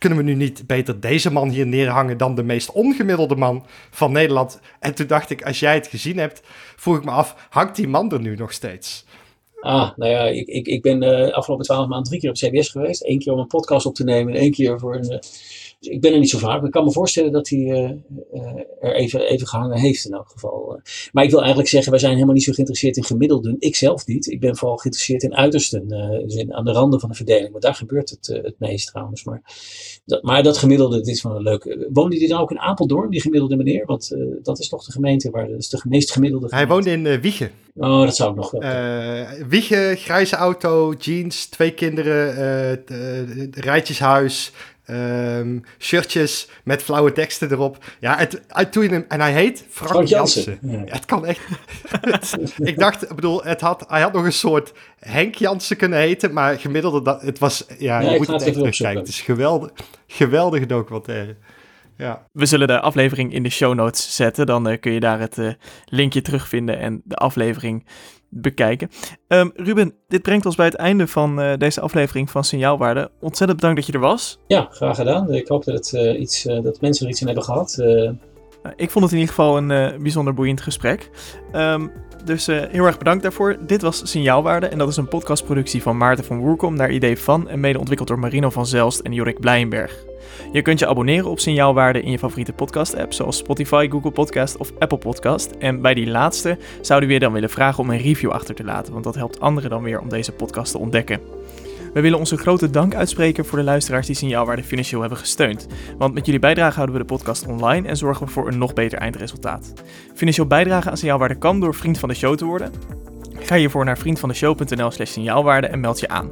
Kunnen 0.05 0.25
we 0.25 0.31
nu 0.31 0.35
niet 0.35 0.67
beter 0.67 1.01
deze 1.01 1.33
man 1.33 1.49
hier 1.49 1.67
neerhangen 1.67 2.19
dan 2.19 2.35
de 2.35 2.43
meest 2.43 2.73
ongemiddelde 2.73 3.37
man 3.37 3.65
van 3.91 4.13
Nederland? 4.13 4.61
En 4.81 4.95
toen 4.95 5.07
dacht 5.07 5.31
ik, 5.31 5.43
als 5.43 5.61
jij 5.61 5.75
het 5.75 5.87
gezien 5.87 6.19
hebt, 6.19 6.41
vroeg 6.77 6.97
ik 6.97 7.05
me 7.05 7.11
af, 7.11 7.47
hangt 7.51 7.77
die 7.77 7.89
man 7.89 8.13
er 8.13 8.21
nu 8.21 8.37
nog 8.37 8.53
steeds? 8.53 9.05
Ah, 9.61 9.91
nou 9.97 10.11
ja, 10.11 10.25
ik, 10.25 10.47
ik, 10.47 10.67
ik 10.67 10.83
ben 10.83 11.01
de 11.01 11.35
afgelopen 11.35 11.65
twaalf 11.65 11.89
maanden 11.89 12.09
drie 12.09 12.21
keer 12.21 12.31
op 12.31 12.37
CBS 12.37 12.69
geweest. 12.69 13.05
Eén 13.05 13.19
keer 13.19 13.33
om 13.33 13.39
een 13.39 13.47
podcast 13.47 13.87
op 13.87 13.95
te 13.95 14.05
nemen 14.05 14.35
en 14.35 14.41
één 14.41 14.53
keer 14.53 14.79
voor 14.79 14.95
een... 14.95 15.23
dus 15.85 15.95
ik 15.95 16.01
ben 16.01 16.12
er 16.12 16.18
niet 16.18 16.30
zo 16.30 16.39
vaak, 16.39 16.57
maar 16.57 16.64
ik 16.66 16.70
kan 16.70 16.85
me 16.85 16.93
voorstellen 16.93 17.32
dat 17.32 17.49
hij 17.49 17.59
eh, 17.59 17.85
eh, 17.85 18.57
er 18.80 18.95
even, 18.95 19.20
even 19.20 19.47
gehangen 19.47 19.78
heeft 19.78 20.05
in 20.05 20.12
elk 20.12 20.28
geval. 20.28 20.74
eh. 20.76 20.82
Maar 21.12 21.24
ik 21.24 21.30
wil 21.30 21.39
eigenlijk 21.39 21.68
zeggen, 21.68 21.91
wij 21.91 22.01
zijn 22.01 22.12
helemaal 22.12 22.35
niet 22.35 22.45
zo 22.45 22.53
geïnteresseerd 22.53 22.97
in 22.97 23.05
gemiddelden. 23.05 23.57
Ik 23.59 23.76
zelf 23.76 24.07
niet. 24.07 24.26
Ik 24.26 24.41
ben 24.41 24.57
vooral 24.57 24.76
geïnteresseerd 24.76 25.22
in 25.22 25.35
uitersten, 25.35 25.89
dus 26.26 26.35
in- 26.35 26.55
aan 26.55 26.64
de 26.64 26.72
randen 26.72 27.01
van 27.01 27.09
de 27.09 27.14
verdeling. 27.14 27.53
Maar 27.53 27.61
daar 27.61 27.74
gebeurt 27.74 28.11
het, 28.11 28.26
het 28.26 28.55
meest 28.59 28.87
trouwens. 28.87 29.24
Maar 29.24 29.43
dat, 30.05 30.22
maar 30.22 30.43
dat 30.43 30.59
gemiddelde, 30.59 30.97
dit 30.97 31.07
is 31.14 31.22
wel 31.22 31.37
een 31.37 31.43
leuk. 31.43 31.87
Woonde 31.93 32.18
hij 32.18 32.28
dan 32.28 32.41
ook 32.41 32.51
in 32.51 32.59
Apeldoorn, 32.59 33.11
die 33.11 33.20
gemiddelde 33.20 33.57
meneer? 33.57 33.87
Want 33.87 34.16
dat 34.43 34.59
is 34.59 34.68
toch 34.68 34.85
de 34.85 34.93
gemeente 34.93 35.30
waar 35.30 35.49
dat 35.49 35.59
is 35.59 35.68
de 35.68 35.80
meest 35.89 36.12
gemiddelde 36.12 36.47
Hij 36.51 36.66
woonde 36.66 36.91
in 36.91 37.20
Wiegen. 37.20 37.51
Oh, 37.76 38.01
dat 38.01 38.16
zou 38.16 38.30
ik 38.30 38.37
nog 38.37 38.51
wel. 38.51 38.61
Wiegen, 39.49 39.97
grijze 39.97 40.37
auto, 40.37 40.93
jeans, 40.99 41.47
twee 41.47 41.74
kinderen, 41.74 42.35
rijtjeshuis, 43.51 44.53
ehm, 44.85 45.59
shirtjes 45.78 46.49
met 46.64 46.82
flauwe 46.82 47.12
teksten 47.12 47.53
erop. 47.53 47.85
Ja, 48.01 48.16
het, 48.16 48.41
het, 48.49 48.72
toen 48.72 48.82
je 48.82 48.89
hem, 48.89 49.05
en 49.09 49.20
hij 49.20 49.32
heet 49.32 49.66
Frank, 49.70 49.91
Frank 49.91 50.09
Jansen. 50.09 50.43
Jansen. 50.43 50.70
Ja. 50.70 50.85
Ja, 50.87 50.93
het 50.93 51.05
kan 51.05 51.26
echt. 51.26 51.41
ik 52.70 52.78
dacht, 52.78 53.03
ik 53.03 53.14
bedoel, 53.14 53.45
het 53.45 53.61
had, 53.61 53.85
hij 53.89 54.01
had 54.01 54.12
nog 54.12 54.24
een 54.24 54.32
soort 54.32 54.72
Henk 54.99 55.35
Jansen 55.35 55.76
kunnen 55.76 55.99
heten, 55.99 56.32
maar 56.32 56.59
gemiddelde, 56.59 57.03
dat, 57.03 57.22
het 57.22 57.39
was, 57.39 57.64
ja, 57.78 58.01
je 58.01 58.16
moet 58.16 58.26
het 58.26 58.28
het 58.28 58.43
echt 58.43 58.53
terugkijken. 58.55 59.01
Het 59.01 59.09
is 59.09 59.20
geweldig, 59.20 59.70
geweldige 60.07 60.66
documentaire. 60.66 61.37
Ja. 61.97 62.26
We 62.32 62.47
zullen 62.47 62.66
de 62.66 62.80
aflevering 62.80 63.32
in 63.32 63.43
de 63.43 63.51
show 63.51 63.74
notes 63.74 64.16
zetten. 64.16 64.47
Dan 64.47 64.68
eh, 64.68 64.80
kun 64.80 64.93
je 64.93 65.01
daar 65.01 65.20
het 65.20 65.39
eh, 65.39 65.53
linkje 65.85 66.22
terugvinden 66.22 66.78
en 66.78 67.03
de 67.05 67.16
aflevering 67.16 67.87
bekijken. 68.35 68.89
Ehm, 69.28 69.49
Ruben, 69.55 69.95
dit 70.09 70.22
brengt 70.22 70.47
ons 70.47 70.57
bij 70.57 70.66
het 70.66 70.74
einde 70.74 71.07
van 71.07 71.41
eh, 71.41 71.59
deze 71.59 71.80
aflevering 71.80 72.30
van 72.30 72.45
Signaalwaarde. 72.45 73.11
Ontzettend 73.20 73.61
bedankt 73.61 73.76
dat 73.76 73.87
je 73.87 73.93
er 73.93 74.09
was. 74.09 74.39
Ja, 74.47 74.68
graag 74.70 74.97
gedaan. 74.97 75.35
Ik 75.35 75.49
hoop 75.49 75.64
dat, 75.64 75.74
het, 75.74 75.93
eh, 75.93 76.20
iets, 76.20 76.47
eh, 76.47 76.62
dat 76.62 76.80
mensen 76.80 77.05
er 77.05 77.12
iets 77.12 77.20
aan 77.20 77.26
hebben 77.26 77.45
gehad. 77.45 77.82
Ik 78.76 78.91
vond 78.91 79.05
het 79.05 79.12
in 79.12 79.20
ieder 79.20 79.35
geval 79.35 79.57
een 79.57 80.03
bijzonder 80.03 80.35
boeiend 80.35 80.61
gesprek. 80.61 81.11
Ehm, 81.53 81.87
dus 82.25 82.49
eh, 82.49 82.62
heel 82.70 82.85
erg 82.85 82.99
bedankt 82.99 83.22
daarvoor. 83.22 83.57
Dit 83.61 83.83
was 83.83 84.11
Signaalwaarde 84.11 84.66
en 84.66 84.79
dat 84.79 84.89
is 84.89 84.97
een 84.97 85.09
podcastproductie 85.09 85.83
van 85.83 85.97
Maarten 85.97 86.25
van 86.25 86.39
Woerkom 86.39 86.77
naar 86.77 86.91
idee 86.91 87.18
van 87.18 87.49
en 87.49 87.61
mede 87.61 87.79
ontwikkeld 87.79 88.09
door 88.09 88.18
Marino 88.18 88.51
van 88.51 88.66
Zelst 88.66 89.01
en 89.01 89.12
Jorik 89.12 89.41
Blijenberg. 89.41 90.05
Je 90.53 90.62
kunt 90.62 90.79
je 90.79 90.87
abonneren 90.87 91.31
op 91.31 91.41
Signaalwaarde 91.41 92.03
in 92.03 92.11
je 92.11 92.18
favoriete 92.18 92.53
podcast-app 92.53 93.12
zoals 93.12 93.37
Spotify, 93.37 93.89
Google 93.91 94.11
Podcast 94.11 94.57
of 94.57 94.72
Apple 94.79 94.99
Podcast. 94.99 95.51
En 95.51 95.81
bij 95.81 95.95
die 95.95 96.07
laatste 96.07 96.59
zouden 96.81 97.09
we 97.09 97.14
je 97.14 97.20
dan 97.20 97.33
willen 97.33 97.51
vragen 97.51 97.83
om 97.83 97.91
een 97.91 97.99
review 97.99 98.31
achter 98.31 98.55
te 98.55 98.64
laten, 98.64 98.93
want 98.93 99.05
dat 99.05 99.14
helpt 99.14 99.41
anderen 99.41 99.70
dan 99.70 99.83
weer 99.83 100.01
om 100.01 100.09
deze 100.09 100.33
podcast 100.33 100.72
te 100.72 100.79
ontdekken. 100.79 101.20
We 101.95 102.01
willen 102.01 102.18
onze 102.18 102.36
grote 102.36 102.70
dank 102.70 102.95
uitspreken 102.95 103.45
voor 103.45 103.59
de 103.59 103.64
luisteraars 103.64 104.07
die 104.07 104.16
Signaalwaarde 104.16 104.62
financieel 104.62 105.01
hebben 105.01 105.18
gesteund. 105.18 105.66
Want 105.99 106.14
met 106.14 106.24
jullie 106.24 106.40
bijdrage 106.40 106.74
houden 106.74 106.95
we 106.95 107.01
de 107.01 107.09
podcast 107.09 107.47
online 107.47 107.88
en 107.88 107.97
zorgen 107.97 108.26
we 108.26 108.32
voor 108.32 108.49
een 108.49 108.59
nog 108.59 108.72
beter 108.72 108.99
eindresultaat. 108.99 109.72
Financieel 110.14 110.47
bijdragen 110.47 110.90
aan 110.90 110.97
Signaalwaarde 110.97 111.34
kan 111.34 111.61
door 111.61 111.74
vriend 111.74 111.99
van 111.99 112.09
de 112.09 112.14
show 112.14 112.36
te 112.36 112.45
worden. 112.45 112.72
Ga 113.38 113.57
hiervoor 113.57 113.84
naar 113.84 113.99
vriendvandeshow.nl 113.99 114.90
slash 114.90 115.11
signaalwaarde 115.11 115.66
en 115.66 115.80
meld 115.80 116.01
je 116.01 116.09
aan. 116.09 116.30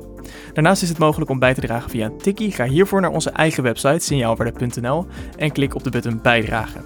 Daarnaast 0.52 0.82
is 0.82 0.88
het 0.88 0.98
mogelijk 0.98 1.30
om 1.30 1.38
bij 1.38 1.54
te 1.54 1.60
dragen 1.60 1.90
via 1.90 2.06
een 2.06 2.18
tikkie. 2.18 2.52
Ga 2.52 2.64
hiervoor 2.64 3.00
naar 3.00 3.10
onze 3.10 3.30
eigen 3.30 3.62
website 3.62 4.04
signaalwaarde.nl 4.04 5.06
en 5.36 5.52
klik 5.52 5.74
op 5.74 5.84
de 5.84 5.90
button 5.90 6.20
bijdragen. 6.22 6.84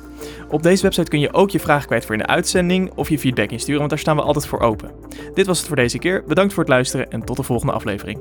Op 0.49 0.63
deze 0.63 0.83
website 0.83 1.11
kun 1.11 1.21
je 1.21 1.33
ook 1.33 1.51
je 1.51 1.61
vraag 1.61 1.87
kwijt 1.87 2.05
voor 2.05 2.15
in 2.15 2.21
de 2.21 2.27
uitzending 2.27 2.93
of 2.95 3.09
je 3.09 3.19
feedback 3.19 3.51
insturen, 3.51 3.79
want 3.79 3.91
daar 3.91 3.99
staan 3.99 4.17
we 4.17 4.23
altijd 4.23 4.47
voor 4.47 4.61
open. 4.61 4.91
Dit 5.35 5.47
was 5.47 5.59
het 5.59 5.67
voor 5.67 5.77
deze 5.77 5.99
keer. 5.99 6.25
Bedankt 6.27 6.53
voor 6.53 6.63
het 6.63 6.73
luisteren 6.73 7.11
en 7.11 7.25
tot 7.25 7.37
de 7.37 7.43
volgende 7.43 7.73
aflevering. 7.73 8.19